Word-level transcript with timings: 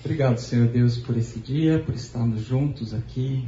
Obrigado, 0.00 0.38
Senhor 0.38 0.68
Deus, 0.68 0.96
por 0.96 1.16
esse 1.16 1.40
dia, 1.40 1.82
por 1.82 1.92
estarmos 1.92 2.42
juntos 2.42 2.94
aqui, 2.94 3.44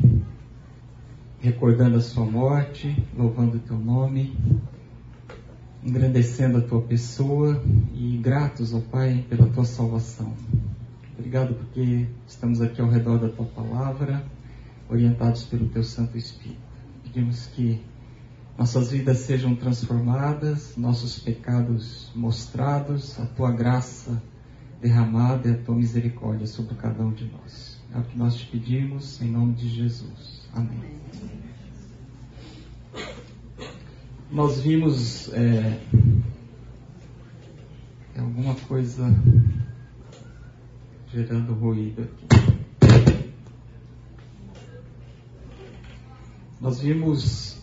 recordando 1.39 1.97
a 1.97 2.01
Sua 2.01 2.27
morte, 2.27 3.07
louvando 3.17 3.57
o 3.57 3.61
Teu 3.61 3.79
nome, 3.79 4.37
engrandecendo 5.81 6.59
a 6.59 6.61
Tua 6.61 6.83
pessoa 6.83 7.63
e 7.95 8.17
gratos, 8.17 8.75
ó 8.75 8.81
Pai, 8.81 9.25
pela 9.29 9.47
Tua 9.47 9.65
salvação. 9.65 10.35
Obrigado 11.17 11.55
porque 11.55 12.09
estamos 12.27 12.61
aqui 12.61 12.81
ao 12.81 12.91
redor 12.91 13.19
da 13.19 13.29
Tua 13.29 13.47
palavra, 13.47 14.25
orientados 14.89 15.45
pelo 15.45 15.69
Teu 15.69 15.85
Santo 15.85 16.19
Espírito. 16.19 16.61
Pedimos 17.05 17.47
que 17.47 17.81
nossas 18.59 18.91
vidas 18.91 19.19
sejam 19.19 19.55
transformadas, 19.55 20.77
nossos 20.77 21.17
pecados 21.17 22.11
mostrados, 22.13 23.21
a 23.21 23.25
Tua 23.25 23.53
graça 23.53 24.21
derramada 24.81 25.49
e 25.49 25.53
a 25.53 25.59
tua 25.59 25.75
misericórdia 25.75 26.47
sobre 26.47 26.75
cada 26.75 27.05
um 27.05 27.13
de 27.13 27.27
nós. 27.27 27.81
É 27.95 27.99
o 27.99 28.03
que 28.03 28.17
nós 28.17 28.37
te 28.37 28.47
pedimos 28.47 29.21
em 29.21 29.31
nome 29.31 29.55
de 29.55 29.69
Jesus. 29.69 30.49
Amém. 30.55 31.01
Nós 34.31 34.61
vimos 34.61 35.33
é, 35.33 35.81
é 38.15 38.21
alguma 38.21 38.55
coisa 38.55 39.05
gerando 41.13 41.53
ruído 41.55 42.03
aqui. 42.03 43.31
Nós 46.61 46.81
vimos 46.81 47.57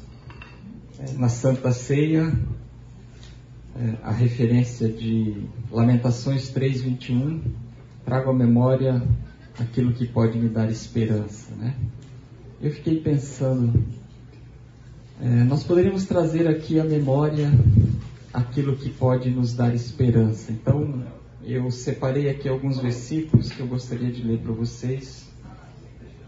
é, 1.00 1.14
na 1.14 1.30
Santa 1.30 1.72
Ceia 1.72 2.24
é, 2.28 2.57
a 4.04 4.12
referência 4.12 4.88
de 4.90 5.44
Lamentações 5.72 6.50
3:21, 6.50 7.42
trago 8.04 8.32
à 8.32 8.34
memória 8.34 9.04
aquilo 9.60 9.94
que 9.94 10.08
pode 10.08 10.38
me 10.38 10.50
dar 10.50 10.70
esperança, 10.70 11.54
né? 11.56 11.76
Eu 12.62 12.72
fiquei 12.72 13.00
pensando, 13.00 13.84
é, 15.22 15.28
nós 15.44 15.64
poderíamos 15.64 16.06
trazer 16.06 16.48
aqui 16.48 16.80
à 16.80 16.84
memória 16.84 17.52
aquilo 18.34 18.76
que 18.76 18.90
pode 18.90 19.30
nos 19.30 19.54
dar 19.54 19.74
esperança. 19.76 20.52
Então, 20.52 21.04
eu 21.44 21.70
separei 21.70 22.30
aqui 22.30 22.50
alguns 22.50 22.80
versículos 22.80 23.52
que 23.52 23.60
eu 23.60 23.68
gostaria 23.68 24.12
de 24.12 24.24
ler 24.24 24.40
para 24.40 24.54
vocês, 24.54 25.28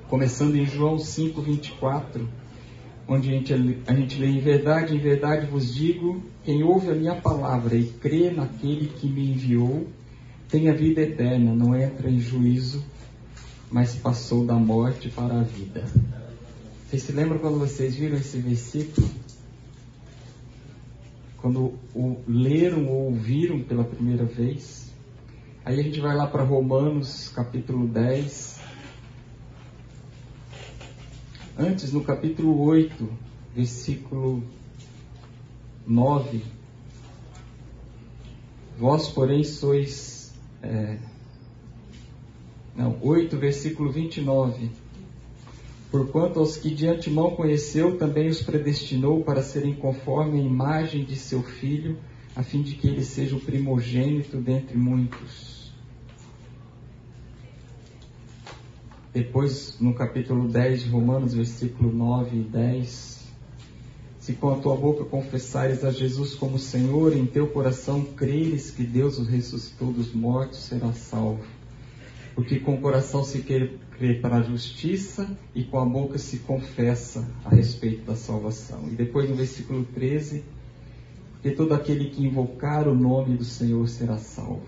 começando 0.08 0.56
em 0.56 0.66
João 0.66 0.98
5:24 0.98 2.28
onde 3.10 3.30
a 3.30 3.34
gente, 3.34 3.54
a 3.88 3.94
gente 3.94 4.20
lê 4.20 4.28
em 4.28 4.40
verdade, 4.40 4.96
em 4.96 5.00
verdade 5.00 5.48
vos 5.48 5.74
digo, 5.74 6.24
quem 6.44 6.64
ouve 6.64 6.92
a 6.92 6.96
minha 6.96 7.16
palavra 7.16 7.76
e 7.76 7.86
crê 7.86 8.30
naquele 8.30 8.88
que 8.88 9.08
me 9.10 9.32
enviou, 9.32 9.88
tem 10.48 10.70
a 10.70 10.74
vida 10.74 11.02
eterna, 11.02 11.54
não 11.54 11.76
entra 11.76 12.08
em 12.10 12.20
juízo, 12.20 12.86
mas 13.72 13.96
passou 13.96 14.46
da 14.46 14.54
morte 14.54 15.10
para 15.10 15.40
a 15.40 15.44
vida. 15.44 15.84
Vocês 16.88 17.02
se 17.02 17.12
lembram 17.12 17.40
quando 17.40 17.58
vocês 17.58 17.96
viram 17.96 18.16
esse 18.16 18.38
versículo? 18.38 19.10
Quando 21.38 21.74
o 21.96 22.18
leram 22.28 22.88
ou 22.88 23.06
ouviram 23.06 23.62
pela 23.62 23.84
primeira 23.84 24.26
vez? 24.26 24.92
Aí 25.66 25.80
a 25.80 25.84
gente 25.84 26.00
vai 26.00 26.16
lá 26.16 26.28
para 26.28 26.44
Romanos 26.44 27.30
capítulo 27.30 27.88
10, 27.88 28.59
Antes, 31.62 31.92
no 31.92 32.02
capítulo 32.02 32.58
8, 32.62 33.06
versículo 33.54 34.42
9, 35.86 36.42
vós, 38.78 39.10
porém, 39.10 39.44
sois. 39.44 40.34
É, 40.64 40.98
não, 42.74 42.98
8, 43.02 43.36
versículo 43.36 43.92
29. 43.92 44.72
Porquanto 45.92 46.40
aos 46.40 46.56
que 46.56 46.74
de 46.74 46.88
antemão 46.88 47.36
conheceu, 47.36 47.98
também 47.98 48.30
os 48.30 48.42
predestinou 48.42 49.22
para 49.26 49.44
serem 49.44 49.76
conforme 49.76 50.40
a 50.40 50.44
imagem 50.44 51.04
de 51.04 51.18
seu 51.18 51.44
filho, 51.44 51.98
a 52.38 52.42
fim 52.42 52.62
de 52.62 52.76
que 52.76 52.88
ele 52.88 53.04
seja 53.04 53.36
o 53.36 53.42
primogênito 53.42 54.38
dentre 54.38 54.78
muitos. 54.78 55.69
Depois, 59.12 59.76
no 59.80 59.94
capítulo 59.96 60.48
10 60.48 60.84
de 60.84 60.90
Romanos, 60.90 61.34
versículo 61.34 61.92
9 61.92 62.38
e 62.38 62.44
10, 62.44 63.28
se 64.20 64.34
com 64.34 64.54
a 64.54 64.58
tua 64.58 64.76
boca 64.76 65.04
confessares 65.04 65.84
a 65.84 65.90
Jesus 65.90 66.36
como 66.36 66.60
Senhor, 66.60 67.18
em 67.18 67.26
teu 67.26 67.48
coração 67.48 68.06
creres 68.06 68.70
que 68.70 68.84
Deus 68.84 69.18
o 69.18 69.24
ressuscitou 69.24 69.92
dos 69.92 70.14
mortos, 70.14 70.60
serás 70.60 70.98
salvo. 70.98 71.44
Porque 72.36 72.60
com 72.60 72.76
o 72.76 72.82
coração 72.82 73.24
se 73.24 73.42
crê 73.42 74.14
para 74.22 74.38
a 74.38 74.42
justiça 74.44 75.36
e 75.56 75.64
com 75.64 75.80
a 75.80 75.86
boca 75.86 76.20
se 76.20 76.38
confessa 76.38 77.28
a 77.44 77.50
respeito 77.50 78.06
da 78.06 78.16
salvação. 78.16 78.88
E 78.92 78.96
depois 78.96 79.28
no 79.28 79.36
versículo 79.36 79.84
13, 79.86 80.44
porque 81.34 81.50
todo 81.50 81.74
aquele 81.74 82.12
que 82.12 82.24
invocar 82.24 82.88
o 82.88 82.94
nome 82.94 83.36
do 83.36 83.44
Senhor 83.44 83.88
será 83.90 84.20
salvo. 84.20 84.68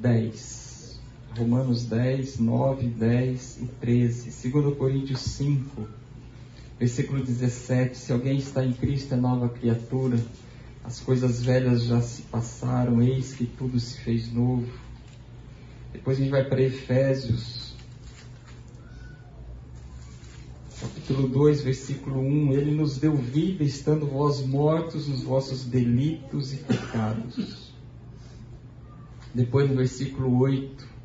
10. 0.00 0.59
Romanos 1.40 1.86
10, 1.86 2.38
9, 2.38 2.86
10 2.86 3.62
e 3.62 3.66
13. 3.80 4.50
2 4.50 4.76
Coríntios 4.76 5.20
5, 5.20 5.88
versículo 6.78 7.24
17. 7.24 7.96
Se 7.96 8.12
alguém 8.12 8.36
está 8.36 8.62
em 8.62 8.74
Cristo, 8.74 9.14
é 9.14 9.16
nova 9.16 9.48
criatura. 9.48 10.18
As 10.84 11.00
coisas 11.00 11.42
velhas 11.42 11.84
já 11.84 12.02
se 12.02 12.22
passaram, 12.22 13.00
eis 13.00 13.32
que 13.32 13.46
tudo 13.46 13.80
se 13.80 13.96
fez 14.00 14.30
novo. 14.30 14.70
Depois 15.94 16.18
a 16.18 16.20
gente 16.20 16.30
vai 16.30 16.44
para 16.44 16.60
Efésios, 16.60 17.74
capítulo 20.78 21.26
2, 21.26 21.62
versículo 21.62 22.20
1. 22.20 22.52
Ele 22.52 22.72
nos 22.72 22.98
deu 22.98 23.16
vida, 23.16 23.64
estando 23.64 24.06
vós 24.06 24.44
mortos 24.44 25.08
nos 25.08 25.22
vossos 25.22 25.64
delitos 25.64 26.52
e 26.52 26.58
pecados. 26.58 27.72
Depois 29.34 29.70
no 29.70 29.76
versículo 29.76 30.38
8 30.38 30.99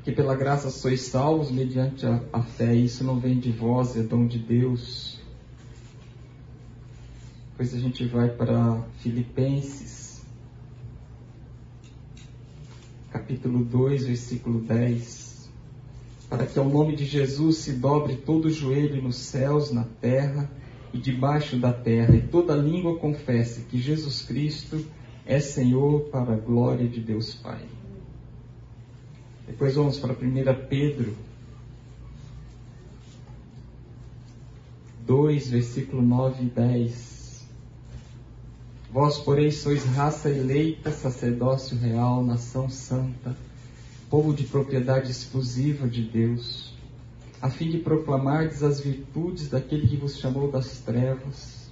porque 0.00 0.12
pela 0.12 0.34
graça 0.34 0.70
sois 0.70 1.02
salvos 1.02 1.50
mediante 1.50 2.06
a, 2.06 2.22
a 2.32 2.42
fé. 2.42 2.74
Isso 2.74 3.04
não 3.04 3.20
vem 3.20 3.38
de 3.38 3.52
vós, 3.52 3.94
é 3.98 4.02
dom 4.02 4.26
de 4.26 4.38
Deus. 4.38 5.20
Depois 7.50 7.74
a 7.74 7.78
gente 7.78 8.06
vai 8.06 8.30
para 8.30 8.82
Filipenses, 9.00 10.24
capítulo 13.10 13.62
2, 13.62 14.06
versículo 14.06 14.60
10. 14.60 15.50
Para 16.30 16.46
que 16.46 16.58
ao 16.58 16.66
nome 16.66 16.96
de 16.96 17.04
Jesus 17.04 17.58
se 17.58 17.72
dobre 17.72 18.16
todo 18.16 18.46
o 18.46 18.50
joelho 18.50 19.02
nos 19.02 19.16
céus, 19.16 19.70
na 19.70 19.84
terra 19.84 20.50
e 20.94 20.98
debaixo 20.98 21.58
da 21.58 21.74
terra, 21.74 22.16
e 22.16 22.22
toda 22.22 22.56
língua 22.56 22.96
confesse 22.96 23.66
que 23.66 23.76
Jesus 23.76 24.22
Cristo 24.22 24.82
é 25.26 25.38
Senhor 25.40 26.08
para 26.08 26.32
a 26.32 26.38
glória 26.38 26.88
de 26.88 27.00
Deus 27.00 27.34
Pai. 27.34 27.79
Depois 29.50 29.74
vamos 29.74 29.98
para 29.98 30.12
1 30.12 30.16
Pedro 30.68 31.16
2, 35.04 35.50
versículo 35.50 36.00
9 36.02 36.44
e 36.44 36.46
10. 36.46 37.48
Vós, 38.92 39.18
porém, 39.18 39.50
sois 39.50 39.84
raça 39.84 40.30
eleita, 40.30 40.92
sacerdócio 40.92 41.76
real, 41.76 42.24
nação 42.24 42.70
santa, 42.70 43.36
povo 44.08 44.32
de 44.32 44.44
propriedade 44.44 45.10
exclusiva 45.10 45.88
de 45.88 46.02
Deus, 46.04 46.72
a 47.42 47.50
fim 47.50 47.70
de 47.70 47.78
proclamardes 47.78 48.62
as 48.62 48.80
virtudes 48.80 49.48
daquele 49.48 49.88
que 49.88 49.96
vos 49.96 50.16
chamou 50.16 50.48
das 50.48 50.78
trevas 50.78 51.68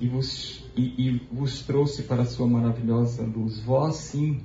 e 0.00 0.08
vos, 0.08 0.64
e, 0.74 1.08
e 1.08 1.26
vos 1.30 1.60
trouxe 1.60 2.04
para 2.04 2.22
a 2.22 2.26
sua 2.26 2.46
maravilhosa 2.46 3.22
luz. 3.24 3.60
Vós, 3.60 3.96
sim, 3.96 4.40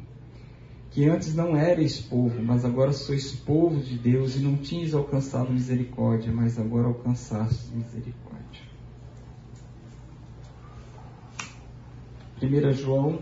que 0.92 1.08
antes 1.08 1.36
não 1.36 1.56
erais 1.56 2.00
povo, 2.00 2.42
mas 2.42 2.66
agora 2.66 2.92
sois 2.92 3.32
povo 3.32 3.80
de 3.80 3.98
Deus 3.98 4.36
e 4.36 4.40
não 4.40 4.58
tinhas 4.58 4.94
alcançado 4.94 5.52
misericórdia, 5.52 6.32
mas 6.32 6.60
agora 6.60 6.88
alcançastes 6.88 7.70
misericórdia. 7.72 8.64
1 12.42 12.74
João, 12.74 13.20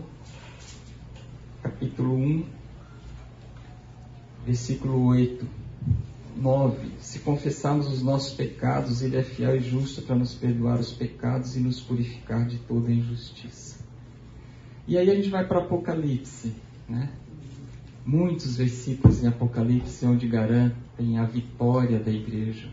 capítulo 1.62 2.14
1, 2.14 2.46
versículo 4.46 5.06
8, 5.06 5.46
9. 6.36 6.92
Se 7.00 7.18
confessarmos 7.18 7.92
os 7.92 8.00
nossos 8.00 8.32
pecados, 8.32 9.02
Ele 9.02 9.16
é 9.16 9.22
fiel 9.22 9.56
e 9.56 9.60
justo 9.60 10.02
para 10.02 10.16
nos 10.16 10.34
perdoar 10.34 10.78
os 10.78 10.92
pecados 10.92 11.56
e 11.56 11.60
nos 11.60 11.80
purificar 11.80 12.46
de 12.46 12.58
toda 12.58 12.90
injustiça. 12.90 13.84
E 14.86 14.96
aí 14.96 15.10
a 15.10 15.14
gente 15.14 15.28
vai 15.28 15.46
para 15.46 15.58
Apocalipse, 15.58 16.54
né? 16.88 17.10
Muitos 18.08 18.56
versículos 18.56 19.22
em 19.22 19.26
Apocalipse 19.26 20.06
onde 20.06 20.26
garantem 20.26 21.18
a 21.18 21.26
vitória 21.26 21.98
da 21.98 22.10
igreja. 22.10 22.70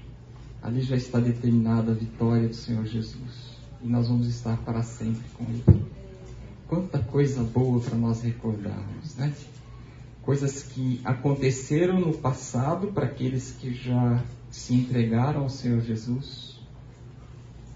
Ali 0.63 0.81
já 0.81 0.95
está 0.95 1.19
determinada 1.19 1.91
a 1.91 1.93
vitória 1.95 2.47
do 2.47 2.55
Senhor 2.55 2.85
Jesus. 2.85 3.57
E 3.83 3.87
nós 3.87 4.07
vamos 4.07 4.29
estar 4.29 4.55
para 4.63 4.81
sempre 4.81 5.25
com 5.37 5.43
Ele. 5.43 5.85
Quanta 6.69 6.99
coisa 6.99 7.43
boa 7.43 7.81
para 7.81 7.97
nós 7.97 8.21
recordarmos, 8.21 9.15
né? 9.17 9.33
coisas 10.21 10.63
que 10.63 11.01
aconteceram 11.03 11.99
no 11.99 12.13
passado 12.17 12.87
para 12.87 13.05
aqueles 13.05 13.51
que 13.51 13.73
já 13.73 14.23
se 14.49 14.73
entregaram 14.73 15.41
ao 15.41 15.49
Senhor 15.49 15.81
Jesus 15.81 16.59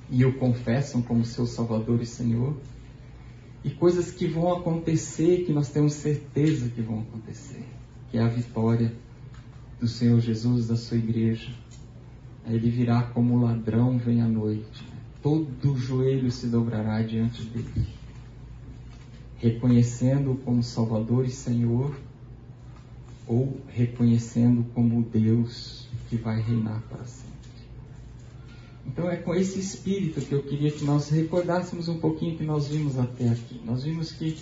e 0.10 0.24
o 0.24 0.40
confessam 0.40 1.02
como 1.02 1.26
seu 1.26 1.46
Salvador 1.46 2.02
e 2.02 2.06
Senhor, 2.06 2.56
e 3.64 3.70
coisas 3.70 4.12
que 4.12 4.26
vão 4.26 4.54
acontecer, 4.54 5.46
que 5.46 5.52
nós 5.52 5.70
temos 5.70 5.94
certeza 5.94 6.70
que 6.70 6.82
vão 6.82 7.00
acontecer, 7.02 7.66
que 8.10 8.18
é 8.18 8.22
a 8.22 8.28
vitória 8.28 8.94
do 9.80 9.88
Senhor 9.88 10.20
Jesus, 10.20 10.68
da 10.68 10.76
sua 10.76 10.98
igreja. 10.98 11.52
Ele 12.46 12.70
virá 12.70 13.04
como 13.04 13.42
ladrão 13.42 13.98
vem 13.98 14.22
à 14.22 14.28
noite. 14.28 14.88
Todo 15.22 15.78
joelho 15.78 16.32
se 16.32 16.48
dobrará 16.48 17.02
diante 17.02 17.44
dele, 17.44 17.88
reconhecendo-o 19.38 20.38
como 20.38 20.64
Salvador 20.64 21.26
e 21.26 21.30
Senhor, 21.30 21.96
ou 23.28 23.60
reconhecendo 23.68 24.66
como 24.74 25.04
Deus 25.04 25.88
que 26.10 26.16
vai 26.16 26.42
reinar 26.42 26.82
para 26.90 27.04
sempre. 27.04 27.29
Então 28.92 29.10
é 29.10 29.18
com 29.18 29.36
esse 29.36 29.60
espírito 29.60 30.20
que 30.20 30.34
eu 30.34 30.42
queria 30.42 30.72
que 30.72 30.84
nós 30.84 31.10
recordássemos 31.10 31.88
um 31.88 32.00
pouquinho 32.00 32.36
que 32.36 32.44
nós 32.44 32.68
vimos 32.68 32.98
até 32.98 33.30
aqui. 33.30 33.62
Nós 33.64 33.84
vimos 33.84 34.12
que 34.12 34.36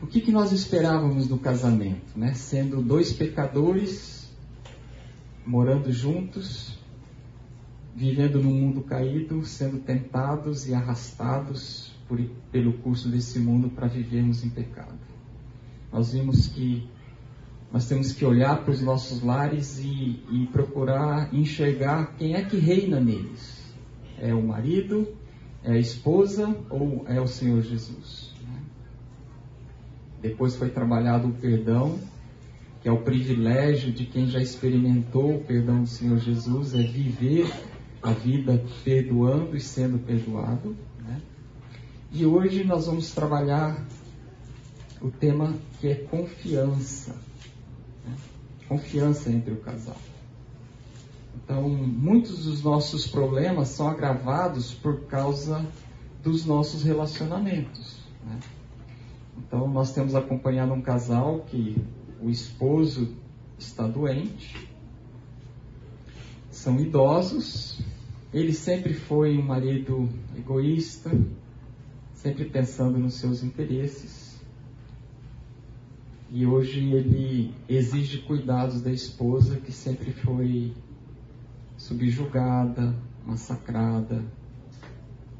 o 0.00 0.06
que, 0.06 0.20
que 0.20 0.30
nós 0.30 0.52
esperávamos 0.52 1.26
do 1.26 1.36
casamento, 1.36 2.16
né? 2.16 2.32
Sendo 2.32 2.80
dois 2.80 3.12
pecadores 3.12 4.30
morando 5.44 5.92
juntos, 5.92 6.78
vivendo 7.94 8.40
num 8.40 8.54
mundo 8.54 8.82
caído, 8.82 9.44
sendo 9.44 9.78
tentados 9.80 10.68
e 10.68 10.72
arrastados 10.72 11.92
por, 12.08 12.20
pelo 12.52 12.74
curso 12.74 13.08
desse 13.08 13.40
mundo 13.40 13.68
para 13.68 13.88
vivermos 13.88 14.44
em 14.44 14.48
pecado. 14.48 14.98
Nós 15.92 16.12
vimos 16.12 16.46
que 16.46 16.88
nós 17.72 17.86
temos 17.86 18.12
que 18.12 18.24
olhar 18.24 18.64
para 18.64 18.72
os 18.72 18.80
nossos 18.80 19.22
lares 19.22 19.78
e, 19.78 20.22
e 20.30 20.48
procurar 20.52 21.32
enxergar 21.32 22.16
quem 22.16 22.34
é 22.34 22.42
que 22.42 22.56
reina 22.56 22.98
neles. 22.98 23.60
É 24.18 24.34
o 24.34 24.42
marido, 24.42 25.06
é 25.62 25.72
a 25.72 25.78
esposa 25.78 26.54
ou 26.68 27.04
é 27.06 27.20
o 27.20 27.28
Senhor 27.28 27.62
Jesus? 27.62 28.34
Né? 28.42 28.60
Depois 30.20 30.56
foi 30.56 30.68
trabalhado 30.68 31.28
o 31.28 31.32
perdão, 31.32 31.96
que 32.82 32.88
é 32.88 32.92
o 32.92 33.02
privilégio 33.02 33.92
de 33.92 34.04
quem 34.04 34.26
já 34.26 34.40
experimentou 34.40 35.36
o 35.36 35.44
perdão 35.44 35.82
do 35.82 35.88
Senhor 35.88 36.18
Jesus, 36.18 36.74
é 36.74 36.82
viver 36.82 37.52
a 38.02 38.10
vida 38.10 38.64
perdoando 38.82 39.56
e 39.56 39.60
sendo 39.60 39.98
perdoado. 39.98 40.76
Né? 40.98 41.20
E 42.10 42.26
hoje 42.26 42.64
nós 42.64 42.86
vamos 42.86 43.12
trabalhar 43.12 43.86
o 45.00 45.08
tema 45.08 45.54
que 45.78 45.86
é 45.86 45.94
confiança 45.94 47.29
confiança 48.70 49.32
entre 49.32 49.52
o 49.52 49.56
casal. 49.56 49.96
Então, 51.34 51.68
muitos 51.68 52.44
dos 52.44 52.62
nossos 52.62 53.08
problemas 53.08 53.70
são 53.70 53.88
agravados 53.88 54.72
por 54.72 55.06
causa 55.06 55.66
dos 56.22 56.46
nossos 56.46 56.84
relacionamentos. 56.84 57.98
Né? 58.24 58.38
Então, 59.38 59.66
nós 59.66 59.92
temos 59.92 60.14
acompanhado 60.14 60.72
um 60.72 60.80
casal 60.80 61.40
que 61.48 61.84
o 62.22 62.30
esposo 62.30 63.16
está 63.58 63.88
doente, 63.88 64.68
são 66.48 66.78
idosos, 66.78 67.80
ele 68.32 68.52
sempre 68.52 68.94
foi 68.94 69.36
um 69.36 69.42
marido 69.42 70.08
egoísta, 70.38 71.10
sempre 72.14 72.44
pensando 72.44 72.98
nos 72.98 73.14
seus 73.14 73.42
interesses. 73.42 74.19
E 76.32 76.46
hoje 76.46 76.78
ele 76.92 77.52
exige 77.68 78.18
cuidados 78.18 78.80
da 78.80 78.92
esposa 78.92 79.56
que 79.56 79.72
sempre 79.72 80.12
foi 80.12 80.72
subjugada, 81.76 82.94
massacrada, 83.26 84.24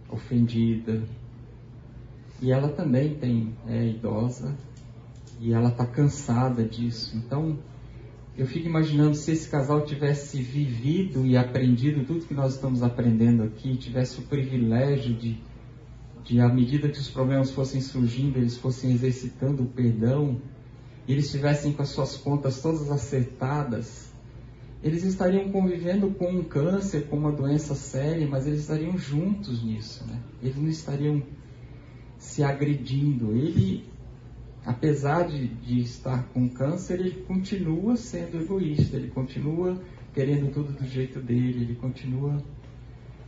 ofendida. 0.09 1.05
E 2.43 2.51
ela 2.51 2.71
também 2.71 3.15
tem, 3.15 3.55
é 3.69 3.87
idosa 3.87 4.57
e 5.39 5.53
ela 5.53 5.69
está 5.69 5.87
cansada 5.87 6.65
disso. 6.65 7.17
Então, 7.17 7.57
eu 8.37 8.47
fico 8.47 8.67
imaginando 8.67 9.15
se 9.15 9.31
esse 9.31 9.49
casal 9.49 9.85
tivesse 9.85 10.43
vivido 10.43 11.25
e 11.25 11.37
aprendido 11.37 12.05
tudo 12.05 12.27
que 12.27 12.35
nós 12.35 12.55
estamos 12.55 12.83
aprendendo 12.83 13.45
aqui, 13.45 13.77
tivesse 13.77 14.19
o 14.19 14.23
privilégio 14.23 15.15
de, 15.15 15.39
de 16.25 16.41
à 16.41 16.49
medida 16.49 16.89
que 16.89 16.99
os 16.99 17.09
problemas 17.09 17.53
fossem 17.53 17.81
surgindo, 17.81 18.39
eles 18.39 18.57
fossem 18.57 18.91
exercitando 18.91 19.63
o 19.63 19.67
perdão 19.67 20.41
e 21.11 21.13
eles 21.13 21.25
estivessem 21.25 21.73
com 21.73 21.83
as 21.83 21.89
suas 21.89 22.17
contas 22.17 22.63
todas 22.63 22.89
acertadas, 22.89 24.13
eles 24.81 25.03
estariam 25.03 25.51
convivendo 25.51 26.09
com 26.13 26.31
um 26.31 26.45
câncer, 26.45 27.09
com 27.09 27.17
uma 27.17 27.33
doença 27.33 27.75
séria, 27.75 28.29
mas 28.29 28.47
eles 28.47 28.61
estariam 28.61 28.97
juntos 28.97 29.61
nisso, 29.61 30.07
né? 30.07 30.23
Eles 30.41 30.57
não 30.57 30.69
estariam 30.69 31.21
se 32.17 32.45
agredindo. 32.45 33.33
Ele, 33.33 33.85
apesar 34.65 35.27
de, 35.27 35.49
de 35.49 35.81
estar 35.81 36.29
com 36.29 36.49
câncer, 36.49 37.01
ele 37.01 37.25
continua 37.25 37.97
sendo 37.97 38.41
egoísta, 38.41 38.97
ele 38.97 39.09
continua 39.09 39.83
querendo 40.15 40.53
tudo 40.53 40.73
do 40.73 40.87
jeito 40.87 41.19
dele, 41.19 41.65
ele 41.65 41.75
continua. 41.75 42.41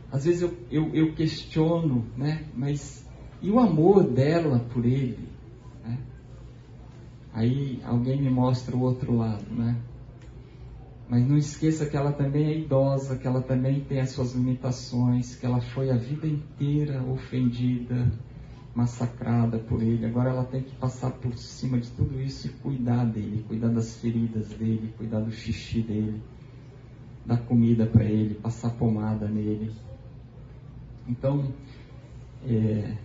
Às 0.09 0.23
vezes 0.23 0.41
eu, 0.41 0.53
eu, 0.71 0.95
eu 0.95 1.13
questiono, 1.15 2.05
né? 2.15 2.45
Mas 2.55 3.05
e 3.41 3.51
o 3.51 3.59
amor 3.59 4.05
dela 4.05 4.59
por 4.73 4.85
ele? 4.85 5.32
Aí 7.33 7.81
alguém 7.83 8.21
me 8.21 8.29
mostra 8.29 8.75
o 8.75 8.81
outro 8.81 9.17
lado, 9.17 9.45
né? 9.49 9.75
Mas 11.09 11.27
não 11.27 11.35
esqueça 11.35 11.85
que 11.85 11.97
ela 11.97 12.11
também 12.11 12.45
é 12.45 12.57
idosa, 12.57 13.17
que 13.17 13.27
ela 13.27 13.41
também 13.41 13.81
tem 13.81 13.99
as 13.99 14.11
suas 14.11 14.33
limitações, 14.33 15.35
que 15.35 15.45
ela 15.45 15.59
foi 15.59 15.89
a 15.89 15.97
vida 15.97 16.27
inteira 16.27 17.03
ofendida, 17.03 18.11
massacrada 18.73 19.59
por 19.59 19.81
ele. 19.81 20.05
Agora 20.05 20.29
ela 20.29 20.45
tem 20.45 20.61
que 20.61 20.75
passar 20.75 21.11
por 21.11 21.35
cima 21.37 21.79
de 21.79 21.89
tudo 21.91 22.21
isso 22.21 22.47
e 22.47 22.49
cuidar 22.51 23.05
dele, 23.05 23.43
cuidar 23.47 23.69
das 23.69 23.97
feridas 23.99 24.49
dele, 24.49 24.93
cuidar 24.97 25.19
do 25.19 25.31
xixi 25.31 25.81
dele, 25.81 26.21
dar 27.25 27.37
comida 27.37 27.85
para 27.85 28.05
ele, 28.05 28.35
passar 28.35 28.69
pomada 28.71 29.27
nele. 29.27 29.71
Então, 31.07 31.51
é, 32.45 32.95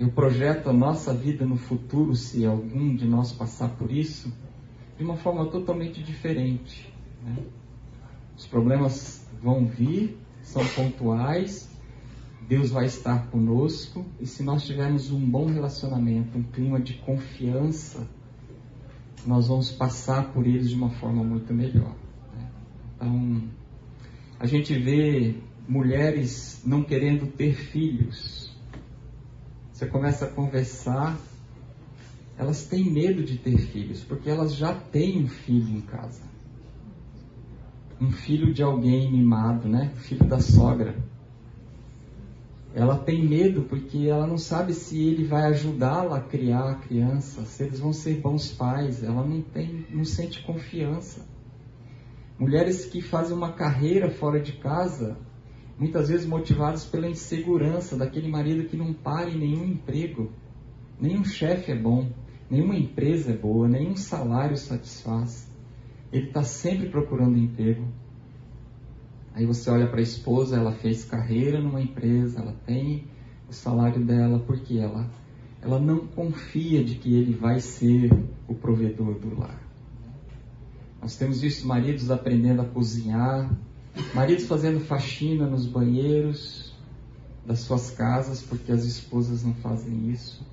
eu 0.00 0.10
projeto 0.10 0.70
a 0.70 0.72
nossa 0.72 1.12
vida 1.12 1.44
no 1.44 1.58
futuro, 1.58 2.16
se 2.16 2.46
algum 2.46 2.96
de 2.96 3.06
nós 3.06 3.32
passar 3.32 3.68
por 3.76 3.92
isso, 3.92 4.32
de 4.96 5.04
uma 5.04 5.18
forma 5.18 5.44
totalmente 5.50 6.02
diferente. 6.02 6.90
Né? 7.22 7.36
Os 8.34 8.46
problemas 8.46 9.28
vão 9.42 9.66
vir, 9.66 10.16
são 10.40 10.66
pontuais, 10.68 11.68
Deus 12.48 12.70
vai 12.70 12.86
estar 12.86 13.26
conosco, 13.26 14.06
e 14.18 14.26
se 14.26 14.42
nós 14.42 14.64
tivermos 14.64 15.10
um 15.12 15.20
bom 15.20 15.44
relacionamento, 15.44 16.38
um 16.38 16.44
clima 16.44 16.80
de 16.80 16.94
confiança, 16.94 18.08
nós 19.26 19.48
vamos 19.48 19.70
passar 19.70 20.32
por 20.32 20.46
eles 20.46 20.70
de 20.70 20.76
uma 20.76 20.88
forma 20.88 21.22
muito 21.22 21.52
melhor. 21.52 21.94
Né? 22.34 22.50
Então, 22.96 23.42
a 24.38 24.46
gente 24.46 24.72
vê 24.78 25.34
mulheres 25.68 26.62
não 26.64 26.82
querendo 26.82 27.26
ter 27.26 27.52
filhos, 27.52 28.39
você 29.80 29.86
começa 29.86 30.26
a 30.26 30.28
conversar, 30.28 31.18
elas 32.36 32.66
têm 32.66 32.84
medo 32.84 33.24
de 33.24 33.38
ter 33.38 33.56
filhos, 33.56 34.04
porque 34.04 34.28
elas 34.28 34.54
já 34.54 34.74
têm 34.74 35.24
um 35.24 35.26
filho 35.26 35.74
em 35.74 35.80
casa. 35.80 36.20
Um 37.98 38.12
filho 38.12 38.52
de 38.52 38.62
alguém 38.62 39.10
mimado, 39.10 39.70
né? 39.70 39.90
Filho 39.96 40.26
da 40.26 40.38
sogra. 40.38 40.94
Ela 42.74 42.98
tem 42.98 43.26
medo 43.26 43.62
porque 43.62 44.06
ela 44.06 44.26
não 44.26 44.36
sabe 44.36 44.74
se 44.74 45.02
ele 45.02 45.24
vai 45.24 45.44
ajudá-la 45.44 46.18
a 46.18 46.22
criar 46.24 46.72
a 46.72 46.74
criança, 46.74 47.46
se 47.46 47.62
eles 47.62 47.80
vão 47.80 47.94
ser 47.94 48.20
bons 48.20 48.52
pais. 48.52 49.02
Ela 49.02 49.26
não 49.26 49.40
tem, 49.40 49.86
não 49.88 50.04
sente 50.04 50.42
confiança. 50.42 51.24
Mulheres 52.38 52.84
que 52.84 53.00
fazem 53.00 53.34
uma 53.34 53.54
carreira 53.54 54.10
fora 54.10 54.40
de 54.40 54.52
casa, 54.52 55.16
muitas 55.80 56.10
vezes 56.10 56.26
motivados 56.26 56.84
pela 56.84 57.08
insegurança 57.08 57.96
daquele 57.96 58.28
marido 58.28 58.68
que 58.68 58.76
não 58.76 58.92
para 58.92 59.30
em 59.30 59.38
nenhum 59.38 59.64
emprego. 59.64 60.30
Nenhum 61.00 61.24
chefe 61.24 61.72
é 61.72 61.74
bom, 61.74 62.12
nenhuma 62.50 62.76
empresa 62.76 63.32
é 63.32 63.36
boa, 63.36 63.66
nenhum 63.66 63.96
salário 63.96 64.58
satisfaz. 64.58 65.50
Ele 66.12 66.26
está 66.26 66.42
sempre 66.42 66.90
procurando 66.90 67.38
emprego. 67.38 67.88
Aí 69.32 69.46
você 69.46 69.70
olha 69.70 69.88
para 69.88 70.00
a 70.00 70.02
esposa, 70.02 70.58
ela 70.58 70.72
fez 70.72 71.02
carreira 71.02 71.62
numa 71.62 71.80
empresa, 71.80 72.40
ela 72.40 72.54
tem 72.66 73.06
o 73.48 73.52
salário 73.54 74.04
dela, 74.04 74.38
porque 74.40 74.76
ela, 74.76 75.08
ela 75.62 75.80
não 75.80 76.06
confia 76.08 76.84
de 76.84 76.96
que 76.96 77.14
ele 77.14 77.32
vai 77.32 77.58
ser 77.58 78.10
o 78.46 78.54
provedor 78.54 79.18
do 79.18 79.38
lar. 79.38 79.62
Nós 81.00 81.16
temos 81.16 81.40
visto 81.40 81.66
maridos 81.66 82.10
aprendendo 82.10 82.60
a 82.60 82.66
cozinhar, 82.66 83.50
Maridos 84.14 84.46
fazendo 84.46 84.80
faxina 84.80 85.46
nos 85.46 85.66
banheiros 85.66 86.72
das 87.44 87.60
suas 87.60 87.90
casas 87.90 88.42
porque 88.42 88.70
as 88.70 88.84
esposas 88.84 89.44
não 89.44 89.54
fazem 89.54 90.10
isso. 90.10 90.44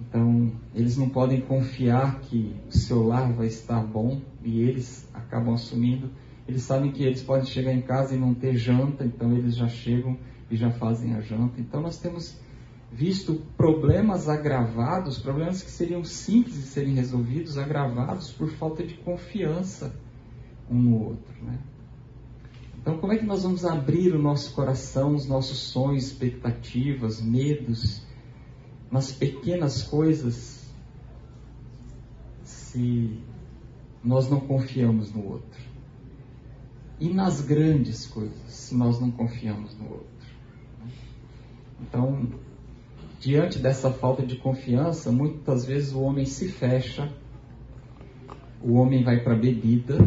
Então, 0.00 0.52
eles 0.74 0.96
não 0.96 1.08
podem 1.08 1.40
confiar 1.40 2.20
que 2.20 2.54
o 2.68 2.72
seu 2.72 3.06
lar 3.06 3.32
vai 3.32 3.46
estar 3.46 3.84
bom 3.84 4.20
e 4.44 4.60
eles 4.60 5.08
acabam 5.12 5.54
assumindo. 5.54 6.10
Eles 6.46 6.62
sabem 6.62 6.92
que 6.92 7.02
eles 7.02 7.22
podem 7.22 7.44
chegar 7.44 7.72
em 7.72 7.82
casa 7.82 8.14
e 8.14 8.18
não 8.18 8.32
ter 8.32 8.56
janta, 8.56 9.04
então 9.04 9.36
eles 9.36 9.56
já 9.56 9.68
chegam 9.68 10.16
e 10.50 10.56
já 10.56 10.70
fazem 10.70 11.14
a 11.14 11.20
janta. 11.20 11.60
Então, 11.60 11.82
nós 11.82 11.98
temos 11.98 12.38
visto 12.90 13.42
problemas 13.56 14.28
agravados, 14.28 15.18
problemas 15.18 15.62
que 15.62 15.70
seriam 15.70 16.04
simples 16.04 16.54
de 16.54 16.62
serem 16.62 16.94
resolvidos, 16.94 17.58
agravados 17.58 18.30
por 18.30 18.50
falta 18.52 18.86
de 18.86 18.94
confiança 18.94 19.94
um 20.70 20.80
no 20.80 21.04
outro. 21.04 21.34
Né? 21.42 21.58
Então, 22.88 23.00
como 23.00 23.12
é 23.12 23.18
que 23.18 23.26
nós 23.26 23.42
vamos 23.42 23.66
abrir 23.66 24.14
o 24.14 24.18
nosso 24.18 24.54
coração, 24.54 25.14
os 25.14 25.26
nossos 25.26 25.58
sonhos, 25.58 26.06
expectativas, 26.06 27.20
medos, 27.20 28.00
nas 28.90 29.12
pequenas 29.12 29.82
coisas, 29.82 30.66
se 32.42 33.20
nós 34.02 34.30
não 34.30 34.40
confiamos 34.40 35.12
no 35.12 35.22
outro? 35.22 35.60
E 36.98 37.10
nas 37.10 37.42
grandes 37.42 38.06
coisas, 38.06 38.50
se 38.50 38.74
nós 38.74 38.98
não 38.98 39.10
confiamos 39.10 39.76
no 39.76 39.90
outro? 39.90 40.08
Então, 41.82 42.26
diante 43.20 43.58
dessa 43.58 43.90
falta 43.90 44.24
de 44.24 44.36
confiança, 44.36 45.12
muitas 45.12 45.66
vezes 45.66 45.92
o 45.92 46.00
homem 46.00 46.24
se 46.24 46.48
fecha, 46.48 47.12
o 48.62 48.72
homem 48.76 49.04
vai 49.04 49.22
para 49.22 49.34
a 49.34 49.38
bebida, 49.38 49.98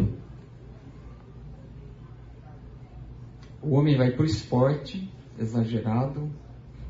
o 3.62 3.74
homem 3.74 3.96
vai 3.96 4.10
para 4.10 4.22
o 4.22 4.26
esporte 4.26 5.10
exagerado, 5.38 6.30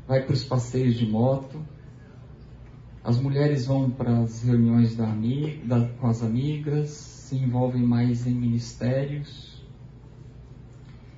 vai 0.07 0.23
para 0.23 0.33
os 0.33 0.43
passeios 0.43 0.95
de 0.95 1.05
moto, 1.05 1.63
as 3.03 3.19
mulheres 3.19 3.65
vão 3.65 3.91
para 3.91 4.19
as 4.19 4.43
reuniões 4.43 4.95
da 4.95 5.13
da, 5.65 5.87
com 5.99 6.07
as 6.07 6.23
amigas, 6.23 6.89
se 6.89 7.35
envolvem 7.35 7.83
mais 7.83 8.25
em 8.25 8.33
ministérios. 8.33 9.61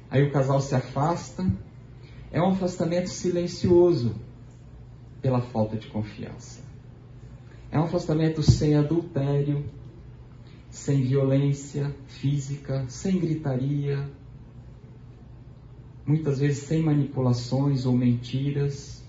Aí 0.09 0.23
o 0.23 0.31
casal 0.31 0.59
se 0.59 0.73
afasta. 0.73 1.45
É 2.31 2.41
um 2.41 2.49
afastamento 2.49 3.09
silencioso 3.09 4.15
pela 5.21 5.41
falta 5.41 5.77
de 5.77 5.87
confiança. 5.87 6.61
É 7.71 7.79
um 7.79 7.83
afastamento 7.83 8.41
sem 8.41 8.75
adultério, 8.75 9.63
sem 10.69 11.03
violência 11.03 11.95
física, 12.07 12.85
sem 12.87 13.19
gritaria, 13.19 14.09
muitas 16.05 16.39
vezes 16.39 16.63
sem 16.63 16.83
manipulações 16.83 17.85
ou 17.85 17.93
mentiras, 17.93 19.03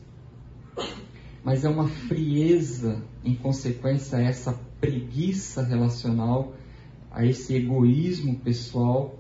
mas 1.45 1.65
é 1.65 1.69
uma 1.69 1.89
frieza 1.89 3.03
em 3.25 3.35
consequência 3.35 4.19
a 4.19 4.23
essa 4.23 4.53
preguiça 4.81 5.63
relacional, 5.63 6.55
a 7.11 7.25
esse 7.25 7.55
egoísmo 7.55 8.37
pessoal 8.41 9.17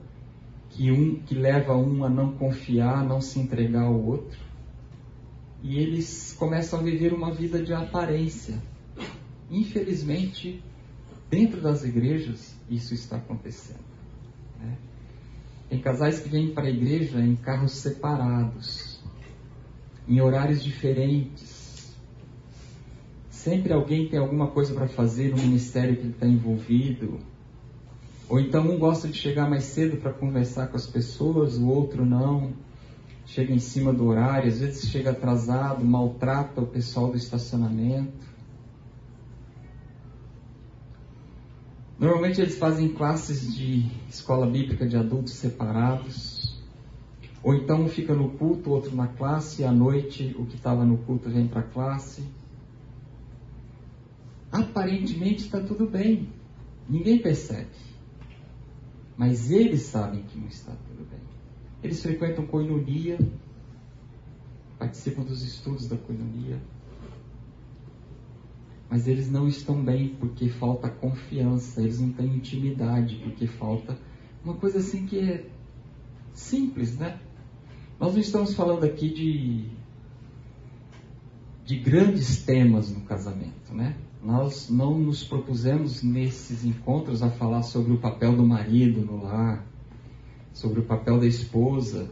que 0.70 0.90
um 0.90 1.20
que 1.20 1.34
leva 1.34 1.76
um 1.76 2.04
a 2.04 2.08
não 2.08 2.32
confiar, 2.32 2.98
a 2.98 3.04
não 3.04 3.20
se 3.20 3.38
entregar 3.38 3.84
ao 3.84 3.94
outro. 3.94 4.38
E 5.62 5.78
eles 5.78 6.34
começam 6.38 6.80
a 6.80 6.82
viver 6.82 7.12
uma 7.12 7.32
vida 7.32 7.62
de 7.62 7.72
aparência. 7.72 8.60
Infelizmente, 9.50 10.62
dentro 11.30 11.60
das 11.60 11.84
igrejas, 11.84 12.54
isso 12.68 12.92
está 12.94 13.16
acontecendo. 13.16 13.84
Né? 14.58 14.76
Casais 15.86 16.18
que 16.18 16.28
vêm 16.28 16.48
para 16.48 16.64
a 16.64 16.68
igreja 16.68 17.20
em 17.20 17.36
carros 17.36 17.70
separados, 17.70 18.98
em 20.08 20.20
horários 20.20 20.64
diferentes. 20.64 21.94
Sempre 23.30 23.72
alguém 23.72 24.08
tem 24.08 24.18
alguma 24.18 24.48
coisa 24.48 24.74
para 24.74 24.88
fazer 24.88 25.30
no 25.30 25.36
ministério 25.36 25.94
que 25.94 26.02
ele 26.02 26.10
está 26.10 26.26
envolvido. 26.26 27.20
Ou 28.28 28.40
então 28.40 28.68
um 28.68 28.76
gosta 28.80 29.06
de 29.06 29.16
chegar 29.16 29.48
mais 29.48 29.62
cedo 29.62 29.98
para 29.98 30.12
conversar 30.12 30.66
com 30.66 30.76
as 30.76 30.88
pessoas, 30.88 31.56
o 31.56 31.68
outro 31.68 32.04
não. 32.04 32.52
Chega 33.24 33.54
em 33.54 33.60
cima 33.60 33.92
do 33.92 34.06
horário, 34.06 34.48
às 34.48 34.58
vezes 34.58 34.90
chega 34.90 35.12
atrasado, 35.12 35.84
maltrata 35.84 36.62
o 36.62 36.66
pessoal 36.66 37.12
do 37.12 37.16
estacionamento. 37.16 38.26
Normalmente 41.98 42.42
eles 42.42 42.58
fazem 42.58 42.92
classes 42.92 43.54
de 43.54 43.90
escola 44.08 44.46
bíblica 44.46 44.86
de 44.86 44.96
adultos 44.96 45.32
separados. 45.32 46.62
Ou 47.42 47.54
então 47.54 47.84
um 47.84 47.88
fica 47.88 48.14
no 48.14 48.30
culto, 48.32 48.70
outro 48.70 48.94
na 48.94 49.06
classe, 49.06 49.62
e 49.62 49.64
à 49.64 49.72
noite 49.72 50.34
o 50.38 50.44
que 50.44 50.56
estava 50.56 50.84
no 50.84 50.98
culto 50.98 51.30
vem 51.30 51.46
para 51.46 51.60
a 51.60 51.64
classe. 51.64 52.22
Aparentemente 54.52 55.44
está 55.44 55.60
tudo 55.60 55.86
bem, 55.86 56.28
ninguém 56.88 57.18
percebe. 57.18 57.70
Mas 59.16 59.50
eles 59.50 59.82
sabem 59.82 60.22
que 60.22 60.38
não 60.38 60.48
está 60.48 60.72
tudo 60.72 61.08
bem. 61.08 61.20
Eles 61.82 62.02
frequentam 62.02 62.46
coinonia, 62.46 63.18
participam 64.78 65.22
dos 65.22 65.42
estudos 65.42 65.88
da 65.88 65.96
coinonia, 65.96 66.60
mas 68.88 69.08
eles 69.08 69.30
não 69.30 69.48
estão 69.48 69.82
bem 69.82 70.08
porque 70.08 70.48
falta 70.48 70.88
confiança, 70.88 71.80
eles 71.82 72.00
não 72.00 72.12
têm 72.12 72.36
intimidade 72.36 73.16
porque 73.16 73.46
falta 73.46 73.98
uma 74.44 74.54
coisa 74.54 74.78
assim 74.78 75.06
que 75.06 75.18
é 75.18 75.44
simples, 76.32 76.96
né? 76.96 77.18
Nós 77.98 78.12
não 78.12 78.20
estamos 78.20 78.54
falando 78.54 78.84
aqui 78.84 79.08
de 79.08 79.64
de 81.64 81.76
grandes 81.76 82.44
temas 82.44 82.92
no 82.92 83.00
casamento, 83.00 83.74
né? 83.74 83.96
Nós 84.22 84.70
não 84.70 84.96
nos 84.96 85.24
propusemos 85.24 86.00
nesses 86.00 86.64
encontros 86.64 87.24
a 87.24 87.30
falar 87.30 87.62
sobre 87.62 87.92
o 87.92 87.98
papel 87.98 88.36
do 88.36 88.46
marido 88.46 89.00
no 89.00 89.20
lar, 89.20 89.66
sobre 90.52 90.78
o 90.78 90.84
papel 90.84 91.18
da 91.18 91.26
esposa, 91.26 92.08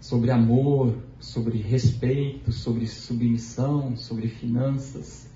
sobre 0.00 0.32
amor, 0.32 0.96
sobre 1.20 1.58
respeito, 1.58 2.50
sobre 2.50 2.88
submissão, 2.88 3.96
sobre 3.96 4.28
finanças 4.28 5.27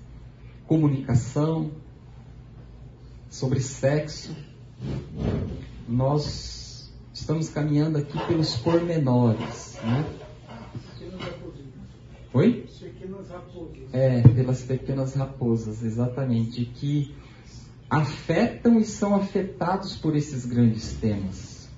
comunicação, 0.67 1.71
sobre 3.29 3.59
sexo. 3.59 4.35
Nós 5.87 6.91
estamos 7.13 7.49
caminhando 7.49 7.97
aqui 7.97 8.17
pelos 8.27 8.55
pormenores, 8.57 9.79
né? 9.83 10.05
Oi? 12.33 12.65
É, 13.91 14.21
pelas 14.21 14.63
pequenas 14.63 15.13
raposas, 15.15 15.83
exatamente, 15.83 16.65
que 16.65 17.13
afetam 17.89 18.79
e 18.79 18.85
são 18.85 19.15
afetados 19.15 19.95
por 19.95 20.15
esses 20.15 20.45
grandes 20.45 20.93
temas. 20.93 21.69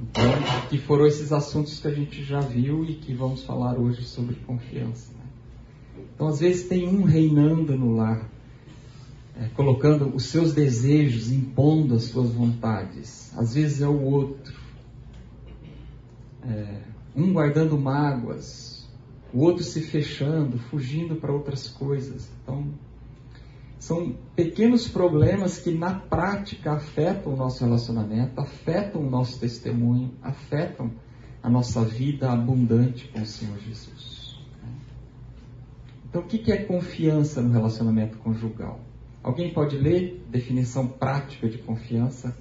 Então, 0.00 0.24
que 0.68 0.78
foram 0.78 1.06
esses 1.06 1.32
assuntos 1.32 1.80
que 1.80 1.88
a 1.88 1.92
gente 1.92 2.22
já 2.24 2.40
viu 2.40 2.84
e 2.84 2.94
que 2.94 3.14
vamos 3.14 3.44
falar 3.44 3.78
hoje 3.78 4.02
sobre 4.04 4.34
confiança. 4.36 5.21
Então, 6.22 6.30
às 6.30 6.38
vezes, 6.38 6.68
tem 6.68 6.86
um 6.86 7.02
reinando 7.02 7.76
no 7.76 7.96
lar, 7.96 8.30
é, 9.36 9.48
colocando 9.56 10.14
os 10.14 10.26
seus 10.26 10.54
desejos, 10.54 11.32
impondo 11.32 11.96
as 11.96 12.04
suas 12.04 12.30
vontades. 12.30 13.36
Às 13.36 13.54
vezes 13.54 13.82
é 13.82 13.88
o 13.88 14.00
outro. 14.00 14.54
É, 16.44 16.76
um 17.16 17.32
guardando 17.32 17.76
mágoas, 17.76 18.88
o 19.34 19.40
outro 19.40 19.64
se 19.64 19.80
fechando, 19.80 20.60
fugindo 20.60 21.16
para 21.16 21.32
outras 21.32 21.68
coisas. 21.68 22.30
Então, 22.40 22.68
são 23.80 24.14
pequenos 24.36 24.86
problemas 24.86 25.58
que 25.58 25.72
na 25.72 25.92
prática 25.92 26.74
afetam 26.74 27.32
o 27.34 27.36
nosso 27.36 27.64
relacionamento, 27.64 28.40
afetam 28.40 29.00
o 29.04 29.10
nosso 29.10 29.40
testemunho, 29.40 30.12
afetam 30.22 30.88
a 31.42 31.50
nossa 31.50 31.84
vida 31.84 32.30
abundante 32.30 33.08
com 33.08 33.22
o 33.22 33.26
Senhor 33.26 33.58
Jesus. 33.58 34.21
Então, 36.12 36.20
o 36.20 36.26
que 36.26 36.52
é 36.52 36.64
confiança 36.64 37.40
no 37.40 37.50
relacionamento 37.50 38.18
conjugal? 38.18 38.78
Alguém 39.22 39.50
pode 39.50 39.78
ler 39.78 40.22
definição 40.28 40.86
prática 40.86 41.48
de 41.48 41.56
confiança? 41.56 42.36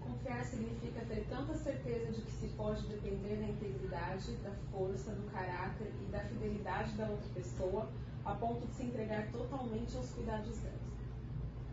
Confiar 0.00 0.44
significa 0.46 1.02
ter 1.08 1.24
tanta 1.30 1.54
certeza 1.54 2.10
de 2.10 2.22
que 2.22 2.32
se 2.32 2.48
pode 2.56 2.82
depender 2.88 3.36
da 3.36 3.46
integridade, 3.46 4.32
da 4.42 4.50
força, 4.72 5.12
do 5.12 5.30
caráter 5.30 5.92
e 6.04 6.10
da 6.10 6.18
fidelidade 6.24 6.90
da 6.96 7.06
outra 7.06 7.28
pessoa, 7.32 7.88
a 8.24 8.34
ponto 8.34 8.66
de 8.66 8.74
se 8.74 8.82
entregar 8.86 9.28
totalmente 9.30 9.96
aos 9.96 10.10
cuidados 10.10 10.58
dela. 10.58 10.74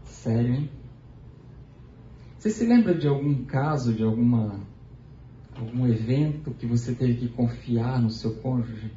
Sério, 0.04 0.54
hein? 0.54 0.70
Você 2.38 2.52
se 2.52 2.68
lembra 2.68 2.94
de 2.94 3.08
algum 3.08 3.46
caso, 3.46 3.96
de 3.96 4.04
alguma 4.04 4.60
algum 5.58 5.88
evento 5.88 6.52
que 6.52 6.68
você 6.68 6.94
teve 6.94 7.16
que 7.16 7.30
confiar 7.30 8.00
no 8.00 8.12
seu 8.12 8.36
cônjuge? 8.36 8.92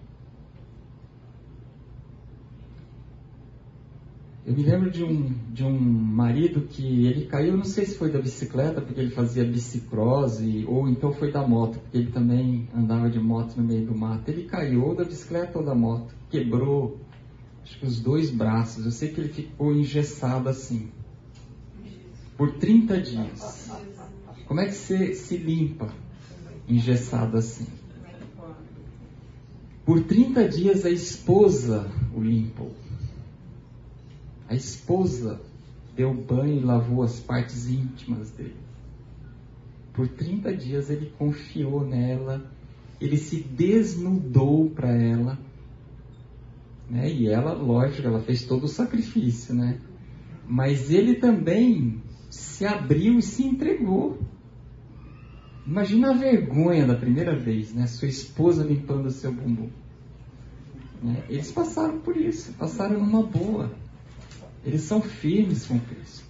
Eu 4.46 4.54
me 4.54 4.62
lembro 4.62 4.90
de 4.90 5.02
um, 5.02 5.32
de 5.54 5.64
um 5.64 5.72
marido 5.72 6.62
que 6.68 7.06
ele 7.06 7.24
caiu, 7.24 7.56
não 7.56 7.64
sei 7.64 7.86
se 7.86 7.96
foi 7.96 8.12
da 8.12 8.20
bicicleta, 8.20 8.82
porque 8.82 9.00
ele 9.00 9.10
fazia 9.10 9.42
bicicross, 9.42 10.38
ou 10.66 10.86
então 10.86 11.12
foi 11.14 11.32
da 11.32 11.46
moto, 11.46 11.78
porque 11.78 11.96
ele 11.96 12.10
também 12.12 12.68
andava 12.76 13.08
de 13.08 13.18
moto 13.18 13.56
no 13.56 13.64
meio 13.64 13.86
do 13.86 13.96
mato. 13.96 14.28
Ele 14.30 14.44
caiu 14.44 14.84
ou 14.84 14.94
da 14.94 15.02
bicicleta 15.02 15.58
ou 15.58 15.64
da 15.64 15.74
moto, 15.74 16.14
quebrou 16.28 17.00
acho 17.62 17.78
que 17.78 17.86
os 17.86 18.00
dois 18.00 18.30
braços. 18.30 18.84
Eu 18.84 18.90
sei 18.90 19.08
que 19.08 19.20
ele 19.20 19.30
ficou 19.30 19.74
engessado 19.74 20.46
assim, 20.46 20.90
por 22.36 22.52
30 22.58 23.00
dias. 23.00 23.70
Como 24.46 24.60
é 24.60 24.66
que 24.66 24.74
você 24.74 25.14
se 25.14 25.38
limpa 25.38 25.88
engessado 26.68 27.38
assim? 27.38 27.66
Por 29.86 30.04
30 30.04 30.48
dias 30.48 30.84
a 30.84 30.90
esposa 30.90 31.90
o 32.14 32.20
limpou. 32.20 32.83
A 34.48 34.54
esposa 34.54 35.40
deu 35.96 36.12
banho 36.12 36.60
e 36.60 36.64
lavou 36.64 37.02
as 37.02 37.20
partes 37.20 37.68
íntimas 37.68 38.30
dele. 38.30 38.56
Por 39.92 40.08
30 40.08 40.54
dias 40.56 40.90
ele 40.90 41.12
confiou 41.16 41.86
nela, 41.86 42.50
ele 43.00 43.16
se 43.16 43.40
desnudou 43.40 44.70
para 44.70 44.90
ela. 44.90 45.38
Né? 46.90 47.10
E 47.10 47.28
ela, 47.28 47.52
lógico, 47.52 48.06
ela 48.06 48.20
fez 48.20 48.44
todo 48.44 48.64
o 48.64 48.68
sacrifício, 48.68 49.54
né? 49.54 49.78
Mas 50.46 50.90
ele 50.90 51.14
também 51.14 52.02
se 52.28 52.66
abriu 52.66 53.18
e 53.18 53.22
se 53.22 53.44
entregou. 53.44 54.18
Imagina 55.66 56.10
a 56.10 56.14
vergonha 56.14 56.86
da 56.86 56.94
primeira 56.94 57.34
vez, 57.38 57.72
né? 57.72 57.86
Sua 57.86 58.08
esposa 58.08 58.64
limpando 58.64 59.06
o 59.06 59.10
seu 59.10 59.32
bumbum. 59.32 59.70
Né? 61.02 61.24
Eles 61.28 61.50
passaram 61.50 62.00
por 62.00 62.16
isso, 62.16 62.52
passaram 62.54 62.98
numa 62.98 63.22
boa. 63.22 63.72
Eles 64.64 64.82
são 64.82 65.00
firmes 65.00 65.66
com 65.66 65.78
Cristo. 65.78 66.24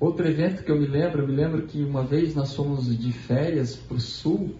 Outro 0.00 0.28
evento 0.28 0.62
que 0.62 0.70
eu 0.70 0.78
me 0.78 0.86
lembro, 0.86 1.22
eu 1.22 1.26
me 1.26 1.34
lembro 1.34 1.62
que 1.62 1.82
uma 1.82 2.04
vez 2.04 2.34
nós 2.34 2.54
fomos 2.54 2.96
de 2.96 3.12
férias 3.12 3.74
para 3.74 3.96
o 3.96 4.00
sul 4.00 4.54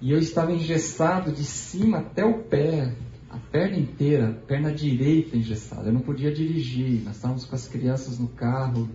e 0.00 0.10
eu 0.10 0.18
estava 0.18 0.52
engessado 0.52 1.30
de 1.30 1.44
cima 1.44 1.98
até 1.98 2.24
o 2.24 2.42
pé, 2.42 2.96
a 3.28 3.38
perna 3.38 3.76
inteira, 3.78 4.30
a 4.30 4.32
perna 4.32 4.72
direita 4.72 5.36
engessada. 5.36 5.88
Eu 5.88 5.92
não 5.92 6.00
podia 6.00 6.32
dirigir, 6.32 7.02
nós 7.04 7.16
estávamos 7.16 7.44
com 7.44 7.54
as 7.54 7.68
crianças 7.68 8.18
no 8.18 8.26
carro 8.26 8.88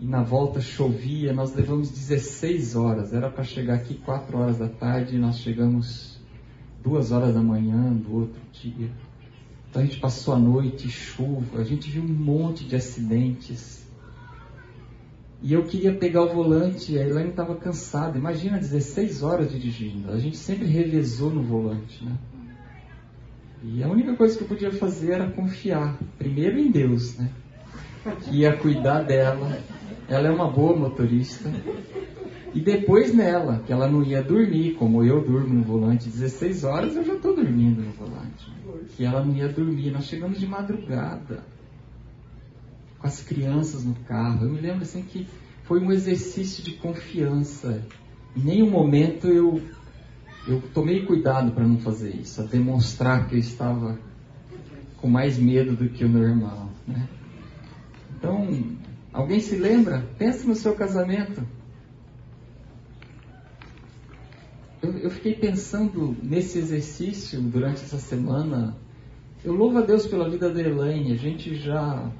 e 0.00 0.06
na 0.06 0.24
volta 0.24 0.60
chovia. 0.60 1.32
Nós 1.32 1.54
levamos 1.54 1.90
16 1.90 2.74
horas, 2.74 3.12
era 3.12 3.30
para 3.30 3.44
chegar 3.44 3.74
aqui 3.74 3.94
4 3.94 4.36
horas 4.36 4.58
da 4.58 4.68
tarde 4.68 5.14
e 5.14 5.18
nós 5.18 5.38
chegamos 5.38 6.18
2 6.82 7.12
horas 7.12 7.34
da 7.34 7.42
manhã 7.42 7.92
do 7.92 8.16
outro 8.16 8.40
dia. 8.52 8.90
Então 9.76 9.84
a 9.84 9.88
gente 9.88 10.00
passou 10.00 10.32
a 10.32 10.38
noite, 10.38 10.88
chuva, 10.88 11.60
a 11.60 11.64
gente 11.64 11.90
viu 11.90 12.02
um 12.02 12.08
monte 12.08 12.64
de 12.64 12.74
acidentes. 12.74 13.84
E 15.42 15.52
eu 15.52 15.64
queria 15.64 15.92
pegar 15.92 16.22
o 16.22 16.32
volante, 16.32 16.98
a 16.98 17.06
Elaine 17.06 17.28
estava 17.28 17.54
cansada. 17.54 18.16
Imagina 18.16 18.56
16 18.56 19.22
horas 19.22 19.50
dirigindo. 19.50 20.10
A 20.10 20.18
gente 20.18 20.38
sempre 20.38 20.66
revezou 20.66 21.28
no 21.28 21.42
volante, 21.42 22.02
né? 22.02 22.16
E 23.62 23.82
a 23.82 23.88
única 23.88 24.16
coisa 24.16 24.38
que 24.38 24.44
eu 24.44 24.48
podia 24.48 24.72
fazer 24.72 25.12
era 25.12 25.30
confiar, 25.30 25.98
primeiro 26.16 26.58
em 26.58 26.70
Deus, 26.70 27.18
né? 27.18 27.30
Que 28.22 28.38
ia 28.38 28.56
cuidar 28.56 29.02
dela. 29.02 29.58
Ela 30.08 30.28
é 30.28 30.30
uma 30.30 30.50
boa 30.50 30.76
motorista. 30.76 31.50
E 32.54 32.60
depois 32.60 33.12
nela, 33.12 33.62
que 33.66 33.72
ela 33.72 33.86
não 33.86 34.02
ia 34.02 34.22
dormir, 34.22 34.74
como 34.74 35.04
eu 35.04 35.22
durmo 35.22 35.52
no 35.52 35.62
volante 35.62 36.08
16 36.08 36.64
horas, 36.64 36.96
eu 36.96 37.04
já 37.04 37.14
estou 37.14 37.34
dormindo 37.34 37.82
no 37.82 37.92
volante. 37.92 38.50
Que 38.96 39.04
ela 39.04 39.24
não 39.24 39.34
ia 39.34 39.48
dormir. 39.48 39.90
Nós 39.90 40.06
chegamos 40.06 40.38
de 40.38 40.46
madrugada, 40.46 41.44
com 42.98 43.06
as 43.06 43.22
crianças 43.22 43.84
no 43.84 43.94
carro. 44.06 44.46
Eu 44.46 44.52
me 44.52 44.60
lembro 44.60 44.82
assim 44.82 45.02
que 45.02 45.26
foi 45.64 45.80
um 45.80 45.92
exercício 45.92 46.62
de 46.62 46.72
confiança. 46.72 47.84
Em 48.36 48.40
nenhum 48.40 48.70
momento 48.70 49.26
eu, 49.26 49.60
eu 50.46 50.62
tomei 50.72 51.04
cuidado 51.04 51.52
para 51.52 51.66
não 51.66 51.78
fazer 51.78 52.14
isso, 52.14 52.40
a 52.40 52.44
demonstrar 52.44 53.28
que 53.28 53.34
eu 53.34 53.38
estava 53.38 53.98
com 54.98 55.08
mais 55.08 55.36
medo 55.38 55.74
do 55.76 55.88
que 55.88 56.04
o 56.04 56.08
normal. 56.08 56.70
Né? 56.86 57.08
Então, 58.16 58.48
alguém 59.20 59.40
se 59.40 59.56
lembra? 59.56 60.06
Pensa 60.18 60.46
no 60.46 60.54
seu 60.54 60.74
casamento. 60.74 61.42
eu, 64.86 64.98
eu 64.98 65.10
fiquei 65.10 65.34
pensando 65.34 66.16
nesse 66.22 66.58
exercício 66.58 67.40
durante 67.40 67.82
essa 67.82 67.98
semana. 67.98 68.76
Eu 69.44 69.54
louvo 69.54 69.78
a 69.78 69.82
Deus 69.82 70.06
pela 70.06 70.28
vida 70.28 70.52
da 70.52 70.60
Elaine. 70.60 71.12
A 71.12 71.16
gente 71.16 71.54
já. 71.56 72.10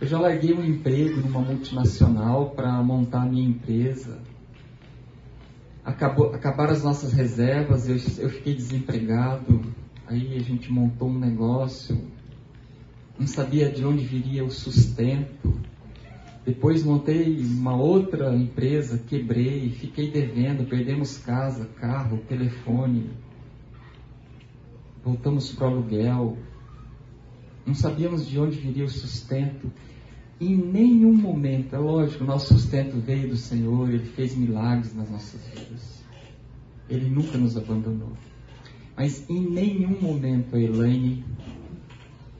Eu 0.00 0.06
já 0.06 0.18
larguei 0.18 0.52
um 0.52 0.62
emprego 0.62 1.20
numa 1.20 1.40
multinacional 1.40 2.50
para 2.50 2.70
montar 2.82 3.22
a 3.22 3.26
minha 3.26 3.48
empresa. 3.48 4.20
Acabou, 5.82 6.34
acabaram 6.34 6.72
as 6.72 6.82
nossas 6.82 7.12
reservas, 7.12 7.88
eu, 7.88 7.96
eu 8.22 8.28
fiquei 8.28 8.54
desempregado. 8.54 9.62
Aí 10.06 10.36
a 10.36 10.40
gente 10.40 10.70
montou 10.70 11.08
um 11.08 11.18
negócio. 11.18 11.98
Não 13.18 13.26
sabia 13.26 13.70
de 13.70 13.84
onde 13.86 14.04
viria 14.04 14.44
o 14.44 14.50
sustento. 14.50 15.58
Depois 16.46 16.84
montei 16.84 17.40
uma 17.40 17.74
outra 17.74 18.32
empresa, 18.32 18.98
quebrei, 18.98 19.68
fiquei 19.70 20.12
devendo, 20.12 20.64
perdemos 20.64 21.18
casa, 21.18 21.66
carro, 21.80 22.18
telefone. 22.18 23.10
Voltamos 25.04 25.52
para 25.52 25.66
o 25.66 25.70
aluguel. 25.72 26.38
Não 27.66 27.74
sabíamos 27.74 28.28
de 28.28 28.38
onde 28.38 28.56
viria 28.58 28.84
o 28.84 28.88
sustento. 28.88 29.72
Em 30.40 30.56
nenhum 30.56 31.12
momento, 31.12 31.74
é 31.74 31.78
lógico, 31.78 32.22
nosso 32.22 32.54
sustento 32.54 32.96
veio 33.00 33.28
do 33.28 33.36
Senhor, 33.36 33.90
Ele 33.90 34.06
fez 34.06 34.36
milagres 34.36 34.94
nas 34.94 35.10
nossas 35.10 35.44
vidas. 35.48 36.04
Ele 36.88 37.10
nunca 37.10 37.36
nos 37.36 37.56
abandonou. 37.56 38.12
Mas 38.96 39.28
em 39.28 39.40
nenhum 39.50 40.00
momento 40.00 40.54
a 40.54 40.60
Elaine 40.60 41.24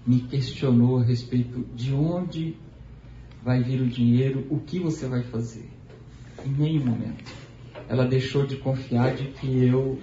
me 0.07 0.21
questionou 0.21 0.99
a 0.99 1.03
respeito 1.03 1.67
de 1.75 1.93
onde 1.93 2.57
vai 3.47 3.63
vir 3.63 3.81
o 3.81 3.87
dinheiro, 3.87 4.45
o 4.51 4.59
que 4.59 4.81
você 4.81 5.07
vai 5.07 5.23
fazer? 5.23 5.71
Em 6.45 6.51
nenhum 6.51 6.85
momento. 6.85 7.33
Ela 7.89 8.05
deixou 8.05 8.45
de 8.45 8.57
confiar 8.57 9.15
de 9.15 9.29
que 9.29 9.65
eu 9.65 10.01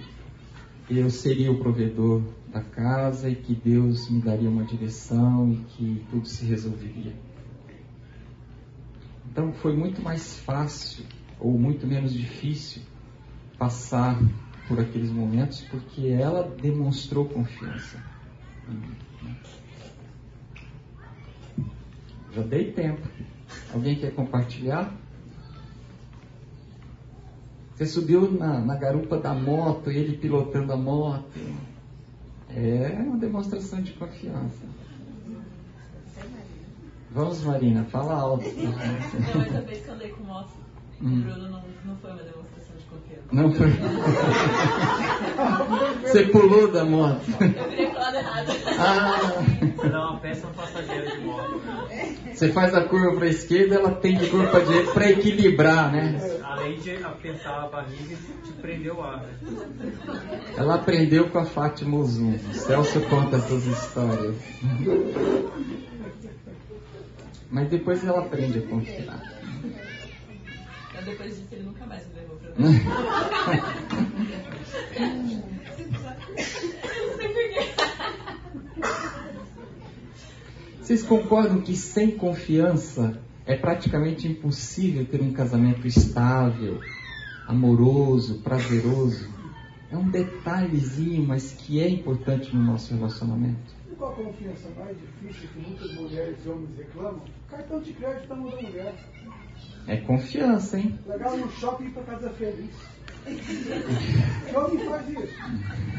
eu 0.88 1.10
seria 1.10 1.52
o 1.52 1.58
provedor 1.58 2.22
da 2.48 2.62
casa 2.62 3.28
e 3.28 3.34
que 3.34 3.54
Deus 3.54 4.10
me 4.10 4.20
daria 4.20 4.48
uma 4.48 4.64
direção 4.64 5.52
e 5.52 5.56
que 5.56 6.04
tudo 6.10 6.26
se 6.26 6.46
resolveria. 6.46 7.14
Então 9.30 9.52
foi 9.52 9.76
muito 9.76 10.00
mais 10.02 10.38
fácil 10.40 11.04
ou 11.38 11.58
muito 11.58 11.86
menos 11.86 12.14
difícil 12.14 12.82
passar 13.58 14.18
por 14.68 14.80
aqueles 14.80 15.10
momentos 15.10 15.60
porque 15.70 16.08
ela 16.08 16.42
demonstrou 16.62 17.26
confiança. 17.26 18.02
Já 22.32 22.42
dei 22.42 22.72
tempo. 22.72 23.06
Alguém 23.74 23.96
quer 23.96 24.14
compartilhar? 24.14 24.94
Você 27.74 27.86
subiu 27.86 28.30
na, 28.30 28.60
na 28.60 28.76
garupa 28.76 29.18
da 29.18 29.34
moto, 29.34 29.90
ele 29.90 30.16
pilotando 30.16 30.72
a 30.72 30.76
moto. 30.76 31.40
É 32.48 33.02
uma 33.04 33.18
demonstração 33.18 33.82
de 33.82 33.92
confiança. 33.94 34.64
Vamos, 37.10 37.42
Marina, 37.42 37.82
fala 37.84 38.14
alto. 38.14 38.44
Não, 38.54 39.42
essa 39.42 39.60
vez 39.62 39.82
que 39.82 39.88
eu 39.88 39.94
andei 39.94 40.10
com 40.10 40.22
moto, 40.22 40.52
o 41.00 41.04
hum. 41.04 41.22
Bruno 41.22 41.48
não, 41.48 41.64
não 41.84 41.96
foi 41.96 42.12
uma 42.12 42.22
demonstração 42.22 42.76
de 42.76 42.84
confiança. 42.84 43.24
Não 43.32 43.52
foi. 43.52 43.70
Você 46.02 46.26
pulou 46.26 46.70
da 46.70 46.84
moto. 46.84 47.28
Eu 47.40 47.48
virei 47.70 47.90
pro 47.90 47.98
lado 47.98 48.16
errado. 48.16 48.52
Ah. 48.78 49.18
Uma 49.86 50.20
peça 50.20 50.46
um 50.46 50.52
passageiro 50.52 51.10
de 51.10 51.18
moto. 51.24 51.60
Você 52.44 52.52
faz 52.52 52.74
a 52.74 52.84
curva 52.84 53.14
para 53.14 53.24
a 53.24 53.30
esquerda, 53.30 53.76
ela 53.76 53.90
tem 53.90 54.18
de 54.18 54.28
curva 54.28 54.50
para 54.50 54.60
a 54.60 54.64
direita 54.64 54.92
para 54.92 55.10
equilibrar, 55.10 55.90
né? 55.90 56.20
Além 56.42 56.78
de 56.78 56.90
apertar 57.02 57.64
a 57.64 57.68
barriga, 57.68 58.18
te 58.44 58.52
prendeu 58.60 58.96
o 58.96 59.02
ar. 59.02 59.22
Né? 59.22 59.32
Ela 60.54 60.74
aprendeu 60.74 61.30
com 61.30 61.38
a 61.38 61.46
Fátima 61.46 61.96
Ozum. 61.96 62.34
O 62.34 62.52
Celso 62.52 63.00
conta 63.08 63.38
essas 63.38 63.64
histórias. 63.64 64.36
Mas 67.50 67.70
depois 67.70 68.04
ela 68.04 68.20
aprende 68.20 68.58
a 68.58 68.62
confiar. 68.68 69.22
Depois 71.02 71.36
disso 71.36 71.48
ele 71.50 71.62
nunca 71.62 71.86
mais 71.86 72.06
me 72.08 72.14
levou 72.14 72.36
pra 72.36 72.50
Vocês 80.84 81.02
concordam 81.02 81.62
que 81.62 81.74
sem 81.74 82.10
confiança 82.10 83.18
é 83.46 83.56
praticamente 83.56 84.28
impossível 84.28 85.06
ter 85.06 85.22
um 85.22 85.32
casamento 85.32 85.86
estável, 85.86 86.78
amoroso, 87.46 88.42
prazeroso? 88.42 89.26
É 89.90 89.96
um 89.96 90.10
detalhezinho, 90.10 91.26
mas 91.26 91.52
que 91.52 91.80
é 91.80 91.88
importante 91.88 92.54
no 92.54 92.62
nosso 92.62 92.94
relacionamento. 92.94 93.72
Sabe 93.82 93.96
qual 93.96 94.12
a 94.12 94.14
confiança 94.14 94.68
mais 94.78 94.94
difícil 94.98 95.48
que 95.54 95.58
muitas 95.58 95.94
mulheres 95.94 96.36
e 96.44 96.48
homens 96.50 96.76
reclamam? 96.76 97.22
Cartão 97.48 97.80
de 97.80 97.92
crédito 97.94 98.28
da 98.28 98.36
mulher. 98.36 98.94
É 99.86 99.96
confiança, 99.96 100.78
hein? 100.78 100.98
Legal 101.06 101.38
no 101.38 101.50
shopping 101.52 101.92
para 101.92 102.02
casa 102.02 102.28
feliz. 102.28 102.74
Que 103.24 104.52
homem 104.54 104.84
faz 104.84 105.08
isso? 105.08 105.32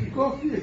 E 0.03 0.11
confia. 0.11 0.61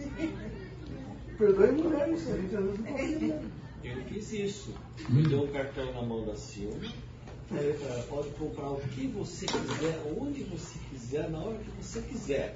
Perdoe 1.37 1.71
mulheres, 1.71 2.27
a 2.29 2.37
gente 2.37 2.55
às 2.55 2.77
vezes. 2.77 3.33
Eu 3.83 4.03
fiz 4.03 4.33
isso. 4.33 4.75
Me 5.09 5.23
deu 5.23 5.43
um 5.43 5.47
cartão 5.47 5.91
na 5.93 6.01
mão 6.03 6.25
da 6.25 6.35
Silvia. 6.35 6.91
Falei 7.49 7.73
para 7.73 7.87
ela, 7.89 8.03
pode 8.03 8.29
comprar 8.29 8.69
o 8.69 8.79
que 8.79 9.07
você 9.07 9.45
quiser, 9.45 9.99
onde 10.17 10.43
você 10.43 10.79
quiser, 10.89 11.29
na 11.29 11.39
hora 11.39 11.57
que 11.57 11.83
você 11.83 12.01
quiser. 12.01 12.53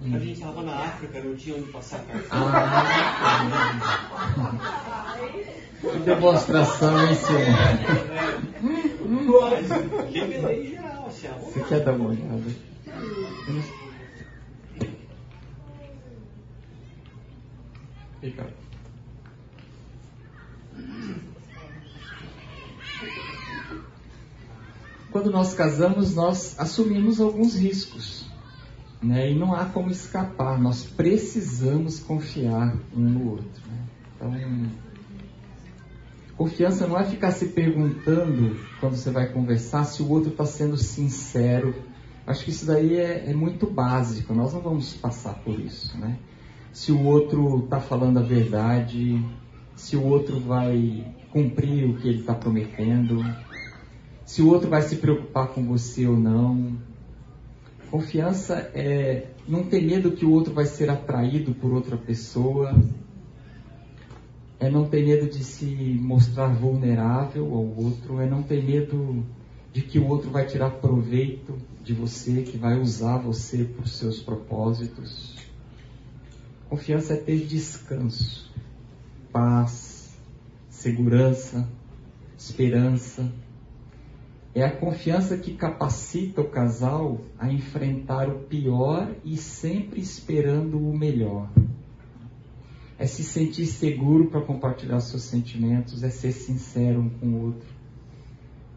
A 0.00 0.18
gente 0.18 0.32
estava 0.32 0.62
na 0.62 0.74
África, 0.74 1.20
não 1.22 1.34
tinha 1.34 1.56
onde 1.56 1.70
passar 1.72 2.04
cartão. 2.04 2.48
Ah, 2.48 2.76
que 5.80 5.98
demonstração, 5.98 7.08
hein, 7.08 7.14
senhor? 7.14 7.40
Mas 9.40 9.68
revelei 10.12 10.68
geral, 10.68 11.06
assim, 11.06 11.26
a 11.26 11.32
Você 11.32 11.60
quer 11.64 11.80
dar 11.80 11.92
uma 11.92 12.10
olhada? 12.10 12.44
Fica. 18.24 18.46
Quando 25.12 25.30
nós 25.30 25.52
casamos, 25.52 26.14
nós 26.14 26.58
assumimos 26.58 27.20
alguns 27.20 27.54
riscos. 27.54 28.24
Né? 29.02 29.32
E 29.32 29.38
não 29.38 29.54
há 29.54 29.66
como 29.66 29.90
escapar, 29.90 30.58
nós 30.58 30.84
precisamos 30.84 32.00
confiar 32.00 32.74
um 32.96 33.00
no 33.00 33.30
outro. 33.32 33.62
Né? 33.66 33.86
Então, 34.16 34.70
confiança 36.34 36.86
não 36.86 36.98
é 36.98 37.04
ficar 37.04 37.30
se 37.30 37.48
perguntando 37.48 38.58
quando 38.80 38.96
você 38.96 39.10
vai 39.10 39.30
conversar 39.30 39.84
se 39.84 40.02
o 40.02 40.08
outro 40.08 40.30
está 40.30 40.46
sendo 40.46 40.78
sincero. 40.78 41.74
Acho 42.26 42.42
que 42.42 42.50
isso 42.50 42.64
daí 42.64 42.96
é, 42.96 43.30
é, 43.30 43.34
muito 43.34 43.66
básico, 43.66 44.32
nós 44.32 44.54
não 44.54 44.62
vamos 44.62 44.94
passar 44.94 45.34
por 45.44 45.60
isso. 45.60 45.98
Né? 45.98 46.18
Se 46.74 46.90
o 46.90 47.04
outro 47.04 47.60
está 47.60 47.78
falando 47.78 48.18
a 48.18 48.22
verdade, 48.22 49.24
se 49.76 49.96
o 49.96 50.04
outro 50.04 50.40
vai 50.40 51.06
cumprir 51.30 51.88
o 51.88 51.94
que 51.94 52.08
ele 52.08 52.18
está 52.18 52.34
prometendo, 52.34 53.24
se 54.26 54.42
o 54.42 54.48
outro 54.48 54.68
vai 54.68 54.82
se 54.82 54.96
preocupar 54.96 55.46
com 55.46 55.64
você 55.64 56.04
ou 56.04 56.16
não. 56.16 56.76
Confiança 57.92 58.56
é 58.74 59.28
não 59.46 59.62
ter 59.62 59.82
medo 59.82 60.10
que 60.10 60.26
o 60.26 60.32
outro 60.32 60.52
vai 60.52 60.66
ser 60.66 60.90
atraído 60.90 61.54
por 61.54 61.72
outra 61.72 61.96
pessoa, 61.96 62.74
é 64.58 64.68
não 64.68 64.84
ter 64.88 65.06
medo 65.06 65.30
de 65.30 65.44
se 65.44 65.66
mostrar 66.02 66.48
vulnerável 66.48 67.44
ao 67.54 67.84
outro, 67.84 68.20
é 68.20 68.26
não 68.26 68.42
ter 68.42 68.64
medo 68.64 69.24
de 69.72 69.80
que 69.80 70.00
o 70.00 70.08
outro 70.08 70.28
vai 70.28 70.44
tirar 70.44 70.70
proveito 70.70 71.56
de 71.84 71.94
você, 71.94 72.42
que 72.42 72.58
vai 72.58 72.80
usar 72.80 73.18
você 73.18 73.70
os 73.80 73.92
seus 73.92 74.20
propósitos. 74.20 75.43
Confiança 76.68 77.14
é 77.14 77.16
ter 77.16 77.46
descanso, 77.46 78.50
paz, 79.32 80.16
segurança, 80.68 81.68
esperança 82.36 83.32
é 84.54 84.62
a 84.62 84.70
confiança 84.70 85.36
que 85.36 85.54
capacita 85.54 86.40
o 86.40 86.48
casal 86.48 87.20
a 87.36 87.50
enfrentar 87.50 88.28
o 88.28 88.44
pior 88.44 89.12
e 89.24 89.36
sempre 89.36 90.00
esperando 90.00 90.78
o 90.78 90.96
melhor. 90.96 91.50
É 92.96 93.04
se 93.04 93.24
sentir 93.24 93.66
seguro 93.66 94.30
para 94.30 94.40
compartilhar 94.40 95.00
seus 95.00 95.22
sentimentos, 95.22 96.04
é 96.04 96.10
ser 96.10 96.30
sincero 96.30 97.00
um 97.00 97.10
com 97.10 97.26
o 97.26 97.42
outro. 97.46 97.68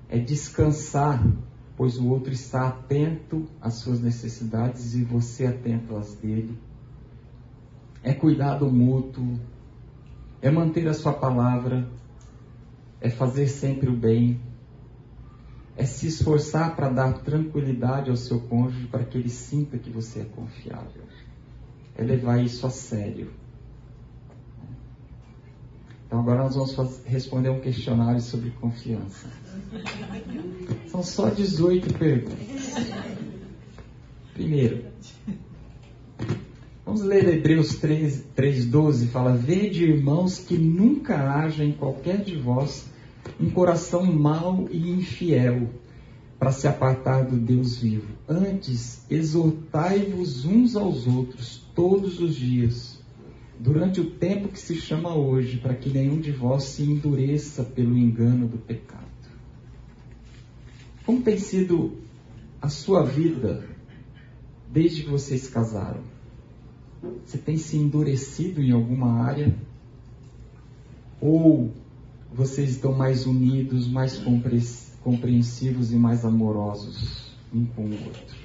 É 0.10 0.18
descansar, 0.18 1.24
pois 1.76 2.00
o 2.00 2.08
outro 2.08 2.34
está 2.34 2.68
atento 2.68 3.46
às 3.62 3.76
suas 3.76 4.02
necessidades 4.02 4.96
e 4.96 5.04
você 5.04 5.46
atento 5.46 5.96
às 5.96 6.16
dele. 6.16 6.58
É 8.08 8.14
cuidado 8.14 8.72
mútuo, 8.72 9.38
é 10.42 10.50
manter 10.50 10.88
a 10.88 10.94
sua 10.94 11.12
palavra, 11.12 11.86
é 13.02 13.10
fazer 13.10 13.50
sempre 13.50 13.90
o 13.90 13.94
bem, 13.94 14.40
é 15.76 15.84
se 15.84 16.08
esforçar 16.08 16.74
para 16.74 16.88
dar 16.88 17.16
tranquilidade 17.16 18.10
ao 18.10 18.16
seu 18.16 18.40
cônjuge 18.40 18.88
para 18.88 19.04
que 19.04 19.18
ele 19.18 19.28
sinta 19.28 19.78
que 19.78 19.90
você 19.90 20.22
é 20.22 20.24
confiável. 20.24 21.04
É 21.98 22.02
levar 22.02 22.42
isso 22.42 22.66
a 22.66 22.70
sério. 22.70 23.30
Então 26.06 26.22
agora 26.22 26.44
nós 26.44 26.56
vamos 26.56 27.04
responder 27.04 27.50
um 27.50 27.60
questionário 27.60 28.22
sobre 28.22 28.52
confiança. 28.52 29.28
São 30.88 31.04
só 31.04 31.30
18 31.30 31.94
perguntas. 31.96 32.40
Primeiro, 34.34 34.86
vamos 36.88 37.02
ler 37.02 37.28
Hebreus 37.28 37.78
3,12, 37.82 39.10
fala, 39.10 39.36
Vede, 39.36 39.84
irmãos, 39.84 40.40
que 40.40 40.58
nunca 40.58 41.34
haja 41.34 41.62
em 41.62 41.74
qualquer 41.74 42.24
de 42.24 42.38
vós 42.38 42.90
um 43.38 43.50
coração 43.50 44.06
mau 44.06 44.70
e 44.72 44.90
infiel 44.90 45.68
para 46.40 46.54
se 46.54 46.66
apartar 46.66 47.26
do 47.26 47.36
Deus 47.36 47.78
vivo. 47.78 48.08
Antes, 48.26 49.06
exortai-vos 49.10 50.46
uns 50.46 50.78
aos 50.78 51.06
outros 51.06 51.62
todos 51.76 52.22
os 52.22 52.34
dias, 52.34 53.04
durante 53.60 54.00
o 54.00 54.12
tempo 54.12 54.48
que 54.48 54.60
se 54.60 54.76
chama 54.76 55.14
hoje, 55.14 55.58
para 55.58 55.74
que 55.74 55.90
nenhum 55.90 56.22
de 56.22 56.32
vós 56.32 56.64
se 56.64 56.84
endureça 56.84 57.66
pelo 57.66 57.98
engano 57.98 58.48
do 58.48 58.58
pecado. 58.58 59.04
Como 61.06 61.22
tem 61.22 61.38
sido 61.38 61.98
a 62.62 62.70
sua 62.70 63.04
vida 63.04 63.68
desde 64.72 65.04
que 65.04 65.10
vocês 65.10 65.50
casaram? 65.50 66.17
Você 67.26 67.38
tem 67.38 67.58
se 67.58 67.78
endurecido 67.78 68.62
em 68.62 68.72
alguma 68.72 69.22
área? 69.24 69.56
Ou 71.22 71.72
vocês 72.34 72.72
estão 72.72 72.94
mais 72.94 73.26
unidos, 73.26 73.88
mais 73.88 74.22
compreensivos 75.04 75.92
e 75.92 75.96
mais 75.96 76.26
amorosos 76.26 77.32
um 77.54 77.66
com 77.66 77.84
o 77.84 77.94
outro. 77.94 78.38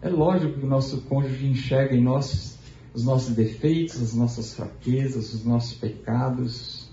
É 0.00 0.08
lógico 0.08 0.58
que 0.58 0.64
o 0.64 0.68
nosso 0.68 1.02
cônjuge 1.02 1.46
enxerga 1.46 1.94
em 1.94 2.02
nós 2.02 2.58
os 2.94 3.04
nossos 3.04 3.34
defeitos, 3.34 4.02
as 4.02 4.14
nossas 4.14 4.54
fraquezas, 4.54 5.32
os 5.32 5.44
nossos 5.44 5.74
pecados, 5.74 6.90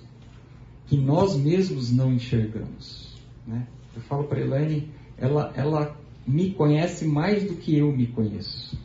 que 0.87 0.95
nós 0.95 1.35
mesmos 1.35 1.91
não 1.91 2.13
enxergamos. 2.13 3.17
Né? 3.45 3.67
Eu 3.95 4.01
falo 4.03 4.23
para 4.23 4.39
Elaine, 4.39 4.89
ela, 5.17 5.51
ela 5.55 5.97
me 6.25 6.51
conhece 6.51 7.05
mais 7.05 7.43
do 7.43 7.55
que 7.55 7.77
eu 7.77 7.91
me 7.91 8.07
conheço. 8.07 8.77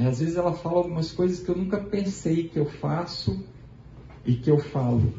É, 0.00 0.06
às 0.06 0.18
vezes 0.18 0.36
ela 0.36 0.54
fala 0.54 0.78
algumas 0.78 1.12
coisas 1.12 1.40
que 1.40 1.50
eu 1.50 1.56
nunca 1.56 1.76
pensei 1.76 2.48
que 2.48 2.58
eu 2.58 2.64
faço 2.64 3.44
e 4.24 4.34
que 4.34 4.50
eu 4.50 4.58
falo. 4.58 5.12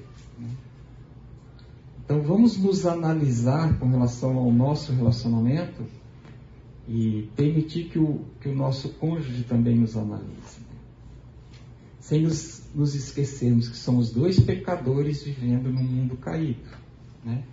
Então 2.04 2.20
vamos 2.24 2.58
nos 2.58 2.88
analisar 2.88 3.78
com 3.78 3.88
relação 3.88 4.36
ao 4.40 4.52
nosso 4.52 4.92
relacionamento 4.92 5.84
e 6.88 7.30
permitir 7.36 7.90
que 7.90 8.00
o, 8.00 8.26
que 8.42 8.50
o 8.50 8.56
nosso 8.56 8.90
cônjuge 8.94 9.44
também 9.44 9.78
nos 9.78 9.96
analise. 9.96 10.60
Sem 12.00 12.24
nos, 12.24 12.64
nos 12.74 12.96
esquecermos 12.96 13.70
que 13.70 13.78
somos 13.78 14.12
dois 14.12 14.40
pecadores 14.40 15.22
vivendo 15.22 15.72
num 15.72 15.84
mundo 15.84 16.18
caído. 16.18 16.68
Né? 17.24 17.44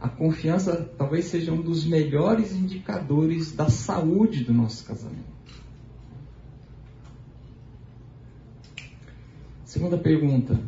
A 0.00 0.08
confiança 0.08 0.90
talvez 0.96 1.26
seja 1.26 1.52
um 1.52 1.60
dos 1.60 1.84
melhores 1.84 2.54
indicadores 2.54 3.52
da 3.52 3.68
saúde 3.68 4.42
do 4.42 4.54
nosso 4.54 4.86
casamento. 4.86 5.37
Segunda 9.68 9.98
pergunta: 9.98 10.58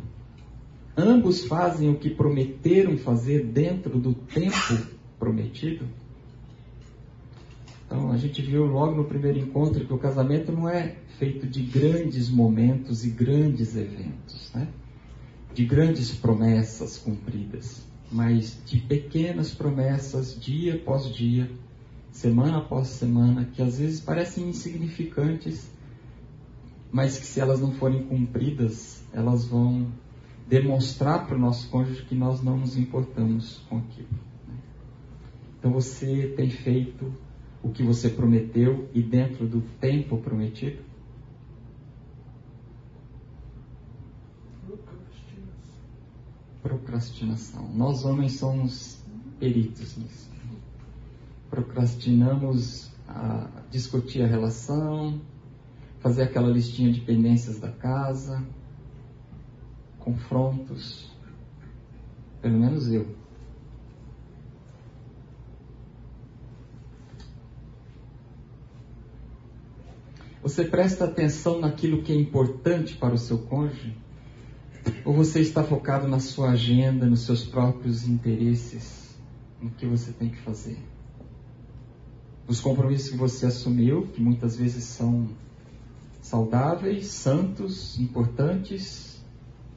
Ambos 0.95 1.45
fazem 1.45 1.89
o 1.89 1.97
que 1.97 2.11
prometeram 2.11 2.95
fazer 2.99 3.47
dentro 3.47 3.97
do 3.97 4.13
tempo 4.13 4.77
prometido? 5.17 5.87
Então, 7.83 8.11
a 8.11 8.17
gente 8.17 8.43
viu 8.43 8.63
logo 8.63 8.95
no 8.95 9.05
primeiro 9.05 9.39
encontro 9.39 9.87
que 9.87 9.91
o 9.91 9.97
casamento 9.97 10.51
não 10.51 10.69
é 10.69 10.97
feito 11.17 11.47
de 11.47 11.63
grandes 11.63 12.29
momentos 12.29 13.03
e 13.03 13.09
grandes 13.09 13.75
eventos, 13.75 14.51
né? 14.53 14.67
de 15.51 15.65
grandes 15.65 16.11
promessas 16.11 16.99
cumpridas, 16.99 17.83
mas 18.11 18.61
de 18.67 18.81
pequenas 18.81 19.51
promessas, 19.51 20.39
dia 20.39 20.75
após 20.75 21.11
dia, 21.11 21.49
semana 22.11 22.59
após 22.59 22.89
semana, 22.89 23.49
que 23.51 23.63
às 23.63 23.79
vezes 23.79 23.99
parecem 23.99 24.47
insignificantes, 24.47 25.71
mas 26.91 27.17
que 27.17 27.25
se 27.25 27.39
elas 27.39 27.61
não 27.61 27.71
forem 27.71 28.03
cumpridas, 28.03 29.03
elas 29.13 29.45
vão 29.45 29.87
demonstrar 30.47 31.25
para 31.25 31.37
o 31.37 31.39
nosso 31.39 31.69
cônjuge 31.69 32.03
que 32.03 32.15
nós 32.15 32.41
não 32.41 32.57
nos 32.57 32.77
importamos 32.77 33.59
com 33.69 33.77
aquilo. 33.77 34.09
Né? 34.47 34.55
Então 35.57 35.71
você 35.71 36.33
tem 36.35 36.49
feito 36.49 37.13
o 37.63 37.69
que 37.69 37.83
você 37.83 38.09
prometeu 38.09 38.89
e 38.93 39.01
dentro 39.01 39.47
do 39.47 39.61
tempo 39.79 40.17
prometido? 40.17 40.83
Procrastinação. 46.61 47.71
Nós 47.73 48.03
homens 48.03 48.33
somos 48.33 49.01
peritos 49.39 49.97
nisso. 49.97 50.29
Procrastinamos 51.49 52.91
a 53.07 53.47
discutir 53.69 54.21
a 54.21 54.27
relação, 54.27 55.21
fazer 56.01 56.23
aquela 56.23 56.49
listinha 56.49 56.91
de 56.91 56.99
pendências 57.01 57.59
da 57.59 57.71
casa, 57.71 58.43
confrontos. 59.99 61.09
Pelo 62.41 62.57
menos 62.57 62.91
eu. 62.91 63.15
Você 70.41 70.65
presta 70.65 71.05
atenção 71.05 71.59
naquilo 71.59 72.01
que 72.01 72.11
é 72.11 72.15
importante 72.15 72.97
para 72.97 73.13
o 73.13 73.17
seu 73.17 73.37
cônjuge? 73.37 73.95
Ou 75.05 75.13
você 75.13 75.39
está 75.39 75.63
focado 75.63 76.07
na 76.07 76.19
sua 76.19 76.51
agenda, 76.51 77.05
nos 77.05 77.21
seus 77.21 77.45
próprios 77.45 78.07
interesses, 78.07 79.15
no 79.61 79.69
que 79.69 79.85
você 79.85 80.11
tem 80.11 80.29
que 80.29 80.37
fazer? 80.37 80.79
Os 82.47 82.59
compromissos 82.59 83.11
que 83.11 83.17
você 83.17 83.45
assumiu, 83.45 84.07
que 84.07 84.19
muitas 84.19 84.57
vezes 84.57 84.83
são 84.83 85.29
saudáveis, 86.21 87.07
santos, 87.07 87.99
importantes, 87.99 89.21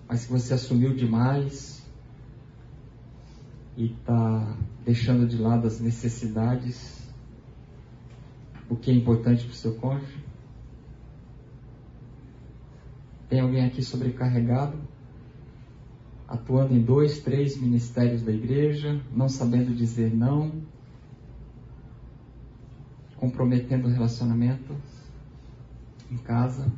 mas 0.06 0.26
que 0.26 0.32
você 0.32 0.54
assumiu 0.54 0.94
demais 0.94 1.82
e 3.76 3.86
está 3.86 4.56
deixando 4.84 5.26
de 5.26 5.38
lado 5.38 5.66
as 5.66 5.80
necessidades, 5.80 7.10
o 8.68 8.76
que 8.76 8.90
é 8.90 8.94
importante 8.94 9.44
para 9.44 9.52
o 9.52 9.56
seu 9.56 9.74
cônjuge? 9.76 10.22
Tem 13.28 13.40
alguém 13.40 13.64
aqui 13.64 13.82
sobrecarregado? 13.82 14.78
Atuando 16.28 16.74
em 16.74 16.82
dois, 16.82 17.20
três 17.20 17.56
ministérios 17.56 18.22
da 18.22 18.32
igreja, 18.32 19.00
não 19.14 19.28
sabendo 19.28 19.74
dizer 19.74 20.14
não, 20.14 20.62
comprometendo 23.16 23.88
o 23.88 23.90
relacionamento 23.90 24.74
em 26.10 26.16
casa. 26.16 26.70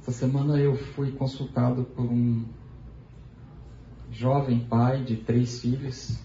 Essa 0.00 0.12
semana 0.12 0.58
eu 0.58 0.76
fui 0.76 1.12
consultado 1.12 1.84
por 1.84 2.04
um 2.04 2.44
jovem 4.10 4.60
pai 4.60 5.02
de 5.02 5.16
três 5.16 5.60
filhos, 5.60 6.18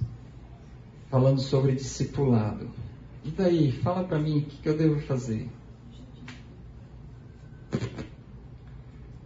falando 1.10 1.41
sobre 1.41 1.73
discipulado. 1.73 2.69
E 3.23 3.31
daí, 3.31 3.71
fala 3.71 4.03
para 4.03 4.19
mim 4.19 4.39
o 4.39 4.45
que, 4.45 4.57
que 4.57 4.69
eu 4.69 4.77
devo 4.77 4.99
fazer. 5.01 5.49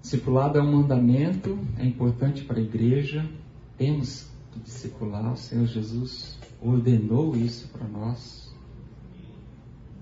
Discipulado 0.02 0.58
é 0.58 0.62
um 0.62 0.72
mandamento, 0.72 1.60
é 1.78 1.86
importante 1.86 2.44
para 2.44 2.60
a 2.60 2.62
igreja, 2.62 3.30
temos 3.78 4.30
que 4.52 4.60
discipular, 4.60 5.34
o 5.34 5.38
Senhor 5.38 5.66
Jesus 5.66 6.38
ordenou 6.62 7.36
isso 7.36 7.68
para 7.70 7.88
nós. 7.88 8.55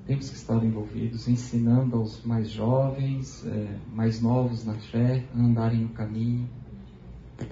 Temos 0.05 0.29
que 0.29 0.35
estar 0.35 0.61
envolvidos, 0.63 1.27
ensinando 1.29 1.95
aos 1.95 2.23
mais 2.25 2.49
jovens, 2.49 3.45
é, 3.45 3.77
mais 3.93 4.21
novos 4.21 4.65
na 4.65 4.73
fé, 4.73 5.23
a 5.33 5.39
andarem 5.39 5.81
no 5.81 5.89
caminho, 5.89 6.49
é, 7.39 7.45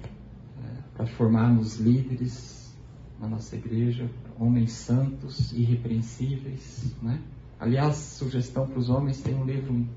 para 0.96 1.06
formarmos 1.06 1.78
líderes 1.80 2.76
na 3.20 3.28
nossa 3.28 3.56
igreja, 3.56 4.10
homens 4.38 4.74
santos, 4.74 5.54
irrepreensíveis. 5.54 6.94
Né? 7.02 7.22
Aliás, 7.58 7.96
sugestão 7.96 8.68
para 8.68 8.80
os 8.80 8.90
homens: 8.90 9.22
tem 9.22 9.34
um 9.34 9.46
livro 9.46 9.88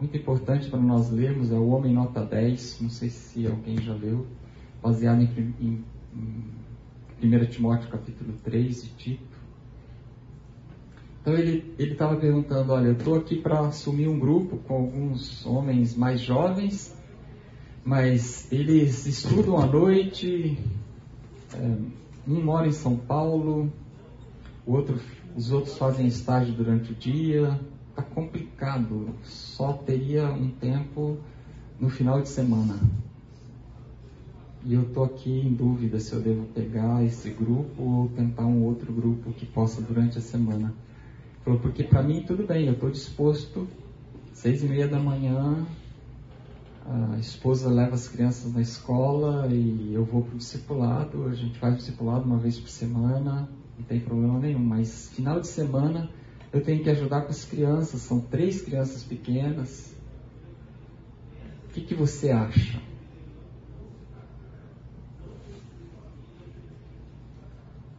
muito 0.00 0.16
importante 0.16 0.70
para 0.70 0.80
nós 0.80 1.10
lermos 1.10 1.50
é 1.50 1.54
o 1.54 1.68
Homem 1.68 1.92
Nota 1.92 2.24
10, 2.24 2.80
não 2.82 2.90
sei 2.90 3.08
se 3.10 3.46
alguém 3.46 3.78
já 3.78 3.94
leu, 3.94 4.26
baseado 4.82 5.20
em, 5.20 5.54
em, 5.60 5.84
em 7.20 7.36
1 7.36 7.46
Timóteo 7.46 7.88
capítulo 7.90 8.32
3 8.44 8.82
de 8.82 8.88
Tito. 8.90 9.35
Então 11.26 11.36
ele 11.36 11.74
estava 11.76 12.14
perguntando, 12.14 12.72
olha, 12.72 12.86
eu 12.86 12.92
estou 12.92 13.16
aqui 13.16 13.34
para 13.34 13.58
assumir 13.58 14.06
um 14.06 14.16
grupo 14.16 14.58
com 14.58 14.74
alguns 14.74 15.44
homens 15.44 15.96
mais 15.96 16.20
jovens, 16.20 16.94
mas 17.84 18.46
eles 18.52 19.06
estudam 19.06 19.58
à 19.58 19.66
noite, 19.66 20.56
é, 21.52 21.76
um 22.28 22.44
mora 22.44 22.68
em 22.68 22.72
São 22.72 22.96
Paulo, 22.96 23.72
outro, 24.64 25.00
os 25.34 25.50
outros 25.50 25.76
fazem 25.76 26.06
estágio 26.06 26.54
durante 26.54 26.92
o 26.92 26.94
dia, 26.94 27.60
está 27.90 28.02
complicado. 28.02 29.08
Só 29.24 29.72
teria 29.72 30.28
um 30.28 30.48
tempo 30.48 31.18
no 31.80 31.90
final 31.90 32.22
de 32.22 32.28
semana. 32.28 32.78
E 34.64 34.74
eu 34.74 34.82
estou 34.82 35.02
aqui 35.02 35.40
em 35.40 35.52
dúvida 35.52 35.98
se 35.98 36.12
eu 36.12 36.20
devo 36.20 36.44
pegar 36.54 37.04
esse 37.04 37.30
grupo 37.30 37.82
ou 37.82 38.08
tentar 38.10 38.46
um 38.46 38.62
outro 38.62 38.92
grupo 38.92 39.32
que 39.32 39.44
possa 39.44 39.82
durante 39.82 40.18
a 40.18 40.20
semana. 40.20 40.72
Falou, 41.46 41.60
porque 41.60 41.84
para 41.84 42.02
mim 42.02 42.24
tudo 42.24 42.44
bem, 42.44 42.66
eu 42.66 42.72
estou 42.72 42.90
disposto, 42.90 43.68
seis 44.32 44.64
e 44.64 44.66
meia 44.66 44.88
da 44.88 44.98
manhã, 44.98 45.64
a 46.84 47.16
esposa 47.20 47.70
leva 47.70 47.94
as 47.94 48.08
crianças 48.08 48.52
na 48.52 48.60
escola 48.60 49.46
e 49.46 49.94
eu 49.94 50.04
vou 50.04 50.22
para 50.22 50.34
o 50.34 50.38
discipulado, 50.38 51.24
a 51.28 51.34
gente 51.34 51.56
faz 51.56 51.74
o 51.74 51.76
discipulado 51.76 52.24
uma 52.24 52.36
vez 52.36 52.58
por 52.58 52.68
semana, 52.68 53.48
não 53.78 53.84
tem 53.84 54.00
problema 54.00 54.40
nenhum, 54.40 54.58
mas 54.58 55.08
final 55.10 55.40
de 55.40 55.46
semana 55.46 56.10
eu 56.52 56.60
tenho 56.64 56.82
que 56.82 56.90
ajudar 56.90 57.20
com 57.20 57.30
as 57.30 57.44
crianças, 57.44 58.00
são 58.00 58.18
três 58.18 58.62
crianças 58.62 59.04
pequenas. 59.04 59.94
O 61.70 61.74
que, 61.74 61.82
que 61.82 61.94
você 61.94 62.32
acha? 62.32 62.82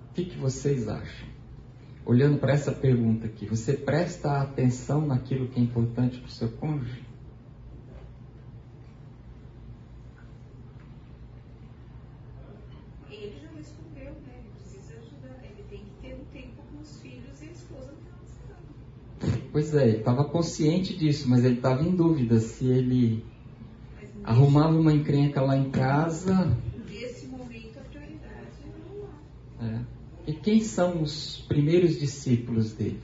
O 0.10 0.14
que, 0.16 0.26
que 0.26 0.38
vocês 0.38 0.90
acham? 0.90 1.37
Olhando 2.08 2.38
para 2.38 2.54
essa 2.54 2.72
pergunta 2.72 3.26
aqui, 3.26 3.46
você 3.46 3.74
presta 3.74 4.40
atenção 4.40 5.06
naquilo 5.06 5.50
que 5.50 5.60
é 5.60 5.64
importante 5.64 6.18
para 6.20 6.28
o 6.28 6.32
seu 6.32 6.50
cônjuge? 6.52 7.06
Pois 19.52 19.74
é, 19.74 19.90
ele 19.90 19.98
estava 19.98 20.24
consciente 20.24 20.96
disso, 20.96 21.28
mas 21.28 21.44
ele 21.44 21.56
estava 21.56 21.84
em 21.84 21.94
dúvida 21.94 22.40
se 22.40 22.68
ele 22.68 23.26
arrumava 24.24 24.78
uma 24.80 24.94
encrenca 24.94 25.42
lá 25.42 25.58
em 25.58 25.72
casa. 25.72 26.56
Nesse 26.88 27.28
momento 27.28 27.80
a 27.80 27.82
prioridade 27.82 28.48
é 29.60 29.66
É. 29.66 29.98
E 30.28 30.34
quem 30.34 30.60
são 30.60 31.02
os 31.02 31.38
primeiros 31.48 31.98
discípulos 31.98 32.74
dele? 32.74 33.02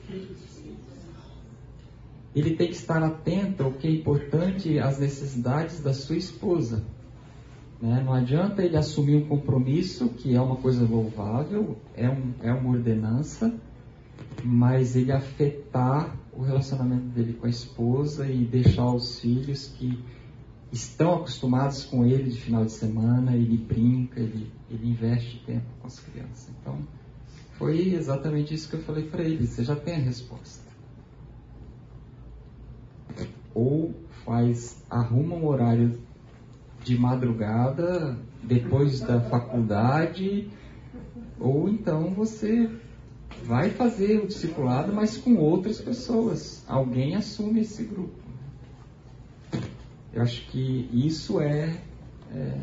Ele 2.36 2.54
tem 2.54 2.68
que 2.68 2.74
estar 2.74 3.02
atento 3.02 3.62
ao 3.62 3.72
que 3.72 3.88
é 3.88 3.90
importante 3.90 4.78
às 4.78 4.98
necessidades 4.98 5.80
da 5.80 5.94
sua 5.94 6.16
esposa. 6.16 6.84
Né? 7.80 8.02
Não 8.04 8.12
adianta 8.12 8.62
ele 8.62 8.76
assumir 8.76 9.16
um 9.16 9.26
compromisso, 9.26 10.10
que 10.10 10.34
é 10.34 10.40
uma 10.40 10.56
coisa 10.56 10.84
louvável, 10.84 11.78
é, 11.96 12.10
um, 12.10 12.34
é 12.42 12.52
uma 12.52 12.70
ordenança, 12.70 13.54
mas 14.42 14.94
ele 14.94 15.10
afetar 15.10 16.14
o 16.30 16.42
relacionamento 16.42 17.06
dele 17.06 17.32
com 17.32 17.46
a 17.46 17.50
esposa 17.50 18.28
e 18.28 18.44
deixar 18.44 18.92
os 18.92 19.20
filhos 19.20 19.68
que 19.78 19.98
estão 20.70 21.14
acostumados 21.14 21.84
com 21.84 22.04
ele 22.04 22.30
de 22.30 22.40
final 22.40 22.64
de 22.64 22.72
semana, 22.72 23.34
ele 23.34 23.56
brinca, 23.56 24.20
ele, 24.20 24.50
ele 24.68 24.90
investe 24.90 25.42
tempo 25.46 25.66
com 25.80 25.86
as 25.86 26.00
crianças. 26.00 26.50
Então, 26.60 26.78
foi 27.64 27.94
exatamente 27.94 28.52
isso 28.52 28.68
que 28.68 28.76
eu 28.76 28.82
falei 28.82 29.04
para 29.04 29.22
ele. 29.22 29.46
Você 29.46 29.64
já 29.64 29.74
tem 29.74 29.94
a 29.94 29.98
resposta. 29.98 30.62
Ou 33.54 33.94
faz, 34.22 34.84
arruma 34.90 35.34
um 35.34 35.46
horário 35.46 35.98
de 36.82 36.98
madrugada, 36.98 38.18
depois 38.42 39.00
da 39.00 39.18
faculdade, 39.18 40.50
ou 41.40 41.66
então 41.66 42.12
você 42.12 42.70
vai 43.44 43.70
fazer 43.70 44.18
o 44.18 44.26
discipulado, 44.26 44.92
mas 44.92 45.16
com 45.16 45.36
outras 45.36 45.80
pessoas. 45.80 46.62
Alguém 46.68 47.16
assume 47.16 47.60
esse 47.60 47.82
grupo. 47.84 48.20
Eu 50.12 50.20
acho 50.20 50.46
que 50.50 50.90
isso 50.92 51.40
é, 51.40 51.80
é 52.30 52.58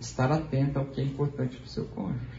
estar 0.00 0.32
atento 0.32 0.78
ao 0.78 0.86
que 0.86 1.02
é 1.02 1.04
importante 1.04 1.58
para 1.58 1.66
o 1.66 1.68
seu 1.68 1.84
cônjuge. 1.88 2.35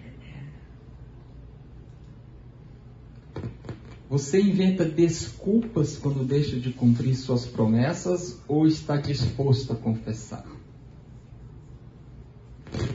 Você 4.09 4.41
inventa 4.41 4.85
desculpas 4.85 5.97
quando 5.97 6.25
deixa 6.25 6.57
de 6.59 6.71
cumprir 6.71 7.15
suas 7.15 7.45
promessas 7.45 8.41
ou 8.47 8.65
está 8.65 8.95
disposto 8.97 9.73
a 9.73 9.75
confessar? 9.75 10.45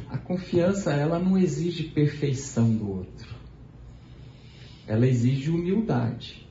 A 0.08 0.16
confiança, 0.16 0.92
ela 0.92 1.18
não 1.18 1.36
exige 1.36 1.84
perfeição 1.84 2.74
do 2.74 2.90
outro 2.90 3.42
ela 4.86 5.06
exige 5.06 5.50
humildade. 5.50 6.46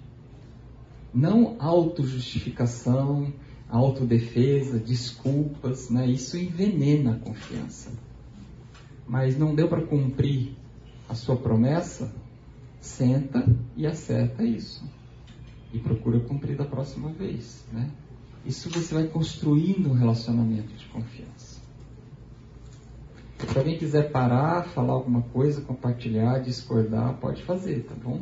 Não 1.13 1.56
autojustificação, 1.60 3.34
autodefesa, 3.69 4.80
desculpas, 4.80 5.89
né? 5.89 6.08
isso 6.08 6.38
envenena 6.38 7.13
a 7.13 7.19
confiança. 7.19 7.91
Mas 9.08 9.38
não 9.38 9.54
deu 9.54 9.67
para 9.67 9.86
cumprir 9.86 10.56
a 11.10 11.15
sua 11.15 11.36
promessa? 11.36 12.13
Senta 12.82 13.46
e 13.78 13.86
acerta 13.86 14.44
isso. 14.44 14.84
E 15.72 15.80
procura 15.80 16.20
cumprir 16.20 16.58
da 16.58 16.65
próxima 16.65 17.10
vez. 17.10 17.63
Né? 17.72 17.89
Isso 18.46 18.70
você 18.70 18.94
vai 18.94 19.08
construindo 19.08 19.89
um 19.89 19.94
relacionamento 19.94 20.74
de 20.74 20.86
confiança. 20.88 21.62
Se 23.48 23.58
alguém 23.58 23.78
quiser 23.78 24.12
parar, 24.12 24.65
falar 24.65 24.94
alguma 24.94 25.22
coisa, 25.22 25.62
compartilhar, 25.62 26.39
discordar, 26.39 27.17
pode 27.17 27.44
fazer, 27.44 27.84
tá 27.84 27.96
bom? 27.96 28.22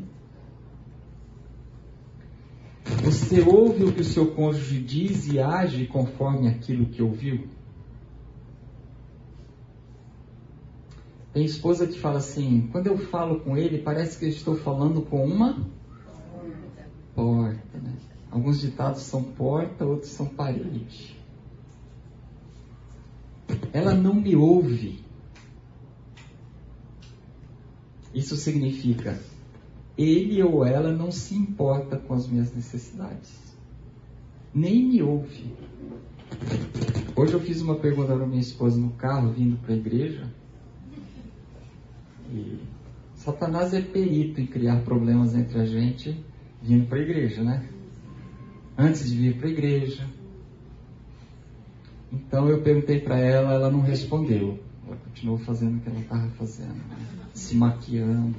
Você 3.03 3.41
ouve 3.41 3.83
o 3.83 3.93
que 3.93 4.01
o 4.01 4.05
seu 4.05 4.33
cônjuge 4.33 4.81
diz 4.81 5.27
e 5.27 5.39
age 5.39 5.87
conforme 5.87 6.47
aquilo 6.47 6.85
que 6.85 7.01
ouviu? 7.01 7.47
Tem 11.33 11.43
esposa 11.43 11.87
que 11.87 11.99
fala 11.99 12.17
assim: 12.17 12.67
quando 12.71 12.87
eu 12.87 12.97
falo 12.97 13.39
com 13.39 13.57
ele, 13.57 13.79
parece 13.79 14.17
que 14.17 14.25
eu 14.25 14.29
estou 14.29 14.55
falando 14.55 15.01
com 15.01 15.25
uma 15.25 15.65
porta. 17.15 17.77
Né? 17.77 17.93
Alguns 18.31 18.59
ditados 18.59 19.01
são 19.01 19.23
porta, 19.23 19.85
outros 19.85 20.11
são 20.11 20.25
parede. 20.25 21.17
Ela 23.73 23.93
não 23.93 24.13
me 24.13 24.35
ouve. 24.35 25.03
Isso 28.13 28.35
significa 28.35 29.19
ele 29.99 30.41
ou 30.41 30.65
ela 30.65 30.93
não 30.93 31.11
se 31.11 31.35
importa 31.35 31.97
com 31.97 32.13
as 32.13 32.25
minhas 32.25 32.53
necessidades. 32.53 33.37
Nem 34.53 34.83
me 34.87 35.01
ouve. 35.01 35.53
Hoje 37.15 37.33
eu 37.33 37.39
fiz 37.41 37.61
uma 37.61 37.75
pergunta 37.75 38.15
para 38.15 38.25
minha 38.25 38.39
esposa 38.39 38.79
no 38.79 38.91
carro, 38.91 39.33
vindo 39.33 39.57
para 39.57 39.73
a 39.73 39.77
igreja. 39.77 40.33
E 42.31 42.59
Satanás 43.15 43.73
é 43.73 43.81
perito 43.81 44.39
em 44.39 44.45
criar 44.45 44.81
problemas 44.81 45.35
entre 45.35 45.59
a 45.59 45.65
gente 45.65 46.23
vindo 46.61 46.87
para 46.87 46.99
a 46.99 47.01
igreja, 47.01 47.43
né? 47.43 47.67
Antes 48.77 49.09
de 49.09 49.17
vir 49.17 49.37
para 49.37 49.47
a 49.47 49.51
igreja. 49.51 50.07
Então 52.11 52.49
eu 52.49 52.61
perguntei 52.61 52.99
para 52.99 53.17
ela, 53.19 53.53
ela 53.53 53.71
não 53.71 53.81
respondeu. 53.81 54.59
Ela 54.87 54.97
continuou 54.97 55.37
fazendo 55.39 55.77
o 55.77 55.79
que 55.81 55.89
ela 55.89 55.99
estava 55.99 56.27
fazendo, 56.31 56.73
né? 56.73 56.97
se 57.33 57.55
maquiando. 57.55 58.35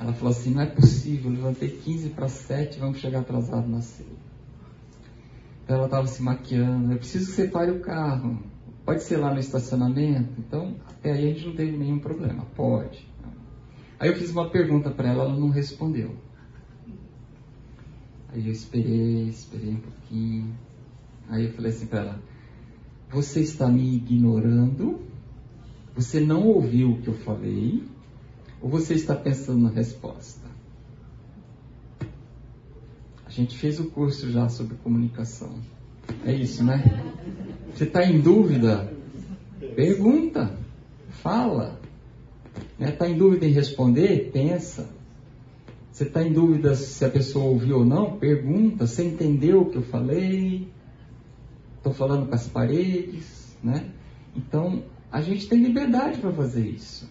Ela 0.00 0.12
falou 0.12 0.30
assim: 0.30 0.54
não 0.54 0.62
é 0.62 0.66
possível, 0.66 1.30
levantei 1.30 1.68
15 1.68 2.10
para 2.10 2.28
7, 2.28 2.78
vamos 2.78 2.98
chegar 2.98 3.20
atrasado 3.20 3.68
na 3.68 3.80
ceia. 3.80 4.08
Então 5.62 5.76
ela 5.76 5.86
estava 5.86 6.06
se 6.06 6.22
maquiando. 6.22 6.92
Eu 6.92 6.98
preciso 6.98 7.26
que 7.26 7.32
você 7.32 7.48
pare 7.48 7.70
o 7.70 7.80
carro. 7.80 8.38
Pode 8.84 9.02
ser 9.02 9.16
lá 9.18 9.32
no 9.32 9.38
estacionamento? 9.38 10.32
Então, 10.38 10.76
até 10.88 11.12
aí 11.12 11.30
a 11.30 11.34
gente 11.34 11.46
não 11.46 11.54
teve 11.54 11.76
nenhum 11.76 11.98
problema. 11.98 12.44
Pode. 12.56 13.06
Aí 13.98 14.08
eu 14.08 14.16
fiz 14.16 14.30
uma 14.30 14.50
pergunta 14.50 14.90
para 14.90 15.08
ela, 15.10 15.24
ela 15.24 15.38
não 15.38 15.48
respondeu. 15.48 16.16
Aí 18.28 18.46
eu 18.46 18.52
esperei, 18.52 19.28
esperei 19.28 19.74
um 19.74 19.80
pouquinho. 19.80 20.54
Aí 21.28 21.44
eu 21.44 21.52
falei 21.52 21.70
assim 21.70 21.86
para 21.86 22.00
ela: 22.00 22.22
Você 23.10 23.40
está 23.40 23.68
me 23.68 23.94
ignorando? 23.94 25.00
Você 25.94 26.18
não 26.18 26.46
ouviu 26.46 26.92
o 26.92 27.02
que 27.02 27.08
eu 27.08 27.14
falei? 27.14 27.84
Ou 28.60 28.68
você 28.68 28.94
está 28.94 29.14
pensando 29.14 29.60
na 29.60 29.70
resposta? 29.70 30.50
A 33.26 33.30
gente 33.30 33.56
fez 33.56 33.78
o 33.78 33.90
curso 33.90 34.30
já 34.30 34.48
sobre 34.48 34.76
comunicação. 34.76 35.60
É 36.24 36.32
isso, 36.32 36.64
né? 36.64 36.82
Você 37.72 37.84
está 37.84 38.04
em 38.04 38.20
dúvida? 38.20 38.92
Pergunta, 39.74 40.56
fala. 41.22 41.80
Está 42.54 42.84
né? 42.84 42.92
Tá 42.92 43.08
em 43.08 43.16
dúvida 43.16 43.46
em 43.46 43.52
responder? 43.52 44.30
Pensa. 44.32 44.88
Você 45.90 46.04
está 46.04 46.22
em 46.22 46.32
dúvida 46.32 46.74
se 46.74 47.04
a 47.04 47.10
pessoa 47.10 47.44
ouviu 47.44 47.78
ou 47.78 47.84
não? 47.84 48.18
Pergunta. 48.18 48.86
Você 48.86 49.04
entendeu 49.04 49.62
o 49.62 49.70
que 49.70 49.76
eu 49.76 49.82
falei? 49.82 50.68
Estou 51.76 51.92
falando 51.92 52.28
com 52.28 52.34
as 52.34 52.46
paredes, 52.46 53.56
né? 53.62 53.90
Então, 54.36 54.82
a 55.10 55.20
gente 55.20 55.48
tem 55.48 55.62
liberdade 55.62 56.18
para 56.18 56.32
fazer 56.32 56.66
isso. 56.66 57.08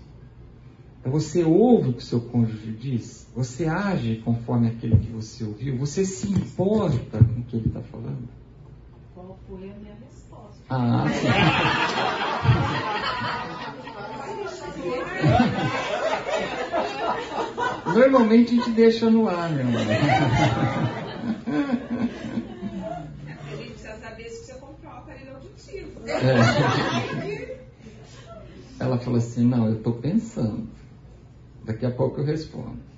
Então, 1.00 1.12
você 1.12 1.44
ouve 1.44 1.90
o 1.90 1.94
que 1.94 2.00
o 2.00 2.06
seu 2.06 2.22
cônjuge 2.22 2.72
diz? 2.72 3.28
Você 3.36 3.66
age 3.66 4.22
conforme 4.24 4.68
aquilo 4.68 4.98
que 4.98 5.12
você 5.12 5.44
ouviu? 5.44 5.78
Você 5.78 6.06
se 6.06 6.32
importa 6.32 7.20
com 7.24 7.42
o 7.42 7.44
que 7.44 7.58
ele 7.58 7.68
está 7.68 7.82
falando? 7.82 8.41
Qual 9.22 9.38
foi 9.48 9.70
a 9.70 9.76
minha 9.76 9.94
resposta? 10.04 10.64
Ah, 10.68 11.06
sim. 17.86 17.94
Normalmente 17.94 18.54
a 18.54 18.56
gente 18.56 18.72
deixa 18.72 19.12
no 19.12 19.30
ar, 19.30 19.52
meu 19.52 19.60
irmão. 19.60 19.80
A 23.38 23.56
gente 23.58 23.70
precisa 23.74 23.96
saber 23.98 24.28
se 24.28 24.44
você 24.44 24.54
comprou 24.54 24.92
o 24.92 24.98
aparelho 24.98 25.36
auditivo. 25.36 26.02
É. 26.08 27.60
Ela 28.80 28.98
falou 28.98 29.20
assim: 29.20 29.46
Não, 29.46 29.68
eu 29.68 29.76
estou 29.76 29.94
pensando. 29.94 30.68
Daqui 31.64 31.86
a 31.86 31.92
pouco 31.92 32.22
eu 32.22 32.26
respondo. 32.26 32.91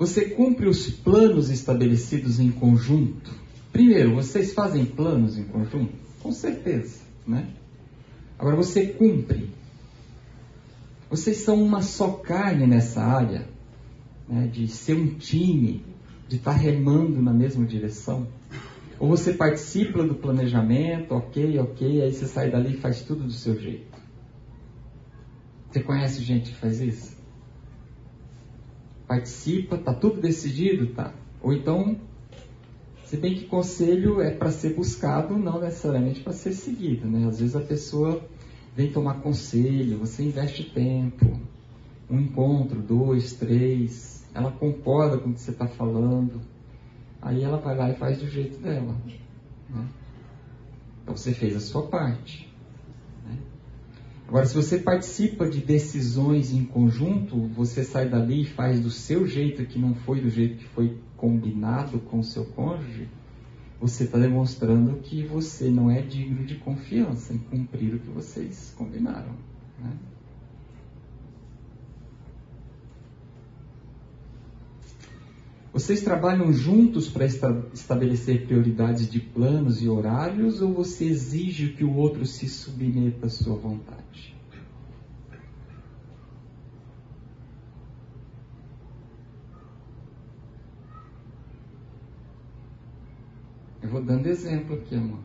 Você 0.00 0.30
cumpre 0.30 0.66
os 0.66 0.88
planos 0.88 1.50
estabelecidos 1.50 2.40
em 2.40 2.50
conjunto? 2.50 3.30
Primeiro, 3.70 4.14
vocês 4.14 4.54
fazem 4.54 4.86
planos 4.86 5.36
em 5.36 5.44
conjunto? 5.44 5.92
Com 6.20 6.32
certeza, 6.32 7.00
né? 7.26 7.46
Agora 8.38 8.56
você 8.56 8.86
cumpre. 8.86 9.50
Vocês 11.10 11.36
são 11.36 11.62
uma 11.62 11.82
só 11.82 12.12
carne 12.12 12.66
nessa 12.66 13.02
área, 13.02 13.46
né, 14.26 14.46
de 14.46 14.68
ser 14.68 14.94
um 14.94 15.18
time, 15.18 15.84
de 16.26 16.36
estar 16.36 16.52
tá 16.52 16.56
remando 16.56 17.20
na 17.20 17.34
mesma 17.34 17.66
direção. 17.66 18.26
Ou 18.98 19.06
você 19.06 19.34
participa 19.34 20.02
do 20.02 20.14
planejamento, 20.14 21.12
ok, 21.12 21.58
ok, 21.58 22.00
aí 22.00 22.10
você 22.10 22.24
sai 22.26 22.50
dali 22.50 22.72
e 22.72 22.80
faz 22.80 23.02
tudo 23.02 23.24
do 23.24 23.32
seu 23.32 23.60
jeito. 23.60 23.98
Você 25.70 25.82
conhece 25.82 26.22
gente 26.22 26.52
que 26.52 26.56
faz 26.56 26.80
isso? 26.80 27.19
Participa, 29.10 29.76
tá 29.76 29.92
tudo 29.92 30.20
decidido, 30.20 30.94
tá? 30.94 31.12
Ou 31.42 31.52
então, 31.52 31.96
se 33.06 33.16
bem 33.16 33.34
que 33.34 33.46
conselho 33.46 34.20
é 34.20 34.30
para 34.30 34.52
ser 34.52 34.76
buscado, 34.76 35.36
não 35.36 35.60
necessariamente 35.60 36.20
para 36.20 36.32
ser 36.32 36.52
seguido, 36.52 37.08
né? 37.08 37.26
Às 37.26 37.40
vezes 37.40 37.56
a 37.56 37.60
pessoa 37.60 38.22
vem 38.76 38.92
tomar 38.92 39.14
conselho, 39.14 39.98
você 39.98 40.22
investe 40.22 40.70
tempo, 40.70 41.40
um 42.08 42.20
encontro, 42.20 42.80
dois, 42.80 43.32
três, 43.32 44.24
ela 44.32 44.52
concorda 44.52 45.18
com 45.18 45.30
o 45.30 45.34
que 45.34 45.40
você 45.40 45.50
está 45.50 45.66
falando, 45.66 46.40
aí 47.20 47.42
ela 47.42 47.56
vai 47.56 47.76
lá 47.76 47.90
e 47.90 47.96
faz 47.96 48.18
do 48.18 48.28
jeito 48.28 48.60
dela. 48.60 48.94
Né? 49.68 49.88
Então 51.02 51.16
você 51.16 51.32
fez 51.32 51.56
a 51.56 51.60
sua 51.60 51.88
parte. 51.88 52.48
Agora, 54.30 54.46
se 54.46 54.54
você 54.54 54.78
participa 54.78 55.50
de 55.50 55.60
decisões 55.60 56.52
em 56.52 56.64
conjunto, 56.64 57.48
você 57.48 57.82
sai 57.82 58.08
dali 58.08 58.42
e 58.42 58.46
faz 58.46 58.78
do 58.78 58.88
seu 58.88 59.26
jeito 59.26 59.66
que 59.66 59.76
não 59.76 59.92
foi 59.92 60.20
do 60.20 60.30
jeito 60.30 60.56
que 60.56 60.68
foi 60.68 60.96
combinado 61.16 61.98
com 61.98 62.20
o 62.20 62.22
seu 62.22 62.44
cônjuge, 62.44 63.08
você 63.80 64.04
está 64.04 64.18
demonstrando 64.18 65.00
que 65.00 65.24
você 65.24 65.68
não 65.68 65.90
é 65.90 66.00
digno 66.00 66.46
de 66.46 66.54
confiança 66.54 67.34
em 67.34 67.38
cumprir 67.38 67.96
o 67.96 67.98
que 67.98 68.08
vocês 68.08 68.72
combinaram. 68.78 69.34
Né? 69.80 69.90
Vocês 75.72 76.02
trabalham 76.02 76.52
juntos 76.52 77.08
para 77.08 77.24
estabelecer 77.24 78.44
prioridades 78.44 79.08
de 79.08 79.20
planos 79.20 79.80
e 79.80 79.88
horários 79.88 80.60
ou 80.60 80.74
você 80.74 81.04
exige 81.04 81.68
que 81.68 81.84
o 81.84 81.94
outro 81.94 82.26
se 82.26 82.48
submeta 82.48 83.26
à 83.26 83.30
sua 83.30 83.54
vontade? 83.54 84.34
Eu 93.80 93.88
vou 93.88 94.02
dando 94.02 94.26
exemplo 94.26 94.74
aqui, 94.74 94.96
amor. 94.96 95.20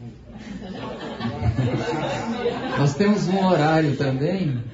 Nós 2.78 2.94
temos 2.94 3.28
um 3.28 3.44
horário 3.44 3.94
também 3.96 4.64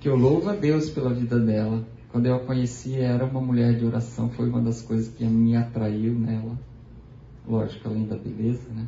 que 0.00 0.08
eu 0.08 0.16
louvo 0.16 0.50
a 0.50 0.54
Deus 0.54 0.90
pela 0.90 1.14
vida 1.14 1.40
dela. 1.40 1.82
Quando 2.10 2.26
eu 2.26 2.36
a 2.36 2.40
conheci, 2.40 2.96
era 2.96 3.24
uma 3.24 3.40
mulher 3.40 3.76
de 3.76 3.84
oração, 3.84 4.30
foi 4.30 4.48
uma 4.48 4.60
das 4.60 4.80
coisas 4.80 5.08
que 5.08 5.24
me 5.24 5.56
atraiu 5.56 6.14
nela. 6.14 6.58
Lógico, 7.46 7.88
além 7.88 8.06
da 8.06 8.16
beleza, 8.16 8.68
né? 8.74 8.86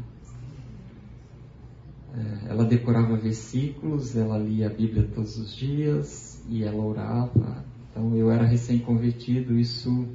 É, 2.12 2.50
ela 2.50 2.64
decorava 2.64 3.16
versículos, 3.16 4.16
ela 4.16 4.36
lia 4.36 4.66
a 4.66 4.70
Bíblia 4.70 5.08
todos 5.14 5.38
os 5.38 5.54
dias 5.54 6.42
e 6.48 6.64
ela 6.64 6.82
orava. 6.82 7.64
Então 7.90 8.16
eu 8.16 8.30
era 8.30 8.44
recém-convertido, 8.44 9.58
isso 9.58 10.06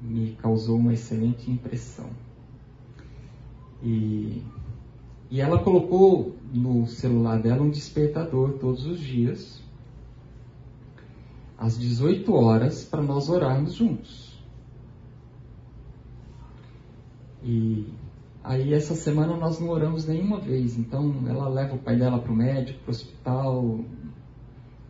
me 0.00 0.36
causou 0.40 0.78
uma 0.78 0.92
excelente 0.92 1.50
impressão. 1.50 2.10
E, 3.82 4.42
e 5.30 5.40
ela 5.40 5.58
colocou 5.58 6.34
no 6.52 6.86
celular 6.86 7.40
dela 7.40 7.62
um 7.62 7.70
despertador 7.70 8.54
todos 8.58 8.84
os 8.86 8.98
dias, 8.98 9.61
às 11.62 11.78
18 11.78 12.34
horas, 12.34 12.84
para 12.84 13.00
nós 13.00 13.28
orarmos 13.28 13.74
juntos. 13.74 14.36
E 17.40 17.86
aí 18.42 18.74
essa 18.74 18.96
semana 18.96 19.36
nós 19.36 19.60
não 19.60 19.68
oramos 19.68 20.04
nenhuma 20.04 20.40
vez, 20.40 20.76
então 20.76 21.22
ela 21.28 21.48
leva 21.48 21.76
o 21.76 21.78
pai 21.78 21.96
dela 21.96 22.18
para 22.18 22.32
o 22.32 22.34
médico, 22.34 22.80
para 22.80 22.88
o 22.88 22.90
hospital, 22.90 23.80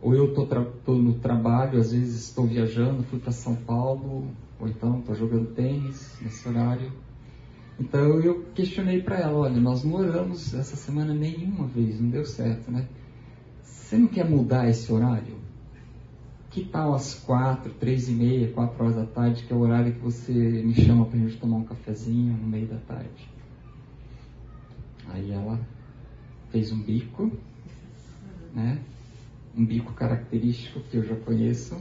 ou 0.01 0.15
eu 0.15 0.29
estou 0.29 0.95
no 0.95 1.13
trabalho, 1.19 1.79
às 1.79 1.91
vezes 1.91 2.29
estou 2.29 2.47
viajando, 2.47 3.03
fui 3.03 3.19
para 3.19 3.31
São 3.31 3.55
Paulo, 3.55 4.27
ou 4.59 4.67
então 4.67 4.97
estou 4.97 5.13
jogando 5.13 5.53
tênis 5.53 6.17
nesse 6.23 6.49
horário. 6.49 6.91
Então 7.79 8.19
eu 8.19 8.45
questionei 8.55 8.99
para 8.99 9.19
ela, 9.19 9.37
olha, 9.37 9.61
nós 9.61 9.83
não 9.83 9.93
oramos 9.93 10.55
essa 10.55 10.75
semana 10.75 11.13
nenhuma 11.13 11.67
vez, 11.67 12.01
não 12.01 12.09
deu 12.09 12.25
certo, 12.25 12.71
né? 12.71 12.87
Você 13.61 13.95
não 13.95 14.07
quer 14.07 14.27
mudar 14.27 14.67
esse 14.67 14.91
horário? 14.91 15.42
Que 16.53 16.63
tal 16.63 16.93
às 16.93 17.15
quatro, 17.15 17.73
três 17.73 18.07
e 18.07 18.11
meia, 18.11 18.47
quatro 18.51 18.83
horas 18.83 18.95
da 18.95 19.07
tarde, 19.07 19.41
que 19.41 19.51
é 19.51 19.55
o 19.55 19.59
horário 19.61 19.91
que 19.91 19.99
você 19.99 20.31
me 20.31 20.75
chama 20.75 21.03
para 21.03 21.17
a 21.17 21.21
gente 21.23 21.37
tomar 21.37 21.57
um 21.57 21.63
cafezinho 21.63 22.37
no 22.37 22.47
meio 22.47 22.67
da 22.67 22.77
tarde? 22.77 23.27
Aí 25.09 25.31
ela 25.31 25.59
fez 26.51 26.71
um 26.71 26.79
bico, 26.79 27.31
né? 28.53 28.79
Um 29.57 29.65
bico 29.65 29.93
característico 29.93 30.79
que 30.81 30.97
eu 30.97 31.03
já 31.03 31.15
conheço. 31.15 31.75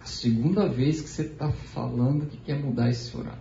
A 0.00 0.06
segunda 0.06 0.66
vez 0.66 1.02
que 1.02 1.08
você 1.10 1.22
está 1.22 1.52
falando 1.52 2.26
que 2.26 2.38
quer 2.38 2.58
mudar 2.58 2.88
esse 2.88 3.14
horário. 3.14 3.38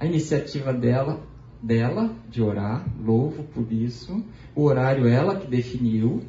A 0.00 0.06
iniciativa 0.06 0.72
dela, 0.72 1.20
dela 1.62 2.16
de 2.30 2.40
orar, 2.40 2.82
louvo 2.98 3.42
por 3.42 3.70
isso. 3.70 4.24
O 4.54 4.62
horário 4.62 5.06
ela 5.06 5.36
que 5.36 5.46
definiu, 5.46 6.22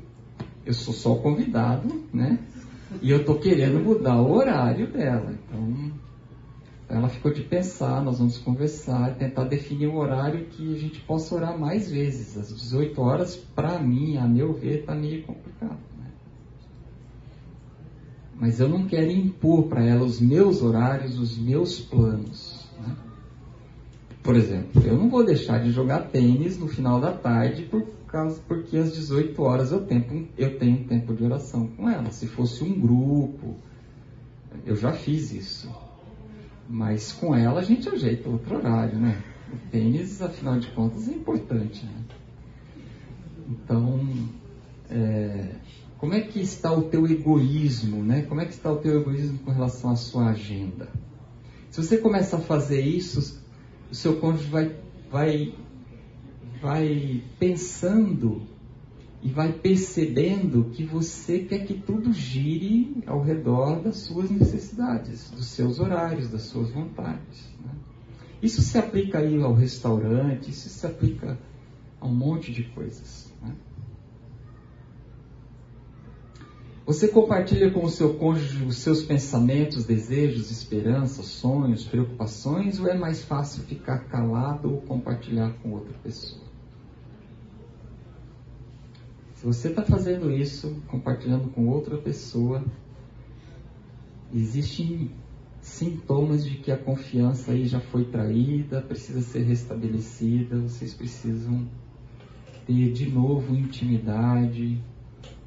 eu 0.68 0.74
sou 0.74 0.94
só 0.94 1.16
convidado, 1.16 2.04
né? 2.14 2.40
E 3.02 3.10
eu 3.10 3.22
estou 3.22 3.40
querendo 3.40 3.80
mudar 3.80 4.22
o 4.22 4.32
horário 4.32 4.88
dela. 4.88 5.34
Então, 5.34 5.92
ela 6.90 7.10
ficou 7.10 7.32
de 7.32 7.42
pensar, 7.42 8.02
nós 8.04 8.20
vamos 8.20 8.38
conversar, 8.38 9.16
tentar 9.16 9.44
definir 9.46 9.88
um 9.88 9.98
horário 9.98 10.46
que 10.46 10.74
a 10.74 10.78
gente 10.78 11.00
possa 11.02 11.36
orar 11.36 11.58
mais 11.58 11.90
vezes. 11.90 12.38
Às 12.38 12.54
18 12.54 13.02
horas, 13.02 13.36
para 13.36 13.80
mim, 13.80 14.18
a 14.18 14.28
meu 14.28 14.54
ver, 14.54 14.82
está 14.82 14.96
meio 14.96 15.24
complicado. 15.24 15.80
Né? 15.98 16.12
Mas 18.40 18.60
eu 18.60 18.70
não 18.70 18.86
quero 18.86 19.12
impor 19.12 19.68
para 19.68 19.84
ela 19.84 20.04
os 20.04 20.20
meus 20.20 20.62
horários, 20.62 21.20
os 21.20 21.38
meus 21.38 21.80
planos. 21.80 22.66
Né? 22.80 22.96
Por 24.24 24.36
exemplo, 24.36 24.82
eu 24.86 24.98
não 24.98 25.10
vou 25.10 25.26
deixar 25.26 25.62
de 25.62 25.72
jogar 25.72 26.08
tênis 26.10 26.58
no 26.58 26.68
final 26.68 27.02
da 27.02 27.12
tarde 27.12 27.64
por 27.64 27.97
causa, 28.08 28.42
porque 28.48 28.78
às 28.78 28.94
18 28.94 29.42
horas 29.42 29.72
eu 29.72 29.86
tenho, 29.86 30.30
eu 30.38 30.58
tenho 30.58 30.86
tempo 30.86 31.14
de 31.14 31.24
oração 31.24 31.68
com 31.68 31.90
ela. 31.90 32.10
Se 32.12 32.28
fosse 32.28 32.64
um 32.64 32.80
grupo, 32.80 33.56
eu 34.66 34.76
já 34.76 34.94
fiz 34.94 35.32
isso. 35.32 35.70
Mas 36.70 37.12
com 37.12 37.36
ela 37.36 37.60
a 37.60 37.64
gente 37.64 37.88
ajeita 37.88 38.30
outro 38.30 38.56
horário, 38.56 38.98
né? 38.98 39.22
O 39.54 39.58
tênis, 39.70 40.22
afinal 40.22 40.60
de 40.60 40.68
contas, 40.72 41.08
é 41.08 41.12
importante. 41.12 41.86
Né? 41.86 42.04
Então, 43.50 44.00
é, 44.90 45.56
como 45.98 46.14
é 46.14 46.22
que 46.22 46.40
está 46.40 46.72
o 46.72 46.84
teu 46.84 47.08
egoísmo, 47.08 48.04
né? 48.04 48.24
Como 48.24 48.42
é 48.42 48.46
que 48.46 48.52
está 48.52 48.72
o 48.72 48.78
teu 48.78 49.02
egoísmo 49.02 49.40
com 49.40 49.52
relação 49.52 49.92
à 49.92 49.96
sua 49.96 50.30
agenda? 50.30 50.90
Se 51.72 51.82
você 51.82 51.98
começa 51.98 52.38
a 52.38 52.40
fazer 52.40 52.82
isso, 52.82 53.42
o 53.92 53.96
seu 53.96 54.18
cônjuge 54.18 54.50
vai, 54.50 54.76
vai 55.12 55.54
vai 56.62 57.24
pensando 57.40 58.42
e 59.22 59.30
vai 59.30 59.52
percebendo 59.52 60.70
que 60.72 60.84
você 60.84 61.40
quer 61.40 61.66
que 61.66 61.74
tudo 61.74 62.14
gire 62.14 63.04
ao 63.08 63.22
redor 63.22 63.82
das 63.82 63.98
suas 63.98 64.30
necessidades, 64.30 65.32
dos 65.32 65.48
seus 65.48 65.80
horários, 65.80 66.30
das 66.30 66.44
suas 66.44 66.70
vontades. 66.70 67.50
Né? 67.64 67.72
Isso 68.42 68.62
se 68.62 68.78
aplica 68.78 69.20
aí 69.20 69.42
ao 69.42 69.54
restaurante, 69.54 70.52
isso 70.52 70.70
se 70.70 70.86
aplica 70.86 71.38
a 72.00 72.06
um 72.06 72.14
monte 72.14 72.52
de 72.52 72.64
coisas. 72.64 73.32
Né? 73.42 73.56
Você 76.86 77.10
compartilha 77.10 77.70
com 77.70 77.84
o 77.84 77.90
seu 77.90 78.14
cônjuge 78.14 78.64
os 78.64 78.78
seus 78.78 79.04
pensamentos, 79.04 79.84
desejos, 79.84 80.50
esperanças, 80.50 81.26
sonhos, 81.26 81.84
preocupações, 81.84 82.80
ou 82.80 82.88
é 82.88 82.98
mais 82.98 83.22
fácil 83.24 83.64
ficar 83.64 84.06
calado 84.06 84.72
ou 84.72 84.82
compartilhar 84.84 85.52
com 85.62 85.74
outra 85.74 85.94
pessoa? 86.02 86.47
Se 89.38 89.46
você 89.46 89.68
está 89.68 89.84
fazendo 89.84 90.32
isso, 90.32 90.82
compartilhando 90.88 91.50
com 91.50 91.68
outra 91.68 91.96
pessoa, 91.96 92.66
existem 94.34 95.12
sintomas 95.62 96.44
de 96.44 96.58
que 96.58 96.72
a 96.72 96.78
confiança 96.78 97.52
aí 97.52 97.68
já 97.68 97.80
foi 97.80 98.06
traída, 98.06 98.82
precisa 98.82 99.22
ser 99.22 99.44
restabelecida, 99.44 100.60
vocês 100.60 100.92
precisam 100.96 101.68
ter 102.66 102.92
de 102.92 103.12
novo 103.12 103.56
intimidade 103.56 104.82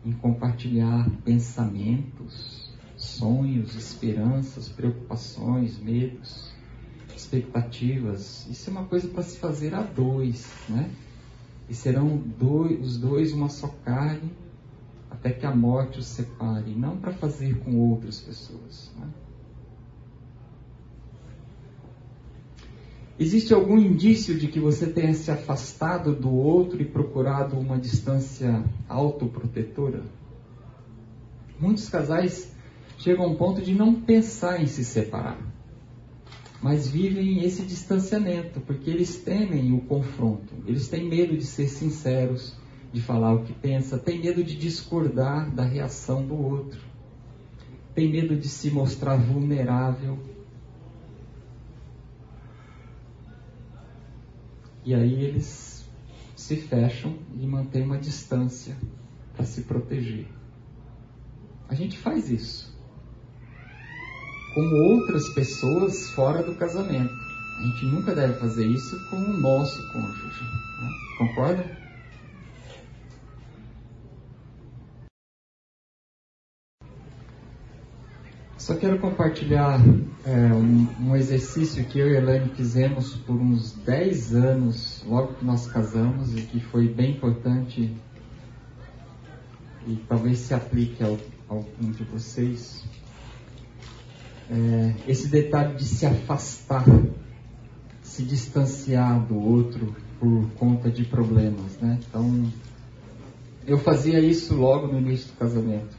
em 0.04 0.12
compartilhar 0.12 1.10
pensamentos, 1.24 2.72
sonhos, 2.96 3.74
esperanças, 3.74 4.68
preocupações, 4.68 5.80
medos, 5.80 6.52
expectativas. 7.16 8.46
Isso 8.48 8.70
é 8.70 8.72
uma 8.72 8.84
coisa 8.84 9.08
para 9.08 9.24
se 9.24 9.36
fazer 9.36 9.74
a 9.74 9.82
dois, 9.82 10.48
né? 10.68 10.88
E 11.70 11.74
serão 11.74 12.16
dois, 12.16 12.84
os 12.84 12.98
dois 12.98 13.32
uma 13.32 13.48
só 13.48 13.68
carne, 13.84 14.32
até 15.08 15.30
que 15.30 15.46
a 15.46 15.54
morte 15.54 16.00
os 16.00 16.06
separe, 16.06 16.74
não 16.74 16.96
para 16.96 17.12
fazer 17.12 17.60
com 17.60 17.78
outras 17.78 18.18
pessoas. 18.18 18.90
Né? 18.98 19.06
Existe 23.16 23.54
algum 23.54 23.78
indício 23.78 24.36
de 24.36 24.48
que 24.48 24.58
você 24.58 24.88
tenha 24.88 25.14
se 25.14 25.30
afastado 25.30 26.12
do 26.12 26.30
outro 26.30 26.82
e 26.82 26.84
procurado 26.84 27.56
uma 27.56 27.78
distância 27.78 28.64
autoprotetora? 28.88 30.02
Muitos 31.60 31.88
casais 31.88 32.52
chegam 32.98 33.26
a 33.26 33.28
um 33.28 33.36
ponto 33.36 33.62
de 33.62 33.74
não 33.74 33.94
pensar 33.94 34.60
em 34.60 34.66
se 34.66 34.84
separar 34.84 35.49
mas 36.62 36.86
vivem 36.86 37.42
esse 37.42 37.62
distanciamento, 37.62 38.60
porque 38.60 38.90
eles 38.90 39.16
temem 39.16 39.72
o 39.72 39.80
confronto, 39.80 40.52
eles 40.66 40.88
têm 40.88 41.08
medo 41.08 41.36
de 41.36 41.44
ser 41.44 41.68
sinceros, 41.68 42.54
de 42.92 43.00
falar 43.00 43.32
o 43.32 43.44
que 43.44 43.52
pensa, 43.52 43.98
têm 43.98 44.20
medo 44.20 44.44
de 44.44 44.56
discordar 44.56 45.50
da 45.50 45.64
reação 45.64 46.26
do 46.26 46.34
outro, 46.34 46.80
têm 47.94 48.10
medo 48.10 48.36
de 48.36 48.48
se 48.48 48.70
mostrar 48.70 49.16
vulnerável. 49.16 50.18
E 54.84 54.94
aí 54.94 55.24
eles 55.24 55.88
se 56.36 56.56
fecham 56.56 57.16
e 57.34 57.46
mantêm 57.46 57.82
uma 57.82 57.98
distância 57.98 58.76
para 59.34 59.44
se 59.44 59.62
proteger. 59.62 60.26
A 61.68 61.74
gente 61.74 61.96
faz 61.96 62.30
isso 62.30 62.79
com 64.54 64.62
outras 64.74 65.28
pessoas 65.28 66.10
fora 66.10 66.42
do 66.42 66.54
casamento. 66.54 67.12
A 67.58 67.62
gente 67.62 67.86
nunca 67.86 68.14
deve 68.14 68.34
fazer 68.34 68.66
isso 68.66 68.98
com 69.10 69.16
o 69.16 69.36
nosso 69.38 69.80
cônjuge. 69.92 70.44
Né? 70.80 70.90
Concorda? 71.18 71.80
Só 78.56 78.76
quero 78.76 78.98
compartilhar 78.98 79.80
é, 80.24 80.36
um, 80.54 80.86
um, 81.00 81.16
exercício 81.16 81.84
que 81.86 81.98
eu 81.98 82.08
e 82.08 82.16
a 82.16 82.20
Elaine 82.20 82.50
fizemos 82.50 83.14
por 83.16 83.34
uns 83.34 83.72
10 83.72 84.34
anos, 84.34 85.04
logo 85.06 85.34
que 85.34 85.44
nós 85.44 85.66
casamos, 85.66 86.36
e 86.36 86.42
que 86.42 86.60
foi 86.60 86.86
bem 86.88 87.16
importante 87.16 87.90
e 89.86 89.96
talvez 90.08 90.38
se 90.38 90.54
aplique 90.54 91.02
a 91.02 91.06
algum 91.48 91.90
de 91.90 92.04
vocês 92.04 92.84
é, 94.50 94.94
esse 95.06 95.28
detalhe 95.28 95.76
de 95.76 95.84
se 95.84 96.04
afastar, 96.04 96.84
se 98.02 98.24
distanciar 98.24 99.24
do 99.26 99.38
outro 99.38 99.94
por 100.18 100.50
conta 100.58 100.90
de 100.90 101.04
problemas, 101.04 101.78
né? 101.80 101.98
Então, 102.08 102.44
eu 103.66 103.78
fazia 103.78 104.18
isso 104.18 104.56
logo 104.56 104.88
no 104.88 104.98
início 104.98 105.32
do 105.32 105.38
casamento. 105.38 105.96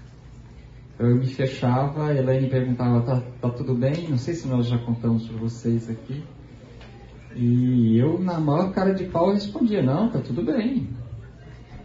Eu 1.00 1.16
me 1.16 1.26
fechava, 1.26 2.08
a 2.08 2.16
Elaine 2.16 2.50
perguntava, 2.50 3.02
tá, 3.02 3.24
tá 3.42 3.50
tudo 3.50 3.74
bem? 3.74 4.08
Não 4.10 4.18
sei 4.18 4.36
se 4.36 4.48
nós 4.48 4.68
já 4.68 4.78
contamos 4.78 5.28
para 5.28 5.38
vocês 5.38 5.90
aqui. 5.90 6.24
E 7.36 7.98
eu, 7.98 8.20
na 8.20 8.40
maior 8.40 8.72
cara 8.72 8.94
de 8.94 9.06
pau, 9.06 9.32
respondia: 9.32 9.82
Não, 9.82 10.10
tá 10.10 10.20
tudo 10.20 10.44
bem. 10.44 10.90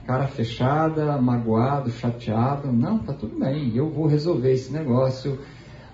Cara 0.05 0.27
fechada, 0.27 1.21
magoado, 1.21 1.91
chateado: 1.91 2.73
Não, 2.73 2.99
tá 2.99 3.13
tudo 3.13 3.39
bem, 3.39 3.75
eu 3.77 3.89
vou 3.89 4.07
resolver 4.07 4.53
esse 4.53 4.73
negócio. 4.73 5.39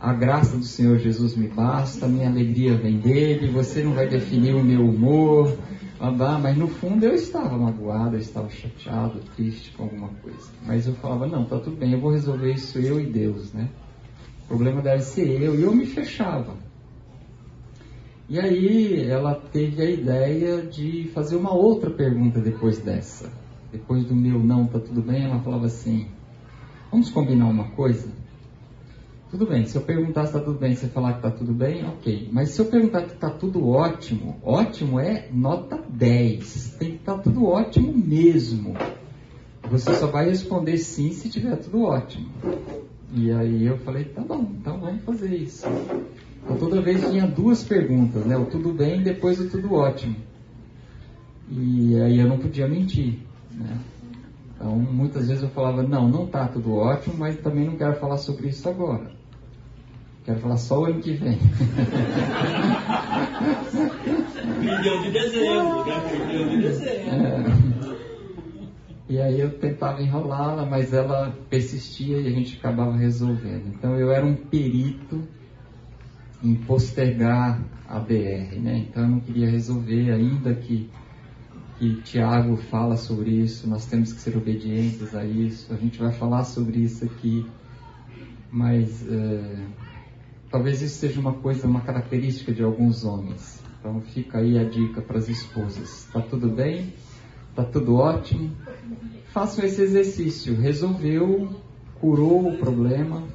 A 0.03 0.13
graça 0.13 0.57
do 0.57 0.65
Senhor 0.65 0.99
Jesus 0.99 1.37
me 1.37 1.47
basta, 1.47 2.09
minha 2.09 2.29
alegria 2.29 2.75
vem 2.77 2.99
dele. 2.99 3.53
Você 3.53 3.85
não 3.85 3.93
vai 3.93 4.09
definir 4.09 4.53
o 4.53 4.65
meu 4.65 4.85
humor. 4.85 5.57
Mas 6.43 6.57
no 6.57 6.67
fundo 6.67 7.07
eu 7.07 7.15
estava 7.15 7.57
magoado, 7.57 8.17
eu 8.17 8.21
estava 8.21 8.51
chateado, 8.51 9.21
triste 9.37 9.71
com 9.77 9.85
alguma 9.85 10.09
coisa. 10.21 10.51
Mas 10.67 10.89
eu 10.89 10.95
falava: 10.95 11.29
Não, 11.29 11.45
tá 11.45 11.57
tudo 11.61 11.77
bem, 11.77 11.93
eu 11.93 12.01
vou 12.01 12.11
resolver 12.11 12.53
isso 12.53 12.81
eu 12.81 13.01
e 13.01 13.07
Deus, 13.07 13.53
né? 13.53 13.69
O 14.43 14.49
problema 14.49 14.83
deve 14.83 15.03
ser 15.03 15.41
eu. 15.41 15.55
E 15.55 15.63
eu 15.63 15.73
me 15.73 15.87
fechava. 15.87 16.57
E 18.29 18.41
aí 18.41 19.09
ela 19.09 19.37
teve 19.37 19.83
a 19.83 19.89
ideia 19.89 20.63
de 20.63 21.13
fazer 21.15 21.37
uma 21.37 21.55
outra 21.55 21.91
pergunta 21.91 22.41
depois 22.41 22.81
dessa. 22.81 23.31
Depois 23.71 24.05
do 24.05 24.17
meu 24.17 24.41
não, 24.41 24.67
tá 24.67 24.81
tudo 24.81 25.01
bem, 25.01 25.27
ela 25.27 25.39
falava 25.39 25.67
assim: 25.67 26.09
Vamos 26.91 27.09
combinar 27.09 27.47
uma 27.47 27.69
coisa? 27.71 28.21
Tudo 29.33 29.47
bem, 29.47 29.65
se 29.65 29.75
eu 29.79 29.81
perguntar 29.81 30.27
se 30.27 30.35
tá 30.35 30.41
tudo 30.41 30.59
bem, 30.59 30.75
você 30.75 30.89
falar 30.89 31.15
que 31.15 31.23
tá 31.23 31.31
tudo 31.31 31.55
bem, 31.55 31.87
ok. 31.87 32.29
Mas 32.31 32.51
se 32.51 32.61
eu 32.61 32.67
perguntar 32.67 33.01
que 33.05 33.17
tá 33.17 33.31
tudo 33.31 33.67
ótimo, 33.67 34.39
ótimo 34.43 35.01
é 35.01 35.27
nota 35.33 35.83
10. 35.89 36.77
Tem 36.79 36.91
que 36.91 36.97
estar 36.97 37.15
tá 37.15 37.23
tudo 37.23 37.47
ótimo 37.47 37.91
mesmo. 37.95 38.75
Você 39.71 39.95
só 39.95 40.07
vai 40.09 40.27
responder 40.27 40.77
sim 40.77 41.13
se 41.13 41.31
tiver 41.31 41.57
tudo 41.57 41.81
ótimo. 41.81 42.29
E 43.11 43.33
aí 43.33 43.65
eu 43.65 43.79
falei, 43.79 44.05
tá 44.05 44.21
bom, 44.21 44.47
então 44.61 44.79
vamos 44.79 45.03
fazer 45.03 45.35
isso. 45.35 45.67
Então 46.45 46.59
toda 46.59 46.83
vez 46.83 47.01
tinha 47.01 47.27
duas 47.27 47.65
perguntas, 47.65 48.27
né? 48.27 48.37
O 48.37 48.45
tudo 48.45 48.71
bem 48.75 49.01
e 49.01 49.05
depois 49.05 49.41
o 49.41 49.49
tudo 49.49 49.73
ótimo. 49.73 50.17
E 51.51 51.99
aí 52.03 52.19
eu 52.19 52.29
não 52.29 52.37
podia 52.37 52.69
mentir, 52.69 53.21
né? 53.51 53.79
Então 54.55 54.77
muitas 54.77 55.29
vezes 55.29 55.43
eu 55.43 55.49
falava, 55.49 55.83
não, 55.83 56.07
não 56.07 56.27
tá 56.27 56.47
tudo 56.49 56.75
ótimo, 56.75 57.15
mas 57.17 57.39
também 57.39 57.65
não 57.65 57.79
quero 57.79 57.97
falar 57.97 58.19
sobre 58.19 58.49
isso 58.49 58.69
agora. 58.69 59.22
Quero 60.25 60.39
falar 60.39 60.57
só 60.57 60.81
o 60.81 60.85
ano 60.85 61.01
que 61.01 61.15
vem. 61.15 61.39
Milhão 64.61 65.03
de 65.03 65.11
dezembro, 65.11 65.85
né? 65.85 66.27
Milhão 66.27 66.49
de 66.49 66.63
dezembro. 66.63 67.11
É. 67.11 67.73
E 69.09 69.21
aí 69.21 69.41
eu 69.41 69.59
tentava 69.59 70.01
enrolá-la, 70.01 70.65
mas 70.65 70.93
ela 70.93 71.37
persistia 71.51 72.19
e 72.19 72.29
a 72.29 72.31
gente 72.31 72.57
acabava 72.57 72.97
resolvendo. 72.97 73.67
Então 73.67 73.95
eu 73.99 74.11
era 74.11 74.25
um 74.25 74.35
perito 74.35 75.23
em 76.43 76.55
postergar 76.55 77.61
a 77.89 77.99
BR, 77.99 78.59
né? 78.61 78.87
Então 78.89 79.03
eu 79.03 79.09
não 79.11 79.21
queria 79.21 79.51
resolver, 79.51 80.13
ainda 80.13 80.55
que, 80.55 80.89
que 81.79 82.01
Tiago 82.03 82.57
fala 82.57 82.97
sobre 82.97 83.31
isso, 83.31 83.69
nós 83.69 83.85
temos 83.85 84.13
que 84.13 84.21
ser 84.21 84.37
obedientes 84.37 85.15
a 85.15 85.25
isso, 85.25 85.73
a 85.75 85.77
gente 85.77 85.99
vai 85.99 86.13
falar 86.13 86.45
sobre 86.45 86.79
isso 86.79 87.05
aqui, 87.05 87.47
mas 88.51 89.07
é, 89.07 89.67
talvez 90.53 90.83
isso 90.83 90.97
seja 90.97 91.19
uma 91.19 91.33
coisa, 91.33 91.67
uma 91.67 91.81
característica 91.81 92.53
de 92.53 92.63
alguns 92.63 93.05
homens. 93.05 93.61
Então 93.81 94.01
fica 94.03 94.39
aí 94.39 94.59
a 94.59 94.65
dica 94.65 95.01
para 95.01 95.19
as 95.19 95.29
esposas. 95.29 96.07
Tá 96.13 96.21
tudo 96.21 96.49
bem? 96.51 96.93
Tá 97.57 97.65
tudo 97.65 97.97
ótimo? 97.97 98.55
Façam 99.33 99.65
esse 99.65 99.81
exercício. 99.81 100.55
Resolveu, 100.55 101.49
curou 101.99 102.49
o 102.49 102.59
problema 102.59 103.27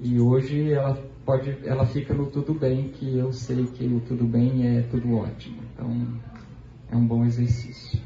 e 0.00 0.20
hoje 0.20 0.72
ela 0.72 0.94
pode, 1.24 1.58
ela 1.64 1.84
fica 1.84 2.14
no 2.14 2.26
tudo 2.26 2.54
bem, 2.54 2.90
que 2.90 3.18
eu 3.18 3.32
sei 3.32 3.66
que 3.66 3.84
o 3.84 4.00
tudo 4.00 4.24
bem 4.24 4.78
é 4.78 4.82
tudo 4.82 5.16
ótimo. 5.16 5.58
Então, 5.74 6.20
é 6.90 6.96
um 6.96 7.04
bom 7.04 7.24
exercício. 7.24 8.00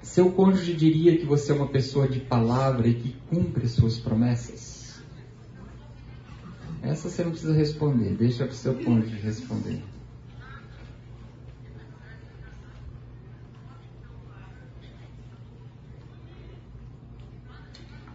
Seu 0.00 0.30
cônjuge 0.30 0.74
diria 0.74 1.16
que 1.18 1.26
você 1.26 1.52
é 1.52 1.54
uma 1.54 1.68
pessoa 1.68 2.08
de 2.08 2.20
palavra 2.20 2.86
e 2.86 2.94
que 2.94 3.16
cumpre 3.28 3.68
suas 3.68 3.98
promessas? 3.98 4.79
Essa 6.82 7.10
você 7.10 7.22
não 7.22 7.30
precisa 7.30 7.52
responder, 7.52 8.14
deixa 8.14 8.44
para 8.44 8.52
o 8.52 8.56
seu 8.56 8.74
cônjuge 8.74 9.16
responder. 9.16 9.82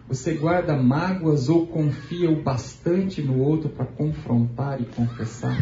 Você 0.08 0.34
guarda 0.34 0.76
mágoas 0.76 1.48
ou 1.48 1.66
confia 1.66 2.30
o 2.30 2.42
bastante 2.42 3.22
no 3.22 3.38
outro 3.38 3.68
para 3.68 3.86
confrontar 3.86 4.80
e 4.80 4.84
confessar? 4.84 5.56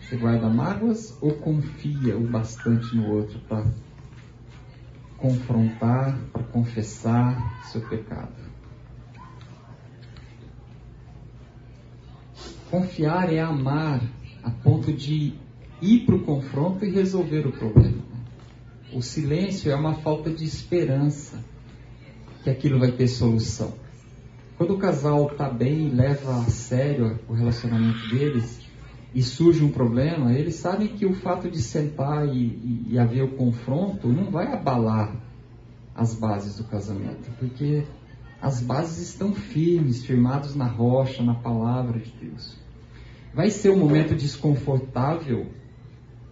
Você 0.00 0.16
guarda 0.16 0.48
mágoas 0.48 1.16
ou 1.20 1.32
confia 1.34 2.16
o 2.16 2.26
bastante 2.26 2.96
no 2.96 3.08
outro 3.08 3.38
para 3.48 3.64
confrontar, 5.16 6.18
para 6.32 6.42
confessar 6.42 7.62
seu 7.62 7.80
pecado? 7.82 8.49
Confiar 12.70 13.32
é 13.32 13.40
amar 13.40 14.00
a 14.44 14.50
ponto 14.50 14.92
de 14.92 15.34
ir 15.82 16.06
para 16.06 16.14
o 16.14 16.20
confronto 16.20 16.84
e 16.84 16.90
resolver 16.90 17.44
o 17.44 17.50
problema. 17.50 18.02
O 18.92 19.02
silêncio 19.02 19.72
é 19.72 19.74
uma 19.74 19.94
falta 19.94 20.30
de 20.30 20.44
esperança 20.44 21.44
que 22.44 22.48
aquilo 22.48 22.78
vai 22.78 22.92
ter 22.92 23.08
solução. 23.08 23.74
Quando 24.56 24.74
o 24.74 24.78
casal 24.78 25.26
está 25.32 25.48
bem 25.48 25.88
leva 25.88 26.42
a 26.42 26.44
sério 26.44 27.18
o 27.28 27.32
relacionamento 27.32 28.08
deles 28.08 28.60
e 29.12 29.20
surge 29.20 29.64
um 29.64 29.72
problema, 29.72 30.32
eles 30.32 30.54
sabem 30.54 30.88
que 30.88 31.04
o 31.04 31.14
fato 31.14 31.50
de 31.50 31.60
sentar 31.60 32.28
e, 32.28 32.38
e, 32.38 32.86
e 32.90 32.98
haver 32.98 33.24
o 33.24 33.32
confronto 33.32 34.06
não 34.06 34.30
vai 34.30 34.52
abalar 34.52 35.16
as 35.92 36.14
bases 36.14 36.56
do 36.56 36.64
casamento, 36.64 37.30
porque 37.38 37.84
as 38.40 38.62
bases 38.62 39.08
estão 39.08 39.34
firmes, 39.34 40.04
firmados 40.04 40.54
na 40.54 40.66
rocha, 40.66 41.22
na 41.22 41.34
palavra 41.34 41.98
de 41.98 42.12
Deus. 42.12 42.59
Vai 43.32 43.50
ser 43.50 43.70
um 43.70 43.78
momento 43.78 44.14
desconfortável, 44.14 45.46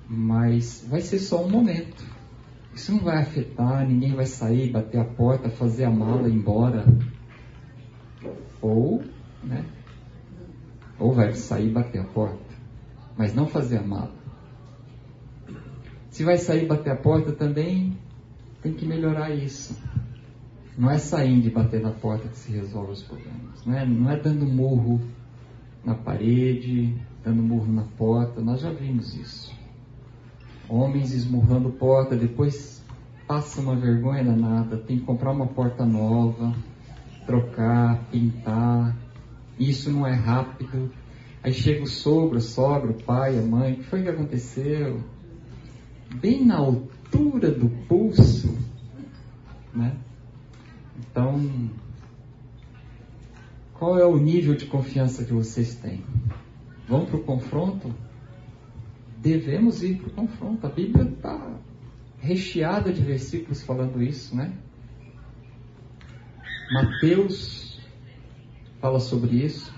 mas 0.08 0.84
vai 0.88 1.00
ser 1.00 1.18
só 1.18 1.44
um 1.44 1.48
momento. 1.48 2.04
Isso 2.74 2.92
não 2.92 3.00
vai 3.00 3.18
afetar, 3.18 3.86
ninguém 3.86 4.14
vai 4.14 4.26
sair, 4.26 4.70
bater 4.70 5.00
a 5.00 5.04
porta, 5.04 5.48
fazer 5.48 5.84
a 5.84 5.90
mala 5.90 6.28
e 6.28 6.32
ir 6.32 6.34
embora. 6.34 6.84
Ou, 8.60 9.02
né? 9.42 9.64
Ou 10.98 11.12
vai 11.12 11.32
sair, 11.34 11.70
bater 11.70 12.00
a 12.00 12.04
porta, 12.04 12.54
mas 13.16 13.32
não 13.32 13.46
fazer 13.46 13.78
a 13.78 13.82
mala. 13.82 14.18
Se 16.10 16.24
vai 16.24 16.36
sair, 16.36 16.66
bater 16.66 16.90
a 16.90 16.96
porta 16.96 17.32
também, 17.32 17.96
tem 18.60 18.72
que 18.72 18.84
melhorar 18.84 19.30
isso. 19.30 19.76
Não 20.76 20.90
é 20.90 20.98
saindo 20.98 21.46
e 21.46 21.50
bater 21.50 21.80
na 21.80 21.92
porta 21.92 22.28
que 22.28 22.36
se 22.36 22.50
resolve 22.52 22.92
os 22.92 23.02
problemas. 23.02 23.64
Não 23.64 23.76
é, 23.76 23.86
não 23.86 24.10
é 24.10 24.18
dando 24.18 24.44
murro 24.46 25.00
na 25.84 25.94
parede, 25.94 26.94
dando 27.24 27.42
murro 27.42 27.72
na 27.72 27.84
porta. 27.96 28.40
Nós 28.40 28.60
já 28.60 28.70
vimos 28.70 29.14
isso 29.14 29.58
homens 30.68 31.14
esmurrando 31.14 31.70
porta, 31.70 32.14
depois 32.14 32.84
passa 33.26 33.60
uma 33.60 33.74
vergonha 33.74 34.22
danada, 34.22 34.76
tem 34.76 34.98
que 34.98 35.04
comprar 35.04 35.32
uma 35.32 35.46
porta 35.46 35.84
nova, 35.84 36.54
trocar, 37.26 38.04
pintar. 38.10 38.96
Isso 39.58 39.90
não 39.90 40.06
é 40.06 40.14
rápido. 40.14 40.90
Aí 41.42 41.52
chega 41.52 41.82
o 41.82 41.86
sogro, 41.86 42.38
a 42.38 42.40
sogra, 42.40 42.90
o 42.90 43.02
pai, 43.02 43.38
a 43.38 43.42
mãe, 43.42 43.72
o 43.72 43.76
que 43.76 43.84
foi 43.84 44.02
que 44.02 44.08
aconteceu? 44.08 45.02
Bem 46.20 46.44
na 46.44 46.56
altura 46.56 47.50
do 47.50 47.68
pulso, 47.86 48.56
né? 49.74 49.96
Então, 50.98 51.70
qual 53.78 53.98
é 53.98 54.04
o 54.04 54.16
nível 54.16 54.54
de 54.54 54.66
confiança 54.66 55.24
que 55.24 55.32
vocês 55.32 55.74
têm? 55.76 56.04
Vão 56.88 57.04
para 57.04 57.16
o 57.16 57.22
confronto? 57.22 57.92
devemos 59.20 59.82
ir 59.82 59.96
para 59.96 60.08
o 60.08 60.12
confronto. 60.12 60.66
A 60.66 60.70
Bíblia 60.70 61.04
está 61.04 61.58
recheada 62.18 62.92
de 62.92 63.02
versículos 63.02 63.62
falando 63.62 64.02
isso, 64.02 64.34
né? 64.36 64.52
Mateus 66.70 67.80
fala 68.80 69.00
sobre 69.00 69.36
isso. 69.44 69.74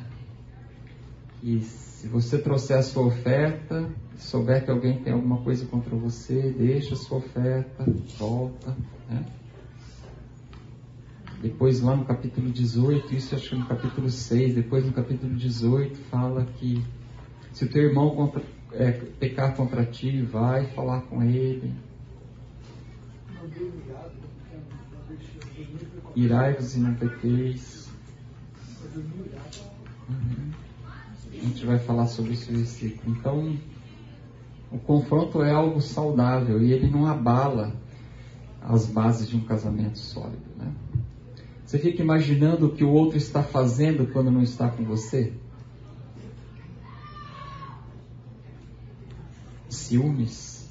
E 1.43 1.61
se 1.61 2.07
você 2.09 2.39
trouxer 2.39 2.79
a 2.79 2.83
sua 2.83 3.07
oferta, 3.07 3.91
souber 4.17 4.65
que 4.65 4.71
alguém 4.71 5.03
tem 5.03 5.13
alguma 5.13 5.43
coisa 5.43 5.67
contra 5.67 5.95
você, 5.97 6.51
deixa 6.51 6.95
a 6.95 6.97
sua 6.97 7.19
oferta, 7.19 7.85
volta, 8.19 8.77
né? 9.09 9.25
Depois 11.41 11.81
lá 11.81 11.97
no 11.97 12.05
capítulo 12.05 12.51
18, 12.51 13.15
isso 13.15 13.35
acho 13.35 13.51
que 13.51 13.57
no 13.57 13.67
capítulo 13.67 14.11
6, 14.11 14.55
depois 14.55 14.85
no 14.85 14.93
capítulo 14.93 15.35
18 15.35 15.97
fala 16.11 16.45
que 16.45 16.85
se 17.53 17.65
o 17.65 17.69
teu 17.69 17.85
irmão 17.85 18.11
contra, 18.11 18.43
é, 18.73 18.93
pecar 18.93 19.57
contra 19.57 19.85
ti, 19.87 20.21
vai 20.21 20.67
falar 20.67 21.01
com 21.03 21.23
ele. 21.23 21.75
Irai-vos 26.15 26.77
e 26.77 26.81
não 26.81 26.95
pequeis. 26.95 27.91
Uhum. 30.09 30.51
A 31.33 31.37
gente 31.37 31.65
vai 31.65 31.79
falar 31.79 32.07
sobre 32.07 32.33
esse 32.33 32.53
versículo. 32.53 33.17
Então, 33.17 33.57
o 34.71 34.79
confronto 34.79 35.43
é 35.43 35.53
algo 35.53 35.81
saudável 35.81 36.63
e 36.63 36.73
ele 36.73 36.91
não 36.91 37.07
abala 37.07 37.75
as 38.61 38.87
bases 38.87 39.29
de 39.29 39.37
um 39.37 39.41
casamento 39.41 39.99
sólido. 39.99 40.43
Né? 40.59 40.71
Você 41.71 41.79
fica 41.79 42.03
imaginando 42.03 42.67
o 42.67 42.75
que 42.75 42.83
o 42.83 42.91
outro 42.91 43.17
está 43.17 43.45
fazendo 43.45 44.05
quando 44.13 44.29
não 44.29 44.43
está 44.43 44.69
com 44.69 44.83
você? 44.83 45.33
Ciúmes, 49.69 50.69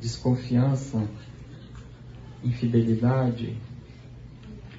desconfiança, 0.00 1.08
infidelidade. 2.42 3.56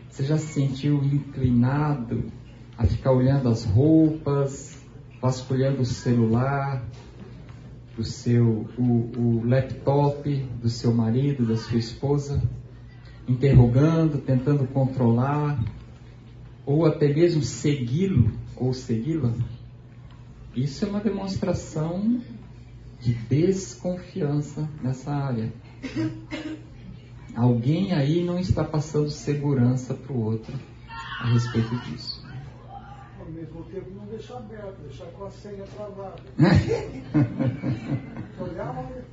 Você 0.10 0.26
já 0.26 0.38
se 0.38 0.48
sentiu 0.48 1.02
inclinado 1.02 2.26
a 2.78 2.86
ficar 2.86 3.14
olhando 3.14 3.48
as 3.48 3.64
roupas, 3.64 4.84
vasculhando 5.22 5.84
o 5.84 5.86
celular, 5.86 6.84
o 7.98 8.04
seu 8.04 8.68
o, 8.78 9.12
o 9.18 9.48
laptop 9.48 10.30
do 10.62 10.68
seu 10.68 10.94
marido, 10.94 11.48
da 11.48 11.56
sua 11.56 11.78
esposa, 11.78 12.44
interrogando, 13.28 14.20
tentando 14.20 14.68
controlar, 14.68 15.64
ou 16.66 16.86
até 16.86 17.14
mesmo 17.14 17.42
segui-lo 17.42 18.32
ou 18.56 18.74
segui-la. 18.74 19.34
Isso 20.56 20.86
é 20.86 20.88
uma 20.88 21.00
demonstração 21.00 22.22
de 23.00 23.14
desconfiança 23.14 24.70
nessa 24.82 25.12
área. 25.12 25.52
Alguém 27.36 27.94
aí 27.94 28.24
não 28.24 28.40
está 28.40 28.64
passando 28.64 29.10
segurança 29.10 29.94
para 29.94 30.14
o 30.14 30.24
outro 30.24 30.54
a 31.20 31.34
respeito 31.34 31.76
disso 31.82 32.24
mesmo 33.34 33.64
tempo 33.64 33.90
não 33.96 34.06
deixar 34.06 34.38
aberto, 34.38 34.80
deixar 34.82 35.08
com 35.08 35.26
a 35.26 35.32
senha 35.32 35.64
travada. 35.64 36.22
Olhar, 38.40 38.78
olha. 38.78 39.04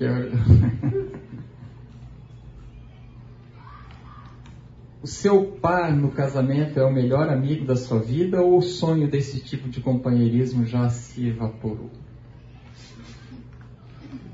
O 5.02 5.06
seu 5.06 5.44
par 5.60 5.92
no 5.92 6.12
casamento 6.12 6.78
é 6.78 6.84
o 6.84 6.92
melhor 6.92 7.28
amigo 7.28 7.64
da 7.64 7.74
sua 7.74 7.98
vida 7.98 8.40
ou 8.40 8.58
o 8.58 8.62
sonho 8.62 9.10
desse 9.10 9.40
tipo 9.40 9.68
de 9.68 9.80
companheirismo 9.80 10.64
já 10.64 10.88
se 10.88 11.26
evaporou? 11.26 11.90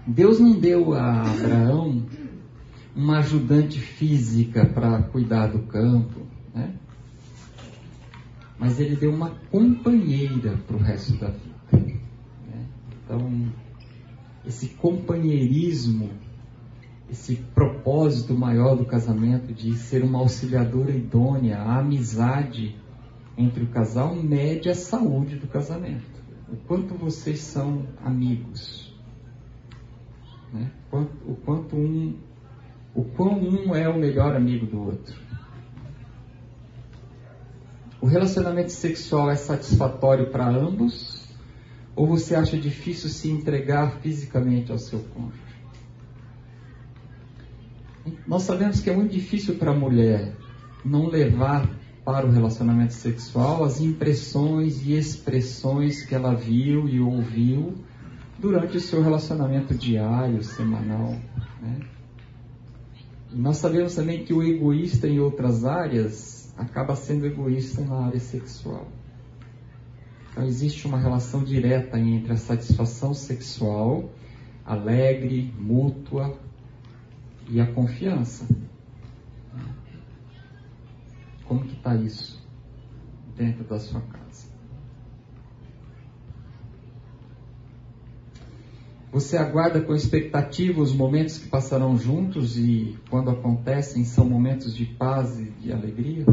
Deus 0.07 0.39
não 0.39 0.53
deu 0.53 0.93
a 0.93 1.23
Abraão 1.23 2.07
uma 2.95 3.19
ajudante 3.19 3.79
física 3.79 4.67
para 4.67 5.03
cuidar 5.05 5.47
do 5.47 5.61
campo, 5.61 6.27
né? 6.55 6.75
mas 8.59 8.79
ele 8.79 8.97
deu 8.97 9.11
uma 9.11 9.31
companheira 9.51 10.59
para 10.67 10.77
o 10.77 10.81
resto 10.81 11.17
da 11.17 11.29
vida. 11.29 11.97
Né? 12.47 12.67
Então, 13.05 13.53
esse 14.47 14.69
companheirismo, 14.71 16.11
esse 17.11 17.37
propósito 17.37 18.35
maior 18.35 18.77
do 18.77 18.85
casamento 18.85 19.53
de 19.53 19.75
ser 19.77 20.05
uma 20.05 20.19
auxiliadora 20.19 20.91
idônea, 20.91 21.59
a 21.59 21.79
amizade 21.79 22.77
entre 23.37 23.65
o 23.65 23.69
casal 23.69 24.15
mede 24.15 24.69
a 24.69 24.75
saúde 24.75 25.37
do 25.37 25.47
casamento. 25.47 26.19
O 26.51 26.57
quanto 26.57 26.95
vocês 26.95 27.41
são 27.41 27.87
amigos. 28.05 28.95
Né? 30.53 30.71
O 31.27 31.35
quanto 31.35 31.77
um, 31.77 32.17
o 32.95 33.05
quão 33.05 33.39
um 33.39 33.75
é 33.75 33.89
o 33.89 33.99
melhor 33.99 34.35
amigo 34.35 34.67
do 34.67 34.83
outro. 34.83 35.15
O 38.01 38.07
relacionamento 38.07 38.71
sexual 38.71 39.31
é 39.31 39.37
satisfatório 39.37 40.31
para 40.31 40.49
ambos? 40.49 41.27
Ou 41.97 42.07
você 42.07 42.35
acha 42.35 42.57
difícil 42.57 43.09
se 43.09 43.31
entregar 43.31 43.99
fisicamente 44.01 44.71
ao 44.71 44.79
seu 44.79 45.01
cônjuge? 45.01 45.48
Nós 48.27 48.43
sabemos 48.43 48.81
que 48.81 48.91
é 48.91 48.95
muito 48.95 49.13
difícil 49.13 49.57
para 49.57 49.71
a 49.71 49.75
mulher 49.75 50.35
não 50.85 51.07
levar 51.09 51.69
para 52.05 52.27
o 52.27 52.31
relacionamento 52.31 52.95
sexual 52.95 53.65
as 53.65 53.81
impressões 53.81 54.87
e 54.87 54.97
expressões 54.97 56.03
que 56.05 56.15
ela 56.15 56.35
viu 56.35 56.89
e 56.89 57.01
ouviu 57.01 57.75
durante 58.39 58.77
o 58.77 58.81
seu 58.81 59.03
relacionamento 59.03 59.75
diário, 59.75 60.43
semanal. 60.43 61.17
Né? 61.61 61.81
Nós 63.31 63.59
sabemos 63.59 63.95
também 63.95 64.25
que 64.25 64.33
o 64.33 64.43
egoísta 64.43 65.07
em 65.07 65.21
outras 65.21 65.65
áreas 65.65 66.53
acaba 66.57 66.97
sendo 66.97 67.27
egoísta 67.27 67.83
na 67.83 68.07
área 68.07 68.21
sexual. 68.21 68.89
Então 70.31 70.45
existe 70.45 70.87
uma 70.87 70.99
relação 70.99 71.45
direta 71.45 71.99
entre 71.99 72.33
a 72.33 72.37
satisfação 72.37 73.13
sexual, 73.13 74.11
alegre, 74.65 75.53
mútua, 75.59 76.39
e 77.51 77.61
a 77.61 77.67
confiança. 77.67 78.47
Como 81.45 81.65
que 81.65 81.75
está 81.75 81.95
isso 81.95 82.47
dentro 83.37 83.65
da 83.65 83.79
sua 83.79 84.01
casa? 84.01 84.49
Você 89.11 89.39
aguarda 89.39 89.81
com 89.81 89.95
expectativa 89.95 90.83
os 90.83 90.93
momentos 90.93 91.39
que 91.39 91.49
passarão 91.49 91.97
juntos 91.97 92.59
e, 92.59 92.99
quando 93.09 93.31
acontecem, 93.31 94.05
são 94.05 94.29
momentos 94.29 94.77
de 94.77 94.85
paz 94.85 95.41
e 95.41 95.45
de 95.45 95.73
alegria? 95.73 96.27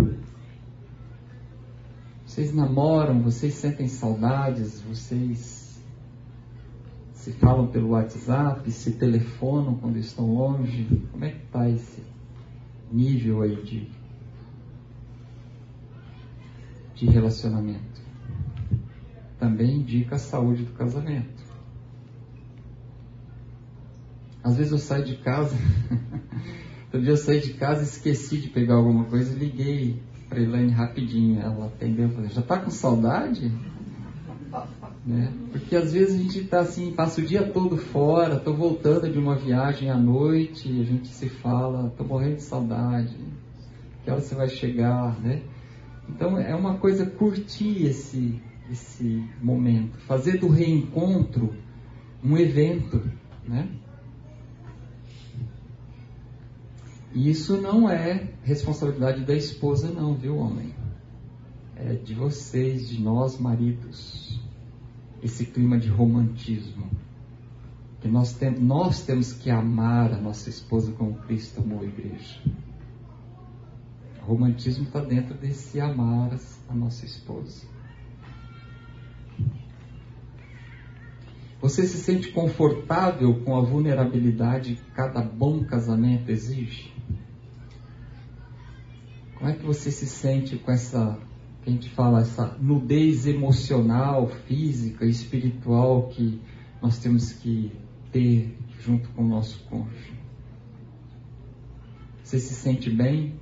Vocês 2.26 2.54
namoram, 2.54 3.22
vocês 3.22 3.54
sentem 3.54 3.88
saudades, 3.88 4.82
vocês 4.82 5.75
se 7.26 7.32
falam 7.32 7.66
pelo 7.66 7.90
WhatsApp, 7.90 8.70
se 8.70 8.92
telefonam 8.92 9.74
quando 9.78 9.98
estão 9.98 10.32
longe. 10.32 10.86
Como 11.12 11.26
é 11.26 11.32
que 11.32 11.44
está 11.44 11.68
esse 11.68 12.04
nível 12.92 13.42
aí 13.42 13.56
de, 13.64 13.90
de 16.94 17.08
relacionamento? 17.08 18.00
Também 19.40 19.78
indica 19.78 20.18
a 20.18 20.20
saúde 20.20 20.66
do 20.66 20.74
casamento. 20.74 21.44
Às 24.44 24.58
vezes 24.58 24.72
eu 24.72 24.78
saio 24.78 25.06
de 25.06 25.16
casa, 25.16 25.58
outro 26.86 27.02
dia 27.02 27.10
eu 27.10 27.18
saí 27.18 27.42
de 27.42 27.54
casa 27.54 27.82
e 27.82 27.86
esqueci 27.86 28.38
de 28.38 28.50
pegar 28.50 28.76
alguma 28.76 29.06
coisa 29.06 29.36
e 29.36 29.40
liguei 29.40 30.00
para 30.30 30.40
Elaine 30.40 30.72
rapidinho. 30.72 31.42
Ela 31.42 31.66
atendeu 31.66 32.08
e 32.08 32.12
falou, 32.12 32.30
já 32.30 32.42
está 32.42 32.60
com 32.60 32.70
saudade? 32.70 33.52
Né? 35.06 35.32
Porque 35.52 35.76
às 35.76 35.94
vezes 35.94 36.20
a 36.20 36.24
gente 36.24 36.40
está 36.40 36.62
assim, 36.62 36.92
passa 36.92 37.22
o 37.22 37.24
dia 37.24 37.48
todo 37.48 37.78
fora, 37.78 38.38
estou 38.38 38.56
voltando 38.56 39.08
de 39.08 39.20
uma 39.20 39.36
viagem 39.36 39.92
à 39.92 39.98
noite, 39.98 40.68
a 40.68 40.84
gente 40.84 41.10
se 41.10 41.30
fala, 41.30 41.90
estou 41.90 42.08
morrendo 42.08 42.38
de 42.38 42.42
saudade, 42.42 43.16
que 44.04 44.10
hora 44.10 44.20
você 44.20 44.34
vai 44.34 44.50
chegar, 44.50 45.20
né? 45.22 45.44
Então 46.10 46.40
é 46.40 46.56
uma 46.56 46.78
coisa 46.78 47.06
curtir 47.06 47.86
esse, 47.86 48.42
esse 48.72 49.24
momento, 49.42 49.96
fazer 50.00 50.40
do 50.40 50.48
reencontro 50.48 51.54
um 52.24 52.36
evento, 52.36 53.04
né? 53.48 53.70
E 57.14 57.30
isso 57.30 57.62
não 57.62 57.88
é 57.88 58.28
responsabilidade 58.44 59.24
da 59.24 59.36
esposa, 59.36 59.90
não, 59.90 60.16
viu, 60.16 60.36
homem? 60.36 60.74
É 61.76 61.94
de 61.94 62.16
vocês, 62.16 62.90
de 62.90 63.02
nós, 63.02 63.40
maridos. 63.40 64.45
Esse 65.24 65.46
clima 65.46 65.78
de 65.78 65.90
romantismo. 65.90 66.90
Que 68.02 68.08
nós, 68.08 68.34
tem, 68.34 68.52
nós 68.52 69.04
temos 69.04 69.34
que 69.34 69.50
amar 69.50 70.14
a 70.14 70.18
nossa 70.18 70.50
esposa 70.50 70.92
como 70.92 71.16
Cristo 71.22 71.62
amou 71.62 71.82
a 71.82 71.86
igreja. 71.86 72.42
O 74.22 74.26
romantismo 74.26 74.86
está 74.86 75.00
dentro 75.00 75.36
desse 75.36 75.80
amar 75.80 76.38
a 76.70 76.74
nossa 76.74 77.06
esposa. 77.06 77.66
Você 81.62 81.88
se 81.88 81.98
sente 81.98 82.32
confortável 82.32 83.42
com 83.44 83.56
a 83.56 83.62
vulnerabilidade 83.62 84.76
que 84.76 84.92
cada 84.92 85.22
bom 85.22 85.64
casamento 85.64 86.30
exige? 86.30 86.94
Como 89.36 89.50
é 89.50 89.54
que 89.54 89.66
você 89.66 89.90
se 89.90 90.06
sente 90.06 90.58
com 90.58 90.72
essa, 90.72 91.18
que 91.66 91.72
a 91.72 91.74
gente 91.74 91.90
fala, 91.90 92.22
essa 92.22 92.56
nudez 92.62 93.26
emocional, 93.26 94.28
física, 94.48 95.04
espiritual 95.04 96.10
que 96.10 96.40
nós 96.80 97.00
temos 97.00 97.34
que 97.34 97.72
ter 98.12 98.56
junto 98.80 99.10
com 99.10 99.24
o 99.24 99.28
nosso 99.28 99.64
cônjuge? 99.64 100.14
Você 102.24 102.40
se 102.40 102.54
sente 102.54 102.92
bem? 102.92 103.40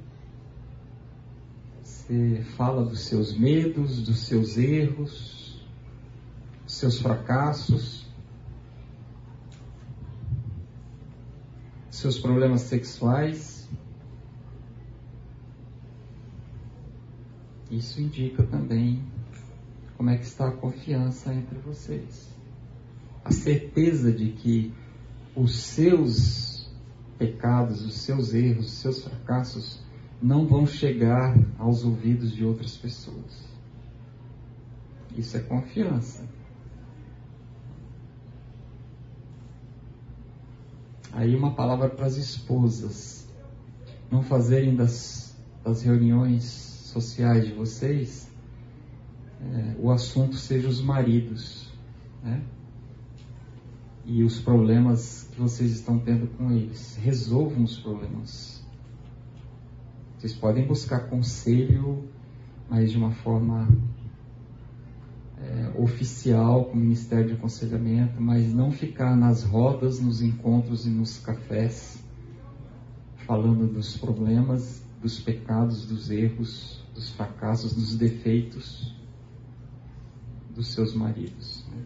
Você 1.84 2.46
fala 2.56 2.86
dos 2.86 3.02
seus 3.02 3.38
medos, 3.38 4.02
dos 4.02 4.20
seus 4.20 4.58
erros, 4.58 5.62
dos 6.64 6.76
seus 6.76 7.02
fracassos, 7.02 8.06
seus 11.92 12.18
problemas 12.18 12.62
sexuais? 12.62 13.53
Isso 17.74 18.00
indica 18.00 18.44
também 18.44 19.04
como 19.98 20.12
é 20.12 20.16
que 20.16 20.26
está 20.26 20.48
a 20.48 20.52
confiança 20.52 21.34
entre 21.34 21.58
vocês. 21.58 22.30
A 23.26 23.32
certeza 23.32 24.12
de 24.12 24.32
que 24.32 24.72
os 25.36 25.56
seus 25.56 26.70
pecados, 27.18 27.84
os 27.84 27.96
seus 27.96 28.36
erros, 28.36 28.68
os 28.68 28.74
seus 28.74 29.04
fracassos 29.04 29.80
não 30.22 30.46
vão 30.46 30.68
chegar 30.68 31.36
aos 31.58 31.84
ouvidos 31.84 32.32
de 32.32 32.46
outras 32.46 32.78
pessoas. 32.78 33.44
Isso 35.18 35.36
é 35.36 35.40
confiança. 35.40 36.30
Aí 41.12 41.36
uma 41.36 41.56
palavra 41.56 41.90
para 41.90 42.06
as 42.06 42.18
esposas. 42.18 43.28
Não 44.12 44.22
fazerem 44.22 44.76
das, 44.76 45.36
das 45.64 45.82
reuniões 45.82 46.73
sociais 46.94 47.46
de 47.46 47.54
vocês 47.54 48.32
é, 49.52 49.76
o 49.80 49.92
assunto 49.92 50.36
seja 50.36 50.68
os 50.68 50.82
maridos. 50.82 51.70
Né? 52.24 52.42
E 54.06 54.24
os 54.24 54.40
problemas 54.40 55.30
que 55.32 55.40
vocês 55.40 55.72
estão 55.72 56.00
tendo 56.00 56.28
com 56.38 56.52
eles. 56.52 56.98
Resolvam 57.02 57.64
os 57.64 57.78
problemas. 57.78 58.64
Vocês 60.18 60.34
podem 60.34 60.66
buscar 60.66 61.10
conselho, 61.10 62.08
mas 62.70 62.92
de 62.92 62.98
uma 62.98 63.12
forma 63.12 63.68
é, 65.38 65.82
oficial, 65.82 66.66
com 66.66 66.74
o 66.74 66.80
Ministério 66.80 67.28
de 67.28 67.34
Aconselhamento, 67.34 68.22
mas 68.22 68.54
não 68.54 68.72
ficar 68.72 69.16
nas 69.16 69.44
rodas, 69.44 70.00
nos 70.00 70.22
encontros 70.22 70.86
e 70.86 70.90
nos 70.90 71.18
cafés, 71.20 72.02
falando 73.26 73.68
dos 73.68 73.98
problemas, 73.98 74.86
dos 75.02 75.20
pecados, 75.20 75.86
dos 75.86 76.10
erros, 76.10 76.83
dos 76.94 77.10
fracassos, 77.12 77.74
dos 77.74 77.96
defeitos 77.96 78.94
dos 80.54 80.68
seus 80.68 80.94
maridos. 80.94 81.66
Né? 81.72 81.86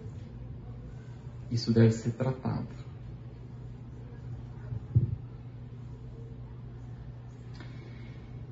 Isso 1.52 1.72
deve 1.72 1.92
ser 1.92 2.12
tratado. 2.12 2.68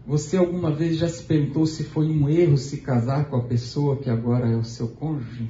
Você 0.05 0.37
alguma 0.37 0.71
vez 0.71 0.97
já 0.97 1.09
se 1.09 1.23
perguntou 1.23 1.65
se 1.65 1.83
foi 1.83 2.07
um 2.07 2.29
erro 2.29 2.57
se 2.57 2.77
casar 2.77 3.25
com 3.25 3.37
a 3.37 3.43
pessoa 3.43 3.97
que 3.97 4.09
agora 4.09 4.47
é 4.47 4.55
o 4.55 4.63
seu 4.63 4.87
cônjuge? 4.87 5.49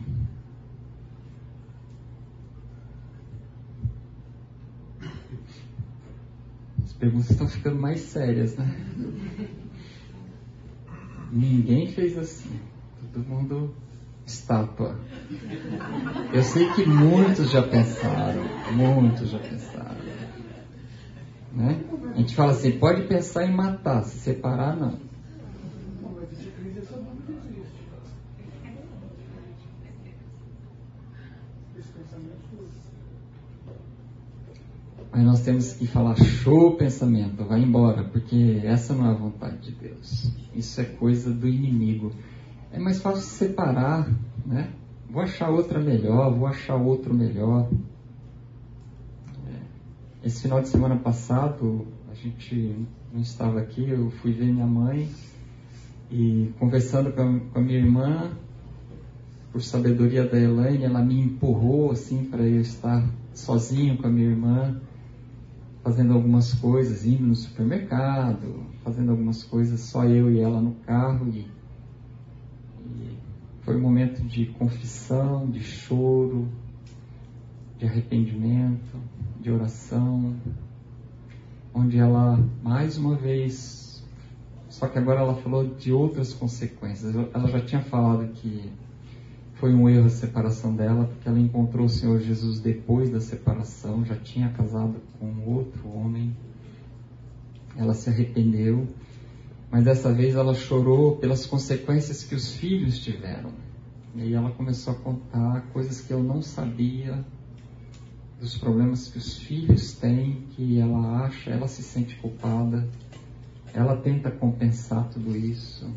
As 6.81 6.93
perguntas 6.93 7.31
estão 7.31 7.49
ficando 7.49 7.77
mais 7.77 7.99
sérias, 7.99 8.55
né? 8.55 9.51
Ninguém 11.35 11.87
fez 11.87 12.17
assim. 12.17 12.61
Todo 13.13 13.27
mundo 13.27 13.75
estátua. 14.25 14.97
Eu 16.33 16.41
sei 16.41 16.71
que 16.71 16.85
muitos 16.85 17.51
já 17.51 17.61
pensaram, 17.61 18.41
muitos 18.71 19.29
já 19.29 19.39
pensaram. 19.39 20.05
Né? 21.51 21.83
A 22.13 22.17
gente 22.17 22.33
fala 22.33 22.51
assim, 22.51 22.79
pode 22.79 23.03
pensar 23.03 23.45
em 23.45 23.53
matar, 23.53 24.03
se 24.03 24.17
separar 24.19 24.77
não. 24.77 24.97
Mas 35.15 35.23
nós 35.23 35.39
temos 35.39 35.71
que 35.71 35.87
falar, 35.87 36.17
show 36.17 36.75
pensamento, 36.75 37.45
vai 37.45 37.61
embora, 37.61 38.03
porque 38.03 38.59
essa 38.65 38.93
não 38.93 39.05
é 39.05 39.11
a 39.11 39.13
vontade 39.13 39.59
de 39.59 39.71
Deus. 39.71 40.29
Isso 40.53 40.81
é 40.81 40.83
coisa 40.83 41.31
do 41.31 41.47
inimigo. 41.47 42.11
É 42.69 42.77
mais 42.77 42.99
fácil 42.99 43.21
separar, 43.21 44.09
né? 44.45 44.73
Vou 45.09 45.21
achar 45.21 45.49
outra 45.49 45.79
melhor, 45.79 46.37
vou 46.37 46.45
achar 46.45 46.75
outro 46.75 47.13
melhor. 47.13 47.69
Esse 50.21 50.41
final 50.41 50.61
de 50.61 50.67
semana 50.67 50.97
passado, 50.97 51.87
a 52.11 52.13
gente 52.13 52.75
não 53.13 53.21
estava 53.21 53.61
aqui, 53.61 53.89
eu 53.89 54.11
fui 54.21 54.33
ver 54.33 54.51
minha 54.51 54.67
mãe 54.67 55.09
e 56.11 56.51
conversando 56.59 57.13
com 57.13 57.57
a 57.57 57.61
minha 57.61 57.79
irmã, 57.79 58.31
por 59.49 59.61
sabedoria 59.61 60.27
da 60.27 60.37
Elaine, 60.37 60.83
ela 60.83 61.01
me 61.01 61.17
empurrou 61.21 61.91
assim 61.91 62.25
para 62.25 62.43
eu 62.43 62.59
estar 62.59 63.01
sozinho 63.33 63.97
com 63.97 64.07
a 64.07 64.09
minha 64.09 64.27
irmã, 64.27 64.81
fazendo 65.85 66.13
algumas 66.13 66.51
coisas, 66.55 67.05
indo 67.05 67.27
no 67.27 67.35
supermercado, 67.35 68.65
fazendo 68.83 69.11
algumas 69.11 69.43
coisas, 69.43 69.81
só 69.81 70.03
eu 70.03 70.31
e 70.31 70.39
ela 70.39 70.59
no 70.59 70.73
carro. 70.77 71.29
E, 71.29 71.47
e 72.87 73.17
foi 73.61 73.75
um 73.75 73.81
momento 73.81 74.23
de 74.23 74.47
confissão, 74.47 75.47
de 75.47 75.59
choro, 75.59 76.49
de 77.77 77.85
arrependimento 77.85 78.97
de 79.39 79.51
oração, 79.51 80.35
onde 81.71 81.99
ela, 81.99 82.43
mais 82.63 82.97
uma 82.97 83.15
vez, 83.15 84.03
só 84.67 84.87
que 84.87 84.97
agora 84.97 85.19
ela 85.19 85.35
falou 85.35 85.67
de 85.67 85.91
outras 85.91 86.33
consequências. 86.33 87.13
Ela 87.15 87.47
já 87.47 87.61
tinha 87.61 87.81
falado 87.83 88.27
que 88.33 88.71
foi 89.65 89.73
um 89.73 89.89
erro 89.89 90.05
a 90.05 90.09
separação 90.11 90.75
dela, 90.75 91.05
porque 91.05 91.27
ela 91.27 91.39
encontrou 91.39 91.87
o 91.87 91.89
Senhor 91.89 92.19
Jesus 92.19 92.59
depois 92.59 93.09
da 93.09 93.19
separação, 93.19 94.05
já 94.05 94.15
tinha 94.15 94.49
casado 94.49 95.01
com 95.17 95.43
outro 95.43 95.89
homem. 95.89 96.37
Ela 97.75 97.95
se 97.95 98.07
arrependeu, 98.07 98.87
mas 99.71 99.83
dessa 99.83 100.13
vez 100.13 100.35
ela 100.35 100.53
chorou 100.53 101.17
pelas 101.17 101.47
consequências 101.47 102.23
que 102.23 102.35
os 102.35 102.53
filhos 102.53 102.99
tiveram. 102.99 103.49
E 104.13 104.21
aí 104.21 104.33
ela 104.35 104.51
começou 104.51 104.93
a 104.93 104.97
contar 104.97 105.61
coisas 105.73 105.99
que 105.99 106.13
eu 106.13 106.21
não 106.21 106.43
sabia 106.43 107.25
dos 108.39 108.55
problemas 108.55 109.07
que 109.07 109.17
os 109.17 109.35
filhos 109.35 109.93
têm, 109.93 110.43
que 110.51 110.79
ela 110.79 111.25
acha, 111.25 111.49
ela 111.49 111.67
se 111.67 111.81
sente 111.81 112.15
culpada, 112.17 112.87
ela 113.73 113.97
tenta 113.97 114.29
compensar 114.29 115.09
tudo 115.09 115.35
isso. 115.35 115.89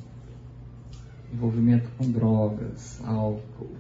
Envolvimento 1.33 1.91
com 1.97 2.11
drogas, 2.11 3.03
álcool. 3.05 3.77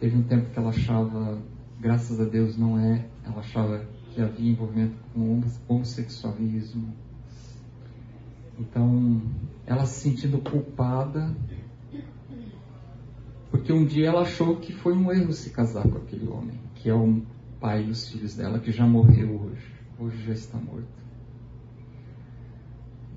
Teve 0.00 0.16
um 0.16 0.22
tempo 0.22 0.50
que 0.50 0.58
ela 0.58 0.70
achava, 0.70 1.38
graças 1.80 2.20
a 2.20 2.24
Deus 2.24 2.56
não 2.56 2.78
é, 2.78 3.06
ela 3.24 3.40
achava 3.40 3.84
que 4.10 4.20
havia 4.20 4.50
envolvimento 4.50 4.96
com 5.12 5.42
homossexualismo. 5.68 6.94
Então, 8.58 9.22
ela 9.66 9.84
se 9.84 10.08
sentindo 10.08 10.38
culpada, 10.38 11.34
porque 13.50 13.72
um 13.72 13.84
dia 13.84 14.08
ela 14.08 14.22
achou 14.22 14.56
que 14.56 14.72
foi 14.72 14.94
um 14.96 15.12
erro 15.12 15.32
se 15.32 15.50
casar 15.50 15.88
com 15.88 15.98
aquele 15.98 16.28
homem 16.28 16.64
que 16.84 16.90
é 16.90 16.94
o 16.94 17.22
pai 17.58 17.82
dos 17.82 18.10
filhos 18.10 18.36
dela, 18.36 18.58
que 18.58 18.70
já 18.70 18.86
morreu 18.86 19.40
hoje. 19.40 19.72
Hoje 19.98 20.22
já 20.22 20.34
está 20.34 20.58
morto. 20.58 20.84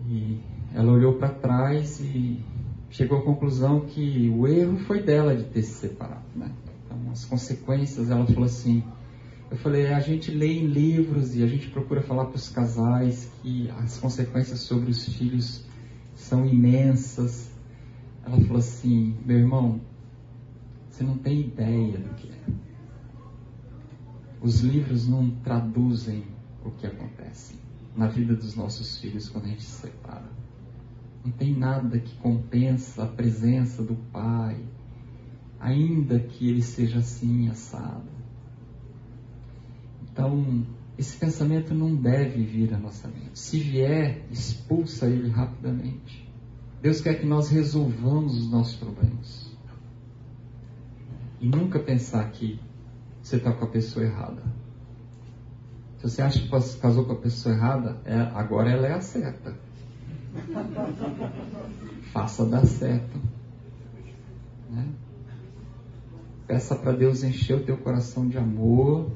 E 0.07 0.39
ela 0.73 0.93
olhou 0.93 1.15
para 1.15 1.27
trás 1.27 1.99
e 1.99 2.41
chegou 2.97 3.19
à 3.19 3.21
conclusão 3.21 3.81
que 3.81 4.27
o 4.35 4.47
erro 4.47 4.79
foi 4.79 5.03
dela 5.03 5.35
de 5.35 5.43
ter 5.43 5.61
se 5.61 5.73
separado. 5.73 6.25
Né? 6.35 6.51
Então, 6.83 7.11
as 7.11 7.25
consequências, 7.25 8.09
ela 8.09 8.25
falou 8.25 8.45
assim. 8.45 8.83
Eu 9.51 9.57
falei, 9.57 9.93
a 9.93 9.99
gente 9.99 10.31
lê 10.31 10.59
em 10.59 10.65
livros 10.65 11.35
e 11.35 11.43
a 11.43 11.47
gente 11.47 11.69
procura 11.69 12.01
falar 12.01 12.25
para 12.25 12.35
os 12.35 12.49
casais 12.49 13.31
que 13.41 13.69
as 13.83 13.97
consequências 13.97 14.61
sobre 14.61 14.89
os 14.89 15.07
filhos 15.15 15.63
são 16.15 16.45
imensas. 16.45 17.51
Ela 18.25 18.41
falou 18.41 18.57
assim, 18.57 19.15
meu 19.23 19.37
irmão, 19.37 19.79
você 20.89 21.03
não 21.03 21.17
tem 21.17 21.41
ideia 21.41 21.99
do 21.99 22.13
que 22.15 22.29
é. 22.29 22.51
Os 24.41 24.61
livros 24.61 25.07
não 25.07 25.29
traduzem 25.29 26.25
o 26.65 26.71
que 26.71 26.87
acontece 26.87 27.55
na 27.95 28.07
vida 28.07 28.35
dos 28.35 28.55
nossos 28.55 28.97
filhos 28.97 29.29
quando 29.29 29.45
a 29.45 29.49
gente 29.49 29.63
se 29.63 29.81
separa. 29.81 30.46
Não 31.23 31.31
tem 31.31 31.53
nada 31.53 31.99
que 31.99 32.15
compensa 32.17 33.03
a 33.03 33.07
presença 33.07 33.83
do 33.83 33.95
pai, 34.11 34.57
ainda 35.59 36.19
que 36.19 36.49
ele 36.49 36.61
seja 36.61 36.99
assim 36.99 37.49
assado. 37.49 38.09
Então, 40.03 40.65
esse 40.97 41.17
pensamento 41.17 41.73
não 41.75 41.95
deve 41.95 42.43
vir 42.43 42.73
à 42.73 42.77
nossa 42.77 43.07
mente. 43.07 43.37
Se 43.37 43.59
vier, 43.59 44.25
expulsa 44.31 45.07
ele 45.07 45.29
rapidamente. 45.29 46.27
Deus 46.81 47.01
quer 47.01 47.19
que 47.19 47.25
nós 47.25 47.49
resolvamos 47.49 48.37
os 48.37 48.49
nossos 48.49 48.75
problemas. 48.75 49.55
E 51.39 51.47
nunca 51.47 51.79
pensar 51.79 52.29
que 52.31 52.59
você 53.21 53.35
está 53.35 53.51
com 53.51 53.65
a 53.65 53.67
pessoa 53.67 54.05
errada. 54.05 54.41
Se 55.97 56.03
você 56.03 56.21
acha 56.21 56.39
que 56.39 56.79
casou 56.79 57.05
com 57.05 57.13
a 57.13 57.17
pessoa 57.17 57.53
errada, 57.53 57.99
é, 58.05 58.15
agora 58.15 58.71
ela 58.71 58.87
é 58.87 58.93
a 58.93 59.01
certa. 59.01 59.55
Faça 62.13 62.45
dar 62.45 62.65
certo. 62.65 63.19
Né? 64.69 64.87
Peça 66.47 66.75
para 66.75 66.93
Deus 66.93 67.23
encher 67.23 67.57
o 67.57 67.63
teu 67.65 67.77
coração 67.77 68.27
de 68.27 68.37
amor 68.37 69.09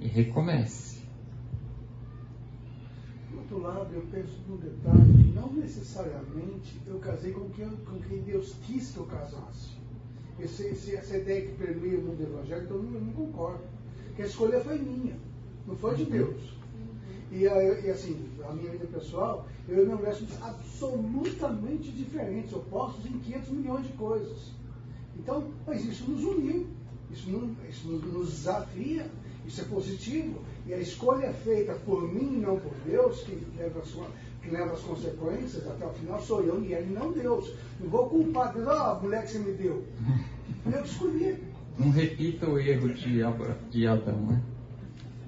e 0.00 0.06
recomece. 0.06 0.96
Do 3.30 3.38
outro 3.38 3.60
lado, 3.62 3.94
eu 3.94 4.02
penso 4.10 4.40
no 4.48 4.56
detalhe 4.58 5.32
não 5.34 5.52
necessariamente 5.52 6.80
eu 6.86 6.98
casei 6.98 7.32
com 7.32 7.48
quem, 7.50 7.68
com 7.70 7.98
quem 8.00 8.22
Deus 8.22 8.54
quis 8.62 8.90
que 8.90 8.96
eu 8.98 9.04
casasse. 9.06 9.76
esse, 10.40 10.66
esse, 10.66 10.96
essa 10.96 11.16
ideia 11.16 11.42
que 11.46 11.52
permeia 11.56 11.98
o 11.98 12.02
mundo 12.02 12.20
evangélico, 12.22 12.74
eu 12.74 12.82
não, 12.82 12.94
eu 12.94 13.00
não 13.00 13.12
concordo. 13.12 13.62
Porque 14.06 14.22
a 14.22 14.26
escolha 14.26 14.60
foi 14.60 14.78
minha, 14.78 15.16
não 15.66 15.76
foi 15.76 15.94
de 15.94 16.02
Uhum. 16.04 16.10
Deus. 16.10 16.56
E, 17.30 17.42
e, 17.42 17.90
assim, 17.90 18.28
a 18.48 18.54
minha 18.54 18.70
vida 18.70 18.86
pessoal, 18.86 19.46
eu 19.68 19.84
e 19.84 19.86
meu 19.86 19.98
mulher 19.98 20.14
somos 20.14 20.42
absolutamente 20.42 21.90
diferentes, 21.90 22.52
opostos 22.52 23.04
em 23.06 23.18
500 23.18 23.48
milhões 23.50 23.86
de 23.86 23.92
coisas. 23.94 24.52
Então, 25.18 25.50
mas 25.66 25.84
isso 25.84 26.10
nos 26.10 26.22
uniu, 26.24 26.66
isso, 27.10 27.30
não, 27.30 27.54
isso 27.68 27.88
nos, 27.88 28.02
nos 28.04 28.30
desafia, 28.30 29.10
isso 29.46 29.60
é 29.60 29.64
positivo. 29.64 30.40
E 30.66 30.74
a 30.74 30.78
escolha 30.78 31.26
é 31.26 31.32
feita 31.32 31.74
por 31.74 32.02
mim, 32.12 32.38
não 32.38 32.58
por 32.58 32.74
Deus, 32.84 33.22
que 33.22 33.46
leva 33.56 33.80
as, 33.80 33.94
que 34.42 34.50
leva 34.50 34.72
as 34.72 34.80
consequências, 34.80 35.66
até 35.66 35.86
o 35.86 35.90
final 35.90 36.20
sou 36.20 36.42
eu 36.42 36.62
e 36.62 36.72
ele, 36.72 36.92
não 36.92 37.12
Deus. 37.12 37.52
Não 37.80 37.88
vou 37.88 38.08
culpar 38.08 38.52
Deus, 38.52 38.66
ó, 38.66 38.96
a 38.96 39.00
mulher 39.00 39.24
que 39.24 39.30
você 39.30 39.38
me 39.38 39.52
deu. 39.52 39.84
Eu 40.66 40.84
escolhi. 40.84 41.38
Não 41.78 41.90
repita 41.90 42.48
o 42.48 42.58
erro 42.58 42.92
de, 42.92 43.20
de 43.70 43.86
Adão, 43.86 44.20
né? 44.26 44.42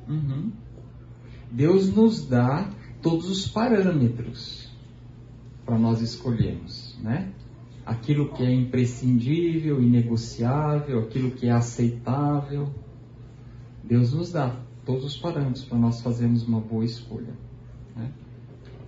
Uhum. 0.09 0.51
Deus 1.51 1.95
nos 1.95 2.27
dá 2.27 2.69
todos 3.03 3.29
os 3.29 3.47
parâmetros 3.47 4.69
para 5.65 5.79
nós 5.79 6.01
escolhermos, 6.01 6.99
né? 7.03 7.33
Aquilo 7.85 8.33
que 8.33 8.43
é 8.43 8.53
imprescindível, 8.53 9.83
inegociável, 9.83 11.01
aquilo 11.01 11.31
que 11.31 11.47
é 11.47 11.53
aceitável. 11.53 12.73
Deus 13.83 14.13
nos 14.13 14.33
dá 14.33 14.57
todos 14.85 15.05
os 15.05 15.17
parâmetros 15.17 15.65
para 15.65 15.79
nós 15.79 16.01
fazermos 16.01 16.47
uma 16.47 16.61
boa 16.61 16.85
escolha, 16.85 17.35
né? 17.97 18.11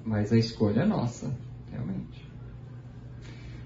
Mas 0.05 0.33
a 0.33 0.39
escolha 0.39 0.81
é 0.81 0.87
nossa, 0.87 1.35
realmente. 1.71 2.29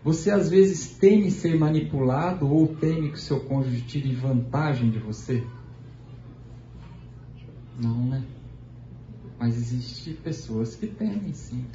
Você 0.05 0.31
às 0.31 0.51
vezes 0.51 0.97
teme 0.99 1.31
ser 1.31 1.59
manipulado 1.59 2.47
ou 2.47 2.69
teme 2.77 3.09
que 3.09 3.15
o 3.15 3.21
seu 3.21 3.41
cônjuge 3.41 3.83
tire 3.83 4.15
vantagem 4.15 4.91
de 4.91 4.99
você? 4.99 5.43
Não, 7.81 8.07
né? 8.07 8.23
Mas 9.45 9.59
existem 9.59 10.15
pessoas 10.15 10.75
que 10.75 10.87
temem, 10.87 11.35
sim. 11.35 11.67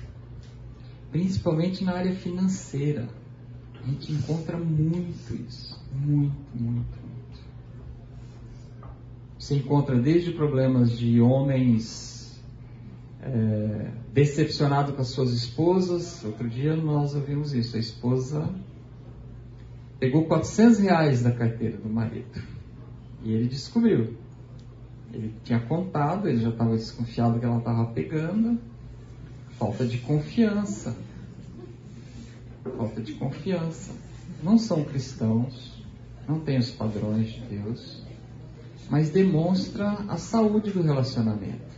Principalmente 1.11 1.83
na 1.83 1.93
área 1.93 2.15
financeira. 2.15 3.07
A 3.75 3.85
gente 3.85 4.11
encontra 4.11 4.57
muito 4.57 5.35
isso. 5.35 5.79
Muito, 5.93 6.35
muito, 6.55 6.97
muito. 6.97 7.39
Você 9.37 9.53
encontra 9.53 9.99
desde 9.99 10.31
problemas 10.31 10.97
de 10.97 11.21
homens 11.21 12.41
é, 13.21 13.91
decepcionados 14.11 14.95
com 14.95 15.01
as 15.03 15.09
suas 15.09 15.31
esposas. 15.31 16.25
Outro 16.25 16.49
dia 16.49 16.75
nós 16.75 17.13
ouvimos 17.13 17.53
isso. 17.53 17.75
A 17.75 17.79
esposa 17.79 18.51
pegou 19.99 20.25
400 20.25 20.79
reais 20.79 21.21
da 21.21 21.31
carteira 21.31 21.77
do 21.77 21.87
marido. 21.87 22.41
E 23.21 23.31
ele 23.31 23.47
descobriu. 23.47 24.17
Ele 25.11 25.33
tinha 25.43 25.59
contado, 25.59 26.27
ele 26.27 26.41
já 26.41 26.49
estava 26.49 26.75
desconfiado 26.75 27.39
que 27.39 27.45
ela 27.45 27.57
estava 27.57 27.85
pegando. 27.87 28.59
Falta 29.57 29.85
de 29.85 29.97
confiança. 29.99 30.95
Falta 32.77 33.01
de 33.01 33.13
confiança. 33.13 33.93
Não 34.43 34.57
são 34.57 34.83
cristãos, 34.83 35.83
não 36.27 36.39
têm 36.39 36.59
os 36.59 36.71
padrões 36.71 37.27
de 37.27 37.41
Deus, 37.41 38.03
mas 38.89 39.09
demonstra 39.09 39.89
a 40.07 40.17
saúde 40.17 40.71
do 40.71 40.81
relacionamento. 40.81 41.69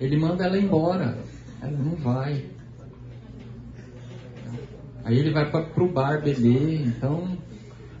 Ele 0.00 0.16
manda 0.16 0.44
ela 0.44 0.58
embora, 0.58 1.18
ela 1.60 1.76
não 1.76 1.96
vai. 1.96 2.46
Aí 5.04 5.18
ele 5.18 5.32
vai 5.32 5.50
para 5.50 5.84
o 5.84 5.92
bar 5.92 6.22
beber, 6.22 6.86
então 6.86 7.36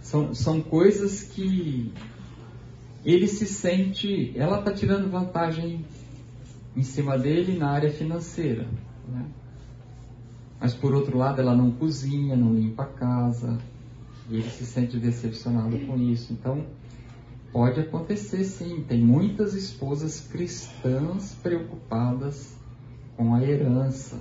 são, 0.00 0.34
são 0.34 0.60
coisas 0.60 1.22
que 1.22 1.92
ele 3.12 3.28
se 3.28 3.46
sente, 3.46 4.32
ela 4.36 4.58
está 4.58 4.72
tirando 4.72 5.08
vantagem 5.08 5.84
em 6.76 6.82
cima 6.82 7.16
dele 7.16 7.56
na 7.56 7.70
área 7.70 7.90
financeira. 7.90 8.66
Né? 9.08 9.24
Mas 10.60 10.74
por 10.74 10.92
outro 10.92 11.16
lado, 11.16 11.40
ela 11.40 11.54
não 11.54 11.70
cozinha, 11.70 12.34
não 12.34 12.52
limpa 12.52 12.82
a 12.82 12.86
casa, 12.86 13.58
e 14.28 14.36
ele 14.36 14.50
se 14.50 14.66
sente 14.66 14.98
decepcionado 14.98 15.78
com 15.86 15.96
isso. 15.96 16.32
Então, 16.32 16.66
pode 17.52 17.80
acontecer 17.80 18.44
sim. 18.44 18.82
Tem 18.82 19.00
muitas 19.00 19.54
esposas 19.54 20.20
cristãs 20.20 21.34
preocupadas 21.40 22.56
com 23.16 23.34
a 23.34 23.42
herança. 23.42 24.20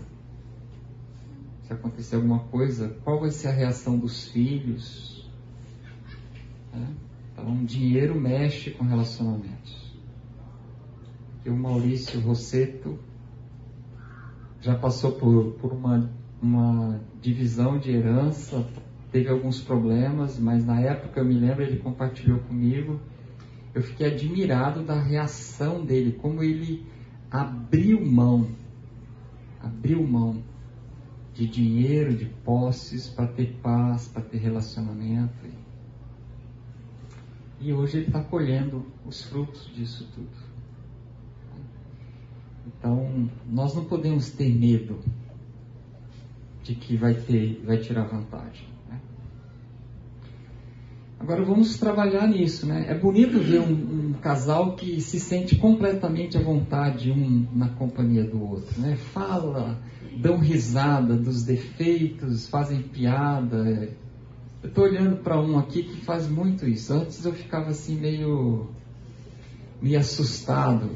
Se 1.63 1.73
acontecer 1.73 2.17
alguma 2.17 2.39
coisa, 2.39 2.95
qual 3.03 3.19
vai 3.19 3.31
ser 3.31 3.47
a 3.47 3.51
reação 3.51 3.97
dos 3.97 4.25
filhos? 4.27 5.27
Né? 6.71 6.87
Então, 7.37 7.65
dinheiro 7.65 8.19
mexe 8.19 8.71
com 8.71 8.85
relacionamentos. 8.85 9.93
E 11.43 11.49
o 11.49 11.55
Maurício 11.55 12.19
Rosseto 12.21 12.97
já 14.61 14.73
passou 14.73 15.11
por, 15.11 15.51
por 15.55 15.73
uma, 15.73 16.09
uma 16.41 17.01
divisão 17.21 17.77
de 17.77 17.91
herança, 17.91 18.65
teve 19.11 19.29
alguns 19.29 19.61
problemas, 19.61 20.39
mas 20.39 20.65
na 20.65 20.79
época 20.79 21.19
eu 21.19 21.25
me 21.25 21.35
lembro, 21.35 21.63
ele 21.63 21.77
compartilhou 21.77 22.39
comigo. 22.39 22.99
Eu 23.73 23.83
fiquei 23.83 24.07
admirado 24.07 24.81
da 24.83 24.99
reação 24.99 25.85
dele, 25.85 26.13
como 26.13 26.41
ele 26.41 26.85
abriu 27.29 28.03
mão, 28.03 28.47
abriu 29.61 30.01
mão 30.07 30.41
de 31.33 31.45
dinheiro, 31.45 32.15
de 32.15 32.25
posses, 32.25 33.09
para 33.09 33.27
ter 33.27 33.57
paz, 33.61 34.07
para 34.07 34.21
ter 34.21 34.37
relacionamento. 34.37 35.64
E 37.65 37.73
hoje 37.73 37.97
ele 37.97 38.05
está 38.05 38.21
colhendo 38.21 38.85
os 39.07 39.23
frutos 39.23 39.71
disso 39.73 40.07
tudo. 40.13 40.29
Então, 42.67 43.27
nós 43.49 43.73
não 43.73 43.85
podemos 43.85 44.29
ter 44.29 44.53
medo 44.55 44.99
de 46.61 46.75
que 46.75 46.95
vai 46.95 47.15
ter, 47.15 47.63
vai 47.65 47.79
tirar 47.79 48.03
vantagem. 48.03 48.67
Né? 48.87 49.01
Agora 51.19 51.43
vamos 51.43 51.79
trabalhar 51.79 52.27
nisso, 52.27 52.67
né? 52.67 52.85
É 52.87 52.93
bonito 52.93 53.39
ver 53.39 53.61
um, 53.61 54.09
um, 54.09 54.13
casal 54.13 54.75
que 54.75 55.01
se 55.01 55.19
sente 55.19 55.55
completamente 55.55 56.37
à 56.37 56.41
vontade 56.43 57.09
um 57.09 57.47
na 57.51 57.69
companhia 57.69 58.25
do 58.25 58.43
outro, 58.43 58.79
né? 58.79 58.95
Fala, 58.95 59.81
dão 60.15 60.37
risada 60.37 61.17
dos 61.17 61.43
defeitos, 61.43 62.47
fazem 62.47 62.83
piada. 62.83 63.89
Eu 64.65 64.69
estou 64.69 64.85
olhando 64.85 65.17
para 65.17 65.39
um 65.39 65.59
aqui 65.59 65.83
que 65.83 66.03
faz 66.03 66.27
muito 66.27 66.67
isso. 66.67 66.91
Antes 66.91 67.23
eu 67.23 67.31
ficava 67.31 67.69
assim 67.69 67.95
meio, 67.99 68.67
meio 69.79 69.99
assustado 69.99 70.89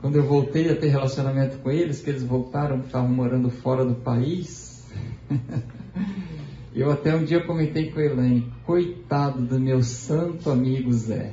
quando 0.00 0.16
eu 0.16 0.24
voltei 0.24 0.68
a 0.68 0.74
ter 0.74 0.88
relacionamento 0.88 1.58
com 1.58 1.70
eles, 1.70 2.00
que 2.00 2.10
eles 2.10 2.24
voltaram, 2.24 2.80
estavam 2.80 3.08
morando 3.08 3.50
fora 3.50 3.84
do 3.84 3.94
país, 3.94 4.84
eu 6.74 6.90
até 6.90 7.14
um 7.14 7.22
dia 7.22 7.40
comentei 7.46 7.92
com 7.92 8.00
a 8.00 8.04
Elaine, 8.04 8.52
coitado 8.66 9.42
do 9.42 9.60
meu 9.60 9.80
santo 9.84 10.50
amigo 10.50 10.92
Zé. 10.92 11.32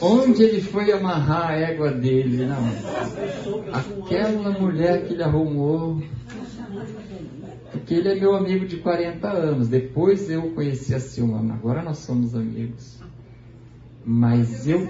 Onde, 0.00 0.30
onde 0.30 0.42
ele 0.42 0.60
foi 0.62 0.90
amarrar 0.90 1.50
a 1.50 1.54
égua 1.54 1.92
dele? 1.92 2.44
Não. 2.44 3.72
Aquela 3.72 4.50
mulher 4.50 5.06
que 5.06 5.14
ele 5.14 5.22
arrumou. 5.22 6.02
Porque 7.76 7.94
ele 7.94 8.08
é 8.08 8.14
meu 8.14 8.34
amigo 8.34 8.66
de 8.66 8.78
40 8.78 9.28
anos. 9.28 9.68
Depois 9.68 10.30
eu 10.30 10.50
conheci 10.52 10.94
a 10.94 11.00
Silmana. 11.00 11.54
Agora 11.54 11.82
nós 11.82 11.98
somos 11.98 12.34
amigos. 12.34 12.98
Mas 14.04 14.66
eu 14.66 14.88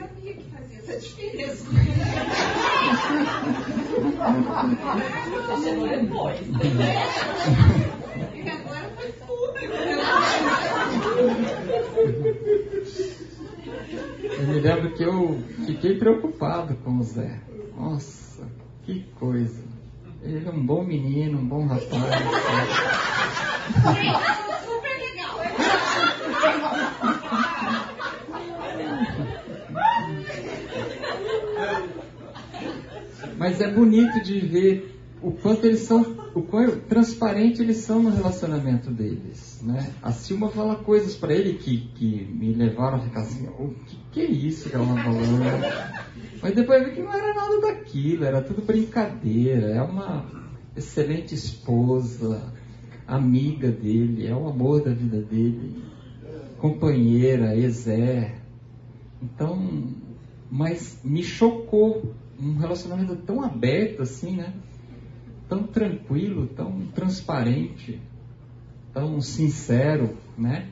essa 0.89 1.01
diferença. 1.01 1.67
Chegou 5.63 5.89
depois. 5.89 6.41
E 8.35 8.51
agora 8.51 8.91
foi 8.97 9.13
tudo. 9.27 9.59
Eu 14.23 14.47
me 14.47 14.61
lembro 14.61 14.95
que 14.95 15.03
eu 15.03 15.43
fiquei 15.67 15.99
preocupado 15.99 16.77
com 16.77 16.99
o 16.99 17.03
Zé. 17.03 17.41
Nossa, 17.77 18.47
que 18.85 19.05
coisa. 19.19 19.76
Ele 20.29 20.45
é 20.45 20.51
um 20.51 20.67
bom 20.67 20.83
menino, 20.83 21.39
um 21.39 21.47
bom 21.47 21.67
rapaz. 21.67 21.87
Super 24.65 24.99
legal. 24.99 25.39
Mas 33.39 33.61
é 33.61 33.71
bonito 33.71 34.21
de 34.25 34.41
ver 34.41 34.96
o 35.23 35.33
quanto 35.33 35.65
eles 35.65 35.81
são, 35.81 36.03
o 36.35 36.43
transparente 36.89 37.63
eles 37.63 37.79
são 37.79 38.03
no 38.03 38.11
relacionamento 38.11 38.91
deles, 38.91 39.61
né? 39.63 39.93
A 40.03 40.13
Silma 40.13 40.51
fala 40.51 40.77
coisas 40.77 41.15
para 41.15 41.33
ele 41.33 41.55
que, 41.55 41.89
que 41.95 42.25
me 42.25 42.53
levaram 42.53 42.99
a 42.99 43.01
ficar 43.01 43.21
assim, 43.21 43.49
o 43.59 43.75
que, 43.87 43.99
que 44.13 44.21
é 44.21 44.27
isso 44.27 44.69
que 44.69 44.77
ela 44.77 44.87
tá 44.87 45.03
falando? 45.03 45.41
Mas 46.43 46.55
depois 46.55 46.83
eu 46.83 46.89
vi 46.89 46.95
que 46.97 47.03
não 47.03 47.13
era 47.13 47.35
nada 47.35 47.61
daquilo, 47.61 48.25
era 48.25 48.43
tudo 48.43 48.63
brincadeira, 48.63 49.69
é 49.69 49.83
uma 49.83 50.27
excelente 50.77 51.35
esposa, 51.35 52.53
amiga 53.07 53.71
dele, 53.71 54.27
é 54.27 54.35
o 54.35 54.49
amor 54.49 54.83
da 54.83 54.93
vida 54.93 55.23
dele, 55.23 55.83
companheira, 56.59 57.57
exé. 57.57 58.35
Então, 59.23 59.95
mas 60.51 61.01
me 61.03 61.23
chocou 61.23 62.15
um 62.39 62.59
relacionamento 62.59 63.17
tão 63.17 63.43
aberto 63.43 64.03
assim, 64.03 64.37
né? 64.37 64.53
Tão 65.49 65.63
tranquilo, 65.65 66.47
tão 66.49 66.87
transparente, 66.89 68.01
tão 68.93 69.21
sincero, 69.21 70.17
né? 70.37 70.69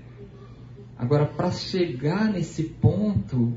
Agora, 0.96 1.26
para 1.26 1.50
chegar 1.50 2.32
nesse 2.32 2.64
ponto, 2.64 3.52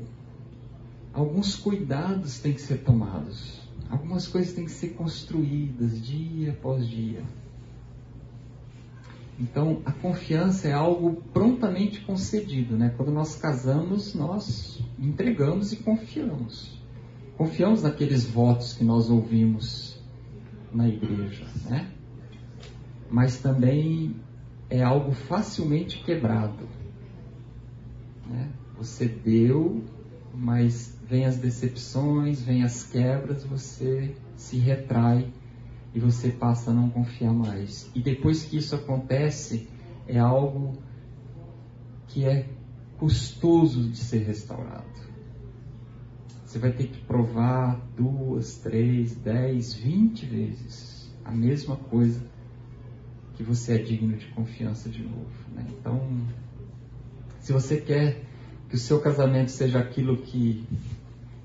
alguns 1.12 1.56
cuidados 1.56 2.38
têm 2.38 2.52
que 2.52 2.60
ser 2.60 2.78
tomados. 2.78 3.60
Algumas 3.88 4.26
coisas 4.26 4.52
têm 4.52 4.64
que 4.64 4.70
ser 4.70 4.88
construídas 4.88 6.00
dia 6.00 6.50
após 6.50 6.86
dia. 6.86 7.22
Então, 9.40 9.80
a 9.84 9.92
confiança 9.92 10.66
é 10.66 10.72
algo 10.72 11.22
prontamente 11.32 12.00
concedido, 12.00 12.76
né? 12.76 12.92
Quando 12.96 13.12
nós 13.12 13.36
casamos, 13.36 14.12
nós 14.14 14.82
entregamos 14.98 15.72
e 15.72 15.76
confiamos. 15.76 16.76
Confiamos 17.36 17.84
naqueles 17.84 18.24
votos 18.24 18.72
que 18.72 18.82
nós 18.82 19.08
ouvimos 19.08 19.87
na 20.72 20.88
igreja, 20.88 21.46
né? 21.68 21.90
Mas 23.10 23.38
também 23.38 24.14
é 24.68 24.82
algo 24.82 25.12
facilmente 25.12 26.02
quebrado. 26.04 26.68
Né? 28.26 28.50
Você 28.76 29.06
deu, 29.06 29.82
mas 30.34 30.96
vem 31.08 31.24
as 31.24 31.38
decepções, 31.38 32.42
vem 32.42 32.62
as 32.62 32.84
quebras, 32.84 33.44
você 33.44 34.14
se 34.36 34.58
retrai 34.58 35.32
e 35.94 35.98
você 35.98 36.30
passa 36.30 36.70
a 36.70 36.74
não 36.74 36.90
confiar 36.90 37.32
mais. 37.32 37.90
E 37.94 38.00
depois 38.00 38.44
que 38.44 38.58
isso 38.58 38.74
acontece, 38.74 39.68
é 40.06 40.18
algo 40.18 40.76
que 42.08 42.24
é 42.24 42.46
custoso 42.98 43.88
de 43.88 43.98
ser 43.98 44.18
restaurado. 44.18 45.07
Você 46.48 46.58
vai 46.58 46.72
ter 46.72 46.86
que 46.86 46.98
provar 47.04 47.78
duas, 47.94 48.56
três, 48.56 49.14
dez, 49.14 49.74
vinte 49.74 50.24
vezes 50.24 51.12
a 51.22 51.30
mesma 51.30 51.76
coisa 51.76 52.22
que 53.34 53.42
você 53.42 53.74
é 53.74 53.78
digno 53.78 54.16
de 54.16 54.28
confiança 54.28 54.88
de 54.88 55.02
novo. 55.02 55.28
Né? 55.54 55.66
Então, 55.68 56.26
se 57.40 57.52
você 57.52 57.78
quer 57.78 58.22
que 58.66 58.76
o 58.76 58.78
seu 58.78 58.98
casamento 58.98 59.50
seja 59.50 59.78
aquilo 59.78 60.16
que 60.16 60.64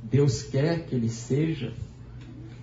Deus 0.01 0.41
quer 0.41 0.85
que 0.85 0.95
ele 0.95 1.09
seja, 1.09 1.73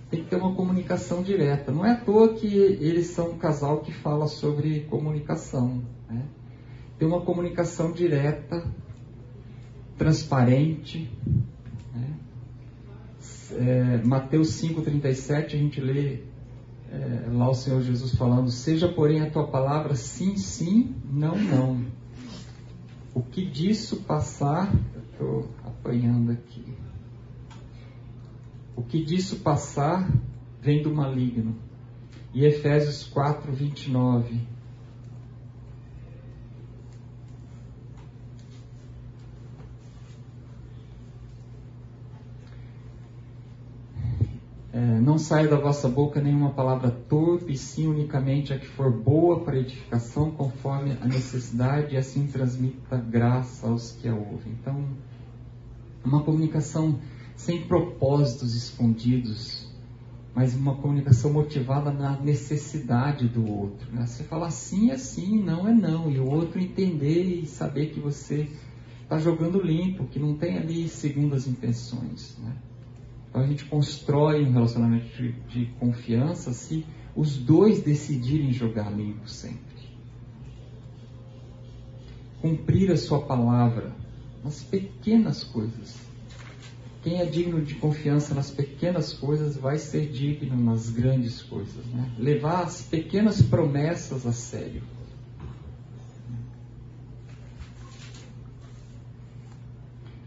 tem 0.09 0.23
que 0.23 0.29
ter 0.31 0.37
uma 0.37 0.55
comunicação 0.55 1.21
direta. 1.21 1.71
Não 1.71 1.85
é 1.85 1.91
à 1.91 1.95
toa 1.95 2.33
que 2.33 2.47
eles 2.47 3.05
são 3.05 3.33
um 3.33 3.37
casal 3.37 3.81
que 3.81 3.93
fala 3.93 4.25
sobre 4.25 4.79
comunicação. 4.85 5.83
Né? 6.09 6.25
Ter 6.97 7.05
uma 7.05 7.21
comunicação 7.21 7.91
direta, 7.91 8.65
transparente. 9.95 11.07
É, 13.57 14.01
Mateus 14.05 14.61
5,37, 14.61 15.45
a 15.45 15.49
gente 15.49 15.81
lê 15.81 16.19
é, 16.91 17.29
lá 17.31 17.49
o 17.49 17.53
Senhor 17.53 17.81
Jesus 17.81 18.15
falando: 18.15 18.49
Seja, 18.49 18.87
porém, 18.87 19.21
a 19.21 19.29
tua 19.29 19.47
palavra 19.47 19.95
sim, 19.95 20.37
sim, 20.37 20.95
não, 21.09 21.35
não. 21.35 21.85
O 23.13 23.21
que 23.21 23.45
disso 23.45 23.97
passar, 24.03 24.73
eu 24.93 25.01
estou 25.11 25.49
apanhando 25.65 26.31
aqui. 26.31 26.63
O 28.75 28.83
que 28.83 29.03
disso 29.03 29.37
passar 29.37 30.09
vem 30.61 30.81
do 30.81 30.93
maligno. 30.93 31.55
E 32.33 32.45
Efésios 32.45 33.03
4, 33.03 33.51
29. 33.51 34.39
Não 45.01 45.17
saia 45.17 45.47
da 45.47 45.57
vossa 45.57 45.87
boca 45.89 46.21
nenhuma 46.21 46.51
palavra 46.51 46.89
torpe, 46.89 47.57
sim 47.57 47.87
unicamente 47.87 48.53
a 48.53 48.59
que 48.59 48.67
for 48.67 48.91
boa 48.91 49.41
para 49.41 49.57
edificação, 49.57 50.31
conforme 50.31 50.97
a 51.01 51.05
necessidade, 51.05 51.93
e 51.93 51.97
assim 51.97 52.27
transmita 52.27 52.97
graça 52.97 53.67
aos 53.67 53.91
que 53.91 54.07
a 54.07 54.15
ouvem. 54.15 54.53
Então, 54.59 54.85
uma 56.03 56.23
comunicação 56.23 56.99
sem 57.35 57.61
propósitos 57.63 58.55
escondidos, 58.55 59.69
mas 60.33 60.55
uma 60.55 60.75
comunicação 60.75 61.33
motivada 61.33 61.91
na 61.91 62.19
necessidade 62.19 63.27
do 63.27 63.45
outro. 63.45 63.91
Né? 63.91 64.05
Você 64.05 64.23
fala 64.23 64.49
sim 64.49 64.91
é 64.91 64.97
sim, 64.97 65.41
não 65.41 65.67
é 65.67 65.73
não, 65.73 66.09
e 66.09 66.19
o 66.19 66.29
outro 66.29 66.59
entender 66.59 67.23
e 67.23 67.45
saber 67.45 67.87
que 67.87 67.99
você 67.99 68.47
está 69.03 69.17
jogando 69.19 69.61
limpo, 69.61 70.05
que 70.05 70.19
não 70.19 70.35
tem 70.35 70.57
ali 70.57 70.87
segundas 70.87 71.47
intenções. 71.47 72.37
Né? 72.37 72.53
A 73.33 73.43
gente 73.43 73.65
constrói 73.65 74.43
um 74.43 74.51
relacionamento 74.51 75.07
de, 75.15 75.31
de 75.47 75.65
confiança 75.79 76.51
se 76.51 76.85
os 77.15 77.37
dois 77.37 77.81
decidirem 77.81 78.51
jogar 78.51 78.89
limpo 78.91 79.27
sempre. 79.27 79.59
Cumprir 82.41 82.91
a 82.91 82.97
sua 82.97 83.21
palavra 83.21 83.93
nas 84.43 84.63
pequenas 84.63 85.43
coisas 85.43 86.11
quem 87.03 87.19
é 87.19 87.25
digno 87.25 87.61
de 87.61 87.75
confiança 87.75 88.35
nas 88.35 88.51
pequenas 88.51 89.11
coisas 89.13 89.57
vai 89.57 89.77
ser 89.77 90.11
digno 90.11 90.55
nas 90.55 90.89
grandes 90.89 91.41
coisas. 91.41 91.83
Né? 91.87 92.11
Levar 92.17 92.63
as 92.63 92.83
pequenas 92.83 93.41
promessas 93.41 94.25
a 94.25 94.31
sério. 94.31 94.83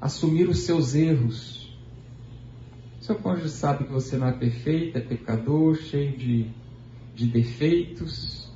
Assumir 0.01 0.49
os 0.49 0.61
seus 0.61 0.95
erros. 0.95 1.64
Seu 3.05 3.17
cônjuge 3.17 3.51
sabe 3.51 3.85
que 3.85 3.93
você 3.93 4.17
não 4.17 4.29
é 4.29 4.33
perfeito, 4.33 4.97
é 4.97 5.01
pecador, 5.03 5.77
cheio 5.77 6.17
de, 6.17 6.51
de 7.15 7.27
defeitos. 7.27 8.51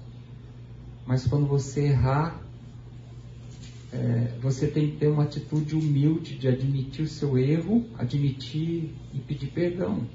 Mas 1.07 1.27
quando 1.27 1.47
você 1.47 1.89
errar, 1.89 2.43
é, 3.93 4.39
você 4.41 4.67
tem 4.67 4.93
que 4.93 4.97
ter 4.97 5.09
uma 5.09 5.25
atitude 5.25 5.75
humilde 5.75 6.39
de 6.39 6.49
admitir 6.49 7.05
o 7.05 7.09
seu 7.09 7.37
erro, 7.37 7.87
admitir 7.99 8.95
e 9.13 9.19
pedir 9.19 9.49
perdão. 9.49 10.09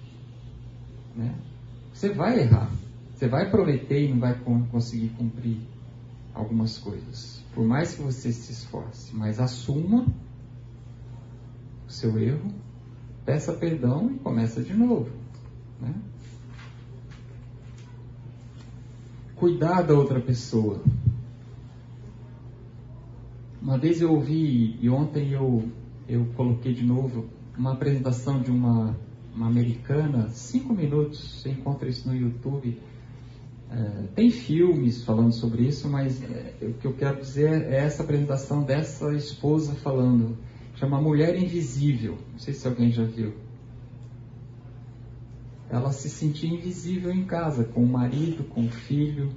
Né? 1.16 1.36
Você 1.94 2.10
vai 2.10 2.40
errar, 2.40 2.72
você 3.14 3.28
vai 3.28 3.52
prometer 3.52 4.04
e 4.04 4.10
não 4.10 4.20
vai 4.20 4.34
conseguir 4.72 5.10
cumprir 5.10 5.60
algumas 6.34 6.80
coisas, 6.80 7.44
por 7.54 7.64
mais 7.64 7.94
que 7.94 8.02
você 8.02 8.34
se 8.34 8.52
esforce, 8.52 9.16
mas 9.16 9.40
assuma 9.40 10.08
o 11.88 11.92
seu 11.92 12.18
erro, 12.18 12.63
peça 13.26 13.54
perdão 13.54 14.12
e 14.12 14.20
começa 14.20 14.62
de 14.62 14.74
novo. 14.74 15.10
Né? 15.82 15.94
Cuidar 19.36 19.82
da 19.82 19.94
outra 19.94 20.20
pessoa. 20.20 20.82
Uma 23.62 23.78
vez 23.78 24.02
eu 24.02 24.12
ouvi, 24.12 24.78
e 24.82 24.90
ontem 24.90 25.32
eu, 25.32 25.64
eu 26.08 26.26
coloquei 26.36 26.74
de 26.74 26.86
novo, 26.86 27.30
uma 27.58 27.74
apresentação 27.74 28.42
de 28.42 28.52
uma, 28.52 28.96
uma 29.34 29.48
americana, 29.48 30.30
cinco 30.30 30.74
minutos, 30.74 31.42
você 31.42 31.50
encontra 31.50 31.88
isso 31.88 32.08
no 32.08 32.16
YouTube. 32.16 32.78
É, 33.72 34.08
tem 34.14 34.30
filmes 34.30 35.04
falando 35.04 35.32
sobre 35.32 35.64
isso, 35.64 35.90
mas 35.90 36.22
é, 36.24 36.54
o 36.62 36.74
que 36.74 36.86
eu 36.86 36.94
quero 36.94 37.22
dizer 37.22 37.64
é 37.72 37.78
essa 37.78 38.04
apresentação 38.04 38.64
dessa 38.64 39.14
esposa 39.16 39.74
falando. 39.76 40.38
Chama 40.76 41.00
Mulher 41.02 41.36
Invisível. 41.36 42.18
Não 42.32 42.40
sei 42.40 42.54
se 42.54 42.68
alguém 42.68 42.92
já 42.92 43.04
viu. 43.04 43.34
Ela 45.70 45.92
se 45.92 46.10
sentia 46.10 46.50
invisível 46.50 47.12
em 47.12 47.26
casa, 47.26 47.64
com 47.64 47.84
o 47.84 47.88
marido, 47.88 48.44
com 48.44 48.66
o 48.66 48.70
filho. 48.70 49.32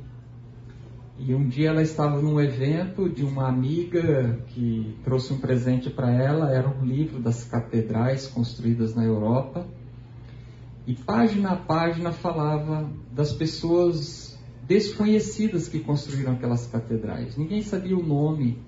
E 1.19 1.35
um 1.35 1.49
dia 1.49 1.71
ela 1.71 1.83
estava 1.83 2.21
num 2.21 2.39
evento 2.39 3.09
de 3.09 3.25
uma 3.25 3.49
amiga 3.49 4.39
que 4.49 4.95
trouxe 5.03 5.33
um 5.33 5.39
presente 5.39 5.89
para 5.89 6.11
ela, 6.11 6.51
era 6.51 6.69
um 6.69 6.85
livro 6.85 7.21
das 7.21 7.45
catedrais 7.45 8.27
construídas 8.27 8.95
na 8.95 9.03
Europa. 9.03 9.67
E 10.87 10.95
página 10.95 11.53
a 11.53 11.57
página 11.57 12.13
falava 12.13 12.89
das 13.13 13.33
pessoas 13.33 14.39
desconhecidas 14.67 15.69
que 15.69 15.81
construíram 15.81 16.33
aquelas 16.33 16.67
catedrais. 16.67 17.37
Ninguém 17.37 17.63
sabia 17.63 17.97
o 17.97 18.03
nome. 18.03 18.59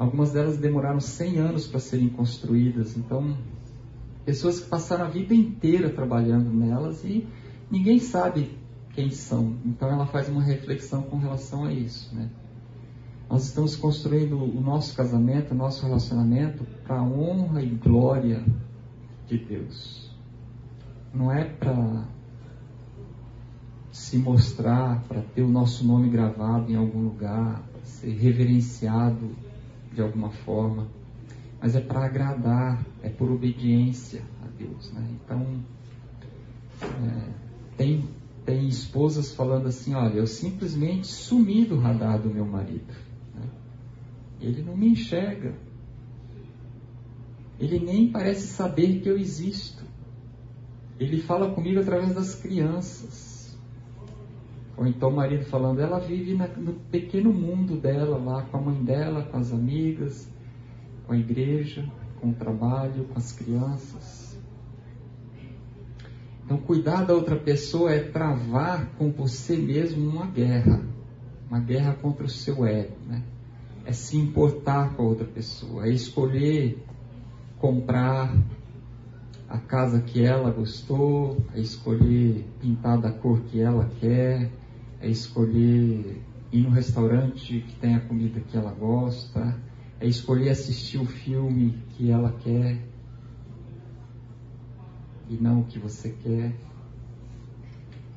Algumas 0.00 0.32
delas 0.32 0.56
demoraram 0.56 0.98
100 0.98 1.38
anos 1.40 1.66
para 1.66 1.78
serem 1.78 2.08
construídas. 2.08 2.96
Então, 2.96 3.36
pessoas 4.24 4.58
que 4.58 4.66
passaram 4.66 5.04
a 5.04 5.08
vida 5.10 5.34
inteira 5.34 5.90
trabalhando 5.90 6.50
nelas 6.50 7.04
e 7.04 7.28
ninguém 7.70 7.98
sabe 7.98 8.58
quem 8.94 9.10
são. 9.10 9.58
Então 9.62 9.90
ela 9.90 10.06
faz 10.06 10.26
uma 10.30 10.42
reflexão 10.42 11.02
com 11.02 11.18
relação 11.18 11.66
a 11.66 11.72
isso. 11.74 12.14
Né? 12.14 12.30
Nós 13.28 13.44
estamos 13.44 13.76
construindo 13.76 14.42
o 14.42 14.60
nosso 14.62 14.96
casamento, 14.96 15.52
o 15.52 15.54
nosso 15.54 15.84
relacionamento 15.84 16.64
para 16.82 16.96
a 16.96 17.02
honra 17.02 17.62
e 17.62 17.68
glória 17.68 18.42
de 19.26 19.36
Deus. 19.36 20.10
Não 21.12 21.30
é 21.30 21.44
para 21.44 22.08
se 23.92 24.16
mostrar, 24.16 25.04
para 25.06 25.20
ter 25.20 25.42
o 25.42 25.48
nosso 25.48 25.86
nome 25.86 26.08
gravado 26.08 26.72
em 26.72 26.76
algum 26.76 27.02
lugar, 27.02 27.62
para 27.70 27.84
ser 27.84 28.12
reverenciado 28.12 29.49
de 30.00 30.06
alguma 30.06 30.30
forma, 30.30 30.88
mas 31.60 31.76
é 31.76 31.80
para 31.80 32.06
agradar, 32.06 32.82
é 33.02 33.10
por 33.10 33.30
obediência 33.30 34.22
a 34.42 34.46
Deus. 34.46 34.90
Né? 34.92 35.06
Então, 35.12 35.62
é, 36.82 37.32
tem, 37.76 38.08
tem 38.46 38.66
esposas 38.66 39.34
falando 39.34 39.66
assim: 39.66 39.94
olha, 39.94 40.14
eu 40.14 40.26
simplesmente 40.26 41.06
sumi 41.06 41.66
do 41.66 41.78
radar 41.78 42.18
do 42.18 42.30
meu 42.30 42.46
marido. 42.46 42.94
Né? 43.34 43.46
Ele 44.40 44.62
não 44.62 44.74
me 44.74 44.88
enxerga. 44.88 45.54
Ele 47.58 47.78
nem 47.78 48.10
parece 48.10 48.46
saber 48.46 49.02
que 49.02 49.08
eu 49.10 49.18
existo. 49.18 49.84
Ele 50.98 51.20
fala 51.20 51.54
comigo 51.54 51.78
através 51.78 52.14
das 52.14 52.34
crianças. 52.34 53.29
Ou 54.76 54.86
então 54.86 55.10
o 55.10 55.16
marido 55.16 55.44
falando, 55.44 55.80
ela 55.80 55.98
vive 55.98 56.34
na, 56.34 56.48
no 56.48 56.72
pequeno 56.72 57.32
mundo 57.32 57.76
dela, 57.76 58.16
lá 58.16 58.42
com 58.42 58.56
a 58.56 58.60
mãe 58.60 58.82
dela, 58.82 59.22
com 59.22 59.36
as 59.36 59.52
amigas, 59.52 60.32
com 61.06 61.12
a 61.12 61.18
igreja, 61.18 61.84
com 62.20 62.30
o 62.30 62.34
trabalho, 62.34 63.04
com 63.04 63.18
as 63.18 63.32
crianças. 63.32 64.38
Então, 66.44 66.58
cuidar 66.58 67.04
da 67.04 67.14
outra 67.14 67.36
pessoa 67.36 67.92
é 67.92 68.00
travar 68.00 68.90
com 68.96 69.12
você 69.12 69.56
mesmo 69.56 70.08
uma 70.08 70.26
guerra, 70.26 70.82
uma 71.48 71.60
guerra 71.60 71.94
contra 71.94 72.24
o 72.24 72.28
seu 72.28 72.66
ego, 72.66 72.96
né? 73.06 73.22
É 73.84 73.92
se 73.92 74.16
importar 74.16 74.94
com 74.94 75.02
a 75.02 75.06
outra 75.06 75.26
pessoa, 75.26 75.86
é 75.86 75.90
escolher 75.90 76.84
comprar 77.58 78.36
a 79.48 79.58
casa 79.58 80.00
que 80.00 80.24
ela 80.24 80.50
gostou, 80.50 81.36
é 81.54 81.60
escolher 81.60 82.46
pintar 82.60 83.00
da 83.00 83.12
cor 83.12 83.40
que 83.42 83.60
ela 83.60 83.88
quer, 84.00 84.50
é 85.00 85.08
escolher 85.08 86.22
ir 86.52 86.62
no 86.62 86.70
restaurante 86.70 87.60
que 87.60 87.76
tem 87.76 87.94
a 87.94 88.00
comida 88.00 88.40
que 88.40 88.56
ela 88.56 88.72
gosta, 88.72 89.58
é 89.98 90.06
escolher 90.06 90.50
assistir 90.50 90.98
o 90.98 91.06
filme 91.06 91.78
que 91.90 92.10
ela 92.10 92.32
quer 92.32 92.82
e 95.28 95.36
não 95.36 95.60
o 95.60 95.64
que 95.64 95.78
você 95.78 96.10
quer. 96.10 96.54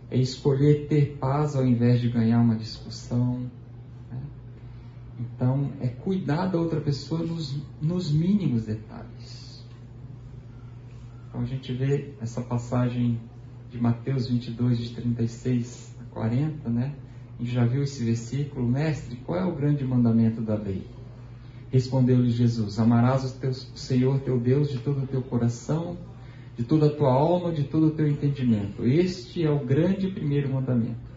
É 0.10 0.18
escolher 0.18 0.88
ter 0.88 1.18
paz 1.18 1.56
ao 1.56 1.66
invés 1.66 2.02
de 2.02 2.10
ganhar 2.10 2.40
uma 2.40 2.56
discussão. 2.56 3.50
Né? 4.10 4.22
Então, 5.20 5.72
é 5.80 5.88
cuidar 5.88 6.48
da 6.48 6.60
outra 6.60 6.82
pessoa 6.82 7.24
nos, 7.24 7.60
nos 7.82 8.12
mínimos 8.12 8.66
detalhes. 8.66 9.66
Então, 11.28 11.42
a 11.42 11.46
gente 11.46 11.74
vê 11.74 12.14
essa 12.22 12.42
passagem 12.42 13.20
de 13.72 13.80
Mateus 13.80 14.28
22, 14.28 14.78
de 14.78 14.96
36 14.96 15.93
a 15.93 15.93
40, 16.14 16.70
né? 16.70 16.96
A 17.40 17.44
gente 17.44 17.54
já 17.54 17.66
viu 17.66 17.84
esse 17.84 18.04
versículo. 18.04 18.68
Mestre, 18.68 19.18
qual 19.26 19.40
é 19.40 19.46
o 19.46 19.56
grande 19.56 19.84
mandamento 19.84 20.42
da 20.42 20.56
lei? 20.56 20.88
Respondeu-lhe 21.72 22.30
Jesus: 22.30 22.80
Amarás 22.80 23.24
o, 23.24 23.40
teu, 23.40 23.50
o 23.50 23.78
Senhor 23.78 24.20
teu 24.20 24.40
Deus 24.40 24.70
de 24.70 24.78
todo 24.80 25.04
o 25.04 25.08
teu 25.08 25.22
coração, 25.22 25.98
de 26.56 26.64
toda 26.64 26.86
a 26.86 26.96
tua 26.96 27.12
alma, 27.12 27.52
de 27.52 27.64
todo 27.64 27.88
o 27.88 27.92
teu 27.92 28.08
entendimento. 28.08 28.86
Este 28.86 29.44
é 29.44 29.50
o 29.50 29.66
grande 29.66 30.08
primeiro 30.12 30.54
mandamento. 30.54 31.14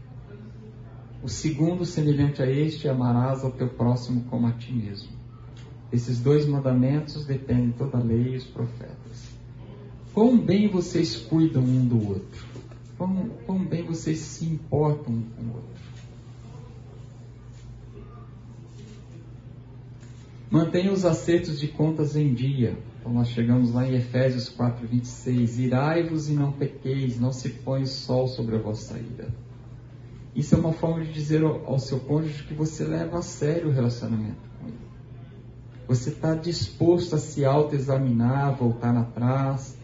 O 1.23 1.29
segundo, 1.29 1.85
semelhante 1.85 2.43
a 2.43 2.51
este, 2.51 2.89
amarás 2.89 3.45
ao 3.45 3.51
teu 3.51 3.69
próximo 3.69 4.25
como 4.31 4.47
a 4.47 4.53
ti 4.53 4.73
mesmo. 4.73 5.11
Esses 5.93 6.21
dois 6.21 6.47
mandamentos 6.47 7.25
dependem 7.25 7.73
toda 7.73 7.99
a 7.99 8.03
lei 8.03 8.35
e 8.35 8.37
os 8.37 8.45
profetas. 8.45 9.37
Quão 10.13 10.39
bem 10.39 10.69
vocês 10.69 11.17
cuidam 11.17 11.63
um 11.63 11.87
do 11.87 12.09
outro. 12.09 12.56
Quão, 12.97 13.29
quão 13.45 13.65
bem 13.65 13.85
vocês 13.85 14.19
se 14.19 14.45
importam 14.47 15.15
um 15.15 15.23
com 15.23 15.43
o 15.43 15.55
outro. 15.55 15.97
Mantenha 20.51 20.93
os 20.93 21.05
acertos 21.05 21.61
de 21.61 21.69
contas 21.69 22.17
em 22.17 22.33
dia 22.33 22.77
então 23.07 23.15
nós 23.15 23.29
chegamos 23.29 23.73
lá 23.73 23.87
em 23.87 23.95
Efésios 23.95 24.49
4, 24.49 24.85
26. 24.85 25.61
Irai-vos 25.61 26.29
e 26.29 26.33
não 26.33 26.51
pequeis, 26.51 27.21
não 27.21 27.31
se 27.31 27.51
põe 27.51 27.83
o 27.83 27.87
sol 27.87 28.27
sobre 28.27 28.57
a 28.57 28.59
vossa 28.59 28.99
ira. 28.99 29.29
Isso 30.35 30.57
é 30.57 30.59
uma 30.59 30.73
forma 30.73 31.05
de 31.05 31.13
dizer 31.13 31.45
ao, 31.45 31.79
seu 31.79 32.01
cônjuge 32.01 32.43
que 32.43 32.53
você 32.53 32.83
leva 32.83 33.19
a 33.19 33.23
sério 33.23 33.69
o 33.69 33.73
relacionamento 33.73 34.41
com 34.59 34.67
ele. 34.67 34.79
Você 35.87 36.11
está 36.11 36.35
disposto 36.35 37.15
a 37.15 37.19
se 37.19 37.45
autoexaminar, 37.45 38.57
voltar 38.57 38.97
atrás, 38.97 39.76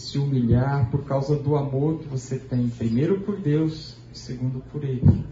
se 0.00 0.18
humilhar 0.18 0.90
por 0.90 1.04
causa 1.04 1.36
do 1.36 1.56
amor 1.56 1.98
que 1.98 2.08
você 2.08 2.38
tem, 2.38 2.68
primeiro 2.68 3.20
por 3.20 3.38
Deus, 3.38 3.96
segundo 4.12 4.60
por 4.72 4.82
Ele. 4.82 5.24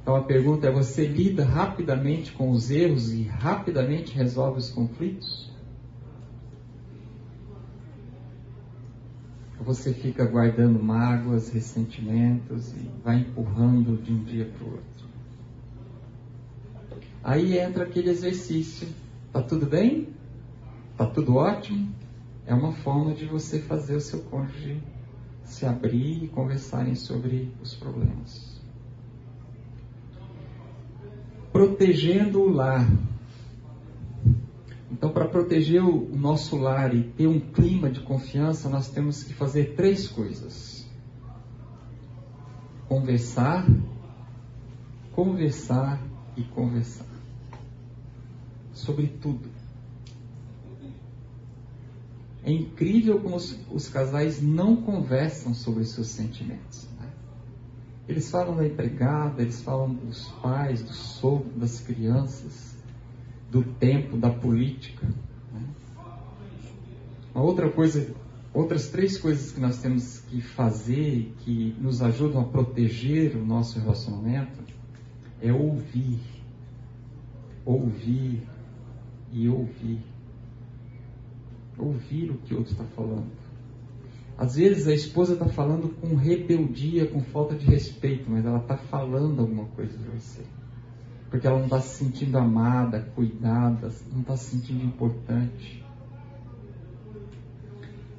Então 0.00 0.14
a 0.14 0.22
pergunta 0.22 0.68
é: 0.68 0.70
você 0.70 1.04
lida 1.04 1.44
rapidamente 1.44 2.32
com 2.32 2.50
os 2.50 2.70
erros 2.70 3.12
e 3.12 3.24
rapidamente 3.24 4.14
resolve 4.14 4.58
os 4.58 4.70
conflitos? 4.70 5.50
Ou 9.58 9.64
você 9.64 9.92
fica 9.92 10.24
guardando 10.24 10.80
mágoas, 10.80 11.48
ressentimentos 11.50 12.72
e 12.72 12.88
vai 13.02 13.18
empurrando 13.18 14.00
de 14.00 14.12
um 14.12 14.22
dia 14.22 14.44
para 14.44 14.64
o 14.64 14.70
outro? 14.70 15.06
Aí 17.24 17.58
entra 17.58 17.82
aquele 17.82 18.10
exercício: 18.10 18.86
tá 19.32 19.42
tudo 19.42 19.66
bem? 19.66 20.08
Tá 20.96 21.04
tudo 21.04 21.34
ótimo? 21.34 21.92
É 22.46 22.54
uma 22.54 22.72
forma 22.72 23.12
de 23.12 23.26
você 23.26 23.58
fazer 23.60 23.96
o 23.96 24.00
seu 24.00 24.22
cônjuge 24.22 24.82
se 25.44 25.66
abrir 25.66 26.24
e 26.24 26.28
conversarem 26.28 26.94
sobre 26.94 27.52
os 27.62 27.74
problemas 27.74 28.56
protegendo 31.56 32.42
o 32.42 32.50
lar. 32.50 32.86
Então, 34.92 35.10
para 35.10 35.26
proteger 35.26 35.82
o 35.82 36.14
nosso 36.14 36.54
lar 36.58 36.94
e 36.94 37.02
ter 37.02 37.26
um 37.26 37.40
clima 37.40 37.88
de 37.88 38.00
confiança, 38.00 38.68
nós 38.68 38.90
temos 38.90 39.22
que 39.22 39.32
fazer 39.32 39.74
três 39.74 40.06
coisas: 40.06 40.86
conversar, 42.86 43.66
conversar 45.12 45.98
e 46.36 46.42
conversar. 46.42 47.06
Sobre 48.74 49.06
tudo. 49.06 49.55
É 52.46 52.52
incrível 52.52 53.20
como 53.20 53.34
os, 53.34 53.58
os 53.72 53.88
casais 53.88 54.40
não 54.40 54.76
conversam 54.76 55.52
sobre 55.52 55.84
seus 55.84 56.06
sentimentos. 56.06 56.88
Eles 58.08 58.30
falam 58.30 58.56
da 58.56 58.64
empregada, 58.64 59.42
eles 59.42 59.60
falam 59.62 59.92
dos 59.92 60.28
pais, 60.40 60.80
do 60.80 60.92
sogro, 60.92 61.50
das 61.56 61.80
crianças, 61.80 62.76
do 63.50 63.64
tempo, 63.64 64.16
da 64.16 64.30
política. 64.30 65.08
Né? 65.52 65.60
Uma 67.34 67.42
outra 67.42 67.68
coisa, 67.68 68.14
outras 68.54 68.90
três 68.90 69.18
coisas 69.18 69.50
que 69.50 69.60
nós 69.60 69.78
temos 69.78 70.20
que 70.20 70.40
fazer 70.40 71.34
que 71.40 71.74
nos 71.80 72.00
ajudam 72.00 72.42
a 72.42 72.44
proteger 72.44 73.34
o 73.34 73.44
nosso 73.44 73.80
relacionamento 73.80 74.62
é 75.42 75.52
ouvir, 75.52 76.20
ouvir 77.64 78.40
e 79.32 79.48
ouvir. 79.48 80.15
Ouvir 81.78 82.30
o 82.30 82.38
que 82.38 82.54
o 82.54 82.58
outro 82.58 82.72
está 82.72 82.84
falando 82.84 83.26
às 84.38 84.56
vezes 84.56 84.86
a 84.86 84.94
esposa 84.94 85.32
está 85.32 85.46
falando 85.46 85.88
com 85.98 86.14
rebeldia, 86.14 87.06
com 87.06 87.22
falta 87.22 87.54
de 87.54 87.64
respeito, 87.64 88.30
mas 88.30 88.44
ela 88.44 88.58
está 88.58 88.76
falando 88.76 89.40
alguma 89.40 89.64
coisa 89.64 89.96
para 89.96 90.12
você. 90.18 90.42
Porque 91.30 91.46
ela 91.46 91.56
não 91.56 91.64
está 91.64 91.80
se 91.80 92.04
sentindo 92.04 92.36
amada, 92.36 93.00
cuidada, 93.14 93.90
não 94.12 94.20
está 94.20 94.36
se 94.36 94.50
sentindo 94.50 94.84
importante. 94.84 95.82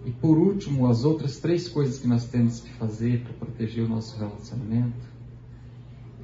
E 0.05 0.11
por 0.11 0.37
último, 0.39 0.87
as 0.87 1.03
outras 1.03 1.37
três 1.39 1.67
coisas 1.67 1.99
que 1.99 2.07
nós 2.07 2.25
temos 2.25 2.61
que 2.61 2.73
fazer 2.73 3.21
para 3.21 3.33
proteger 3.33 3.83
o 3.83 3.89
nosso 3.89 4.17
relacionamento 4.17 5.05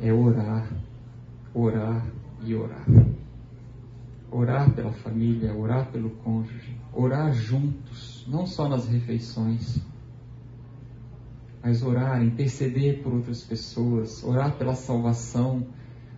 é 0.01 0.11
orar, 0.11 0.72
orar 1.53 2.03
e 2.43 2.55
orar. 2.55 2.85
Orar 4.35 4.73
pela 4.73 4.91
família, 4.91 5.53
orar 5.53 5.91
pelo 5.91 6.10
cônjuge, 6.10 6.76
orar 6.91 7.31
juntos, 7.31 8.26
não 8.27 8.47
só 8.47 8.68
nas 8.68 8.88
refeições, 8.88 9.80
mas 11.61 11.84
orar, 11.84 12.23
interceder 12.23 13.03
por 13.03 13.14
outras 13.14 13.43
pessoas, 13.43 14.23
orar 14.23 14.57
pela 14.57 14.73
salvação 14.73 15.64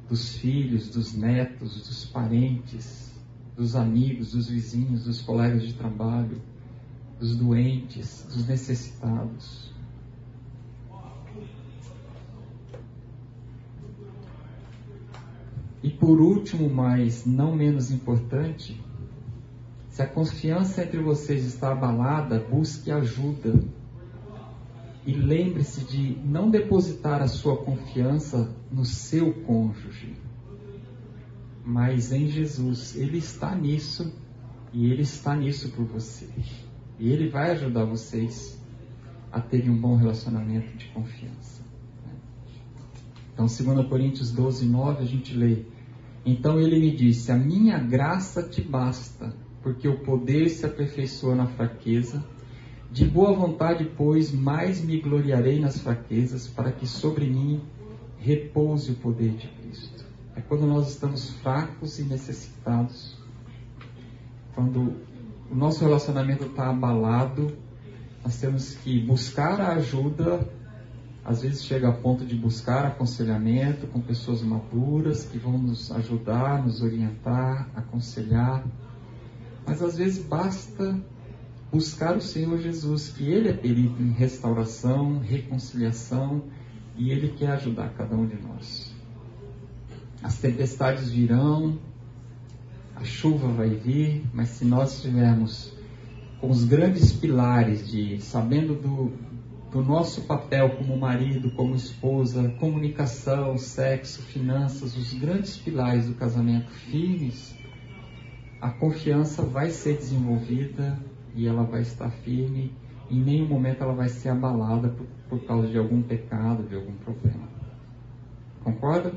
dos 0.07 0.37
filhos, 0.37 0.89
dos 0.89 1.13
netos, 1.13 1.75
dos 1.87 2.05
parentes, 2.05 3.13
dos 3.53 3.75
amigos, 3.75 4.31
dos 4.31 4.47
vizinhos, 4.47 5.03
dos 5.03 5.21
colegas 5.21 5.63
de 5.63 5.73
trabalho, 5.73 6.41
dos 7.19 7.35
doentes, 7.35 8.25
dos 8.33 8.47
necessitados. 8.47 9.74
E 15.85 15.91
por 15.91 16.19
último, 16.19 16.67
mas 16.67 17.27
não 17.27 17.55
menos 17.55 17.91
importante, 17.91 18.83
se 19.87 20.01
a 20.01 20.07
confiança 20.07 20.81
entre 20.81 20.99
vocês 20.99 21.45
está 21.45 21.73
abalada, 21.73 22.39
busque 22.39 22.89
ajuda. 22.89 23.63
E 25.05 25.13
lembre-se 25.13 25.85
de 25.85 26.17
não 26.25 26.49
depositar 26.49 27.21
a 27.21 27.27
sua 27.27 27.57
confiança 27.57 28.51
no 28.71 28.83
seu 28.83 29.31
cônjuge, 29.31 30.15
mas 31.63 32.11
em 32.11 32.29
Jesus. 32.29 32.95
Ele 32.95 33.19
está 33.19 33.53
nisso 33.53 34.11
e 34.73 34.91
ele 34.91 35.03
está 35.03 35.35
nisso 35.35 35.69
por 35.69 35.85
você. 35.85 36.27
E 36.97 37.11
ele 37.11 37.29
vai 37.29 37.51
ajudar 37.51 37.85
vocês 37.85 38.59
a 39.31 39.39
terem 39.39 39.69
um 39.69 39.79
bom 39.79 39.95
relacionamento 39.95 40.75
de 40.77 40.87
confiança. 40.87 41.61
Então, 43.31 43.45
2 43.45 43.87
Coríntios 43.87 44.31
12, 44.31 44.65
9, 44.65 45.03
a 45.03 45.05
gente 45.05 45.31
lê: 45.35 45.74
Então 46.25 46.59
ele 46.59 46.79
me 46.79 46.95
disse: 46.95 47.31
A 47.31 47.35
minha 47.35 47.77
graça 47.77 48.41
te 48.41 48.61
basta, 48.61 49.33
porque 49.61 49.87
o 49.87 49.99
poder 49.99 50.49
se 50.49 50.65
aperfeiçoa 50.65 51.35
na 51.35 51.47
fraqueza. 51.47 52.23
De 52.91 53.05
boa 53.05 53.33
vontade, 53.33 53.91
pois, 53.97 54.31
mais 54.31 54.81
me 54.83 54.99
gloriarei 54.99 55.59
nas 55.59 55.79
fraquezas, 55.79 56.47
para 56.47 56.71
que 56.71 56.87
sobre 56.87 57.25
mim 57.25 57.61
repouse 58.17 58.91
o 58.91 58.95
poder 58.95 59.31
de 59.31 59.47
Cristo. 59.47 60.05
É 60.35 60.41
quando 60.41 60.65
nós 60.65 60.89
estamos 60.89 61.29
fracos 61.41 61.99
e 61.99 62.03
necessitados, 62.03 63.17
quando 64.53 64.93
o 65.51 65.55
nosso 65.55 65.83
relacionamento 65.83 66.45
está 66.45 66.69
abalado, 66.69 67.55
nós 68.23 68.39
temos 68.39 68.73
que 68.75 68.99
buscar 68.99 69.61
a 69.61 69.73
ajuda 69.73 70.47
às 71.25 71.41
vezes 71.41 71.63
chega 71.63 71.89
a 71.89 71.91
ponto 71.91 72.23
de 72.23 72.35
buscar 72.35 72.85
aconselhamento 72.85 73.87
com 73.87 73.99
pessoas 73.99 74.43
maduras 74.43 75.25
que 75.25 75.39
vão 75.39 75.57
nos 75.57 75.91
ajudar, 75.91 76.63
nos 76.63 76.83
orientar, 76.83 77.67
aconselhar. 77.75 78.63
Mas 79.65 79.81
às 79.81 79.97
vezes 79.97 80.23
basta 80.23 80.95
buscar 81.71 82.15
o 82.15 82.21
Senhor 82.21 82.59
Jesus, 82.59 83.09
que 83.09 83.23
Ele 83.27 83.49
é 83.49 83.53
perito 83.53 84.03
em 84.03 84.11
restauração, 84.11 85.17
reconciliação 85.17 86.43
e 86.95 87.09
Ele 87.09 87.29
quer 87.29 87.53
ajudar 87.53 87.89
cada 87.97 88.15
um 88.15 88.27
de 88.27 88.39
nós. 88.39 88.93
As 90.21 90.37
tempestades 90.37 91.09
virão, 91.09 91.79
a 92.95 93.03
chuva 93.03 93.47
vai 93.47 93.69
vir, 93.69 94.23
mas 94.31 94.49
se 94.49 94.63
nós 94.63 94.97
estivermos 94.97 95.73
com 96.39 96.51
os 96.51 96.63
grandes 96.63 97.11
pilares 97.11 97.87
de 97.89 98.21
sabendo 98.21 98.75
do, 98.75 99.11
do 99.71 99.83
nosso 99.83 100.21
papel 100.23 100.77
como 100.77 100.97
marido, 100.97 101.51
como 101.51 101.75
esposa, 101.75 102.49
comunicação, 102.59 103.57
sexo, 103.57 104.21
finanças, 104.21 104.95
os 104.95 105.13
grandes 105.13 105.57
pilares 105.57 106.07
do 106.07 106.13
casamento 106.13 106.69
firmes, 106.71 107.55
a 108.61 108.69
confiança 108.69 109.43
vai 109.43 109.69
ser 109.69 109.97
desenvolvida 109.97 110.97
e 111.35 111.47
ela 111.47 111.63
vai 111.63 111.81
estar 111.81 112.09
firme. 112.09 112.73
Em 113.11 113.19
nenhum 113.19 113.47
momento 113.47 113.83
ela 113.83 113.93
vai 113.93 114.09
ser 114.09 114.29
abalada 114.29 114.89
por, 114.89 115.05
por 115.29 115.45
causa 115.45 115.67
de 115.67 115.77
algum 115.77 116.01
pecado, 116.01 116.63
de 116.63 116.75
algum 116.75 116.93
problema. 116.93 117.47
Concorda? 118.63 119.13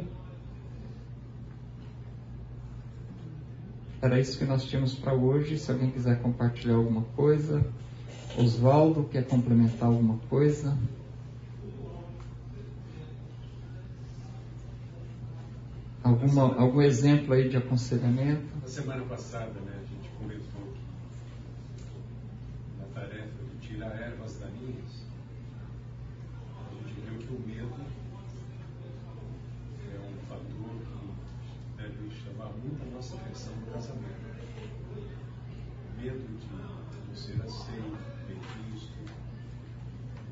Era 4.01 4.21
isso 4.21 4.39
que 4.39 4.45
nós 4.45 4.65
tínhamos 4.65 4.95
para 4.95 5.15
hoje. 5.15 5.59
Se 5.59 5.71
alguém 5.71 5.91
quiser 5.91 6.21
compartilhar 6.21 6.75
alguma 6.75 7.03
coisa. 7.17 7.65
Oswaldo 8.37 9.05
quer 9.05 9.27
complementar 9.27 9.89
alguma 9.89 10.19
coisa? 10.29 10.77
Alguma, 16.03 16.57
algum 16.57 16.81
exemplo 16.81 17.35
aí 17.35 17.49
de 17.49 17.57
aconselhamento? 17.57 18.47
Na 18.63 18.69
semana 18.69 19.05
passada, 19.05 19.61
né, 19.61 19.73
a 19.75 19.85
gente 19.85 20.09
comentou 20.19 20.73
que 20.73 20.81
na 22.79 22.87
tarefa 22.95 23.45
de 23.53 23.67
tirar 23.67 23.95
ervas 24.01 24.39
daninhas, 24.39 25.05
a 26.57 26.75
gente 26.75 27.01
viu 27.01 27.19
que 27.19 27.35
o 27.35 27.41
medo 27.47 27.75
é 29.85 29.99
um 29.99 30.17
fator 30.27 30.71
que 31.77 31.83
deve 31.83 32.11
chamar 32.25 32.51
muito 32.63 32.83
a 32.83 32.95
nossa 32.95 33.17
atenção 33.17 33.53
no 33.57 33.67
casamento. 33.73 34.29
Medo 36.01 36.27
de 36.39 36.47
não 36.57 37.15
ser 37.15 37.43
aceito, 37.43 38.18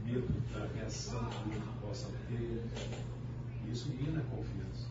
medo 0.07 0.29
da 0.53 0.67
reação 0.75 1.25
que 1.27 1.49
o 1.49 1.55
outro 1.55 1.73
possa 1.83 2.09
ter. 2.29 2.63
Isso 3.71 3.89
mina 3.91 4.21
a 4.21 4.25
confiança. 4.25 4.89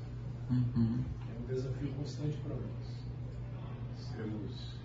Uhum. 0.52 1.04
É 1.30 1.40
um 1.40 1.46
desafio 1.48 1.94
constante 1.94 2.38
para 2.40 2.56
nós. 2.56 2.86
Sermos 3.98 4.76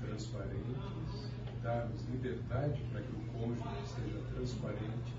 transparentes, 0.00 1.30
darmos 1.62 2.00
liberdade 2.10 2.80
para 2.90 3.02
que 3.02 3.12
o 3.12 3.20
cônjuge 3.32 3.86
seja 3.86 4.18
transparente 4.34 5.14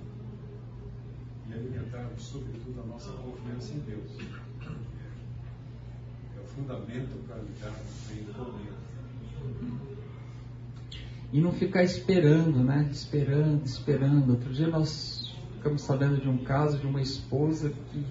e 1.48 1.54
alimentarmos, 1.54 2.24
sobretudo, 2.24 2.82
a 2.82 2.86
nossa 2.86 3.12
confiança 3.12 3.74
em 3.74 3.80
Deus. 3.80 4.18
É 6.38 6.40
o 6.40 6.46
fundamento 6.46 7.28
para 7.28 7.38
lidarmos 7.38 8.08
bem 8.08 8.26
com 8.34 8.42
o 8.42 8.54
medo. 8.54 9.93
E 11.34 11.42
não 11.42 11.52
ficar 11.52 11.82
esperando, 11.84 12.64
né? 12.64 12.88
Esperando, 12.92 13.66
esperando. 13.66 14.30
Outro 14.30 14.54
dia 14.54 14.68
nós 14.68 15.36
ficamos 15.56 15.82
sabendo 15.82 16.22
de 16.22 16.30
um 16.30 16.38
caso 16.38 16.78
de 16.78 16.86
uma 16.86 17.02
esposa 17.02 17.74
que, 17.90 18.06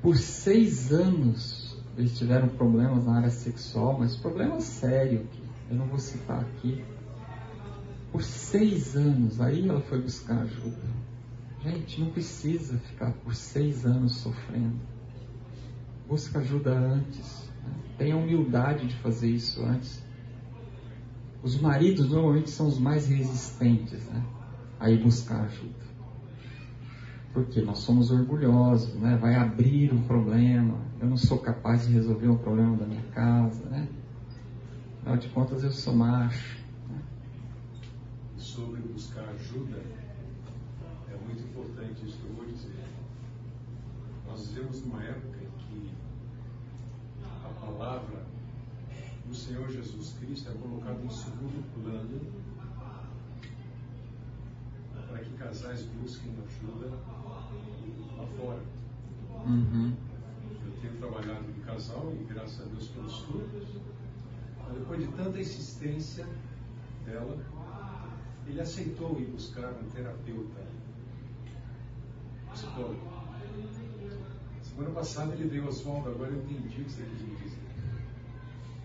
por 0.00 0.16
seis 0.16 0.90
anos, 0.90 1.78
eles 1.94 2.16
tiveram 2.16 2.48
problemas 2.48 3.04
na 3.04 3.18
área 3.18 3.28
sexual, 3.28 3.98
mas 3.98 4.16
problema 4.16 4.60
sério, 4.62 5.28
que 5.30 5.42
eu 5.70 5.76
não 5.76 5.88
vou 5.88 5.98
citar 5.98 6.40
aqui. 6.40 6.82
Por 8.10 8.22
seis 8.22 8.96
anos, 8.96 9.42
aí 9.42 9.68
ela 9.68 9.82
foi 9.82 10.00
buscar 10.00 10.38
ajuda. 10.40 10.88
Gente, 11.62 12.00
não 12.00 12.08
precisa 12.08 12.78
ficar 12.78 13.12
por 13.12 13.34
seis 13.34 13.84
anos 13.84 14.16
sofrendo. 14.16 14.80
Busca 16.08 16.38
ajuda 16.38 16.72
antes. 16.72 17.46
Né? 17.62 17.74
Tenha 17.98 18.16
humildade 18.16 18.86
de 18.86 18.96
fazer 18.96 19.28
isso 19.28 19.62
antes 19.62 20.07
os 21.42 21.60
maridos 21.60 22.10
normalmente 22.10 22.50
são 22.50 22.66
os 22.66 22.78
mais 22.78 23.06
resistentes 23.06 24.04
né, 24.06 24.24
a 24.80 24.90
ir 24.90 25.02
buscar 25.02 25.42
ajuda. 25.44 25.88
Porque 27.32 27.60
nós 27.60 27.78
somos 27.78 28.10
orgulhosos, 28.10 28.94
né? 28.94 29.16
vai 29.16 29.34
abrir 29.36 29.92
um 29.92 30.02
problema, 30.02 30.78
eu 31.00 31.08
não 31.08 31.16
sou 31.16 31.38
capaz 31.38 31.86
de 31.86 31.92
resolver 31.92 32.28
um 32.28 32.38
problema 32.38 32.76
da 32.76 32.86
minha 32.86 33.02
casa. 33.12 33.64
Né? 33.66 33.88
Afinal 35.00 35.16
de 35.18 35.28
contas, 35.28 35.62
eu 35.62 35.70
sou 35.70 35.94
macho. 35.94 36.58
Né? 36.88 37.00
Sobre 38.36 38.80
buscar 38.80 39.28
ajuda, 39.28 39.80
é 41.08 41.16
muito 41.24 41.42
importante 41.42 42.04
isso 42.04 42.18
que 42.18 42.26
eu 42.28 42.34
vou 42.34 42.46
dizer. 42.46 42.84
Nós 44.26 44.48
vivemos 44.48 44.84
numa 44.84 45.02
época 45.04 45.38
em 45.38 45.58
que 45.58 45.90
a 47.24 47.48
palavra 47.64 48.27
Senhor 49.38 49.70
Jesus 49.70 50.14
Cristo 50.18 50.50
é 50.50 50.54
colocado 50.54 51.04
em 51.04 51.10
segundo 51.10 51.62
plano 51.72 52.20
para 55.08 55.18
que 55.20 55.30
casais 55.34 55.84
busquem 55.84 56.32
ajuda 56.44 56.88
lá 58.16 58.26
fora. 58.36 58.60
Uhum. 59.46 59.94
Eu 60.66 60.72
tenho 60.80 60.96
trabalhado 60.96 61.44
em 61.56 61.60
casal 61.60 62.12
e 62.20 62.24
graças 62.24 62.60
a 62.60 62.64
Deus 62.64 62.88
pelos 62.88 63.18
frutos. 63.20 63.68
Mas 64.66 64.76
depois 64.76 65.00
de 65.00 65.06
tanta 65.12 65.38
insistência 65.38 66.26
dela, 67.06 67.38
ele 68.44 68.60
aceitou 68.60 69.20
ir 69.20 69.26
buscar 69.26 69.72
um 69.72 69.88
terapeuta 69.88 70.66
psicólogo. 72.52 73.00
Semana 74.62 74.90
passada 74.90 75.32
ele 75.34 75.48
veio 75.48 75.68
Oswaldo, 75.68 76.10
agora 76.10 76.32
eu 76.32 76.42
entendi 76.42 76.82
o 76.82 76.84
que 76.84 76.90
você 76.90 77.04
quis 77.04 77.20
dizer. 77.20 77.67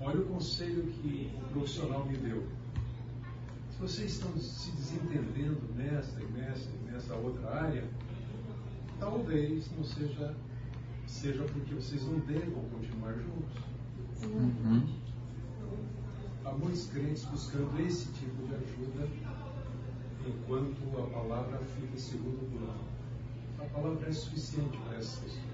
Olha 0.01 0.19
o 0.19 0.25
conselho 0.25 0.83
que 0.83 1.31
o 1.37 1.49
profissional 1.49 2.05
me 2.05 2.17
deu. 2.17 2.43
Se 3.71 3.79
vocês 3.79 4.11
estão 4.13 4.35
se 4.37 4.71
desentendendo 4.71 5.61
nessa 5.75 6.21
e 6.21 6.25
nessa 6.31 6.69
e 6.69 6.91
nessa 6.91 7.15
outra 7.15 7.49
área, 7.49 7.83
talvez 8.99 9.69
não 9.75 9.83
seja, 9.83 10.35
seja 11.07 11.43
porque 11.43 11.73
vocês 11.75 12.03
não 12.03 12.19
devam 12.19 12.63
continuar 12.69 13.13
juntos. 13.13 13.63
Uhum. 14.23 15.03
Há 16.45 16.51
muitos 16.51 16.87
crentes 16.87 17.25
buscando 17.25 17.79
esse 17.81 18.11
tipo 18.13 18.47
de 18.47 18.55
ajuda 18.55 19.07
enquanto 20.25 21.01
a 21.01 21.07
palavra 21.07 21.57
fica 21.59 21.93
em 21.93 21.97
segundo 21.97 22.49
plano. 22.51 22.83
A 23.59 23.65
palavra 23.73 24.07
é 24.07 24.11
suficiente 24.11 24.77
para 24.77 24.97
essas 24.97 25.19
pessoas. 25.19 25.52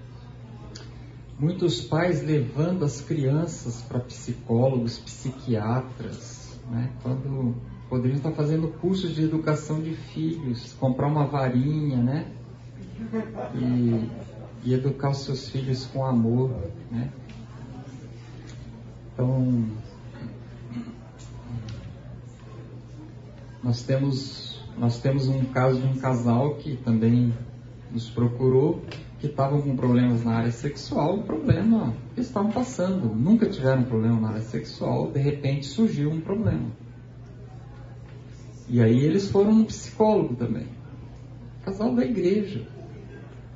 Muitos 1.40 1.80
pais 1.80 2.22
levando 2.22 2.84
as 2.84 3.00
crianças 3.00 3.80
para 3.80 3.98
psicólogos, 4.00 4.98
psiquiatras, 4.98 6.60
né? 6.70 6.90
quando 7.02 7.54
poderiam 7.88 8.18
estar 8.18 8.32
fazendo 8.32 8.68
cursos 8.68 9.14
de 9.14 9.24
educação 9.24 9.80
de 9.80 9.94
filhos, 9.94 10.74
comprar 10.74 11.06
uma 11.06 11.26
varinha, 11.26 11.96
né? 11.96 12.30
E, 13.54 14.10
e 14.68 14.74
educar 14.74 15.12
os 15.12 15.24
seus 15.24 15.48
filhos 15.48 15.86
com 15.86 16.04
amor, 16.04 16.50
né? 16.90 17.10
Então, 19.14 19.66
nós 23.64 23.82
temos 23.82 24.62
Nós 24.76 24.98
temos 25.00 25.26
um 25.26 25.44
caso 25.46 25.80
de 25.80 25.86
um 25.86 25.96
casal 25.96 26.56
que 26.56 26.76
também 26.76 27.32
nos 27.90 28.08
procurou, 28.10 28.82
que 29.20 29.26
estavam 29.26 29.60
com 29.60 29.76
problemas 29.76 30.24
na 30.24 30.36
área 30.36 30.50
sexual, 30.50 31.16
um 31.16 31.22
problema 31.22 31.94
estavam 32.16 32.50
passando, 32.50 33.14
nunca 33.14 33.46
tiveram 33.46 33.82
problema 33.82 34.18
na 34.18 34.28
área 34.30 34.40
sexual, 34.40 35.10
de 35.10 35.20
repente 35.20 35.66
surgiu 35.66 36.10
um 36.10 36.20
problema. 36.20 36.70
E 38.66 38.80
aí 38.80 39.04
eles 39.04 39.28
foram 39.30 39.52
no 39.52 39.66
psicólogo 39.66 40.34
também. 40.36 40.66
Casal 41.64 41.94
da 41.94 42.04
igreja. 42.04 42.66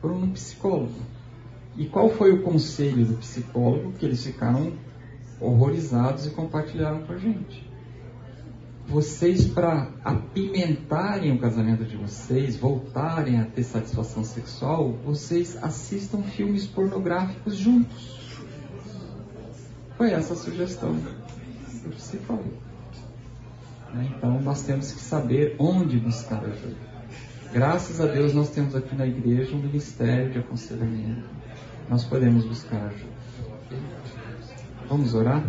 Foram 0.01 0.19
no 0.19 0.29
psicólogo. 0.33 1.01
E 1.77 1.87
qual 1.87 2.11
foi 2.11 2.33
o 2.33 2.43
conselho 2.43 3.07
do 3.07 3.15
psicólogo 3.15 3.93
que 3.93 4.05
eles 4.05 4.25
ficaram 4.25 4.73
horrorizados 5.41 6.27
e 6.27 6.31
compartilharam 6.31 7.03
com 7.05 7.13
a 7.13 7.19
gente? 7.19 7.74
Vocês, 8.87 9.47
para 9.47 9.89
apimentarem 10.05 11.33
o 11.33 11.39
casamento 11.39 11.85
de 11.85 11.97
vocês, 11.97 12.57
voltarem 12.57 13.41
a 13.41 13.45
ter 13.45 13.63
satisfação 13.63 14.23
sexual, 14.23 14.93
vocês 15.05 15.57
assistam 15.63 16.23
filmes 16.23 16.67
pornográficos 16.67 17.57
juntos. 17.57 18.15
Foi 19.97 20.11
essa 20.11 20.35
a 20.35 20.37
sugestão 20.37 20.95
do 20.95 21.91
psicólogo. 21.97 22.53
Né? 23.95 24.13
Então, 24.17 24.41
nós 24.43 24.63
temos 24.63 24.93
que 24.93 25.01
saber 25.01 25.57
onde 25.59 25.99
buscar 25.99 26.45
ajuda. 26.45 26.77
Graças 27.53 28.01
a 28.01 28.07
Deus, 28.07 28.35
nós 28.35 28.51
temos 28.51 28.75
aqui 28.75 28.95
na 28.95 29.07
igreja 29.07 29.55
um 29.55 29.61
ministério 29.61 30.31
de 30.31 30.41
aconselhamento. 30.41 31.25
Nós 31.89 32.05
podemos 32.05 32.45
buscar 32.45 32.87
ajuda. 32.87 33.15
Vamos 34.89 35.15
orar? 35.15 35.43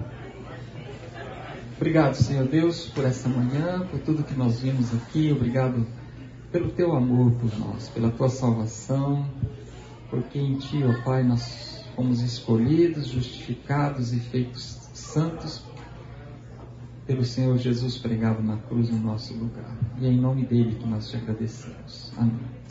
Obrigado, 1.78 2.16
Senhor 2.16 2.48
Deus, 2.48 2.88
por 2.88 3.04
essa 3.04 3.28
manhã, 3.28 3.86
por 3.92 4.00
tudo 4.00 4.24
que 4.24 4.34
nós 4.34 4.62
vimos 4.62 4.94
aqui. 4.94 5.32
Obrigado 5.32 5.86
pelo 6.52 6.70
teu 6.70 6.96
amor 6.96 7.32
por 7.34 7.60
nós, 7.60 7.90
pela 7.90 8.10
tua 8.10 8.30
salvação, 8.30 9.30
porque 10.10 10.40
em 10.40 10.58
ti, 10.58 10.82
ó 10.86 11.04
Pai, 11.04 11.22
nós 11.22 11.84
fomos 11.96 12.22
escolhidos, 12.22 13.08
justificados 13.08 14.14
e 14.14 14.20
feitos 14.20 14.90
santos 14.94 15.66
pelo 17.06 17.26
Senhor 17.26 17.58
Jesus 17.58 17.98
pregado 17.98 18.42
na 18.42 18.58
cruz 18.58 18.90
no 18.90 19.00
nosso 19.00 19.34
lugar. 19.34 19.78
E 20.00 20.06
é 20.06 20.10
em 20.10 20.20
nome 20.20 20.46
dele 20.46 20.76
que 20.76 20.88
nós 20.88 21.10
te 21.10 21.18
agradecemos. 21.18 22.14
Amém. 22.18 22.56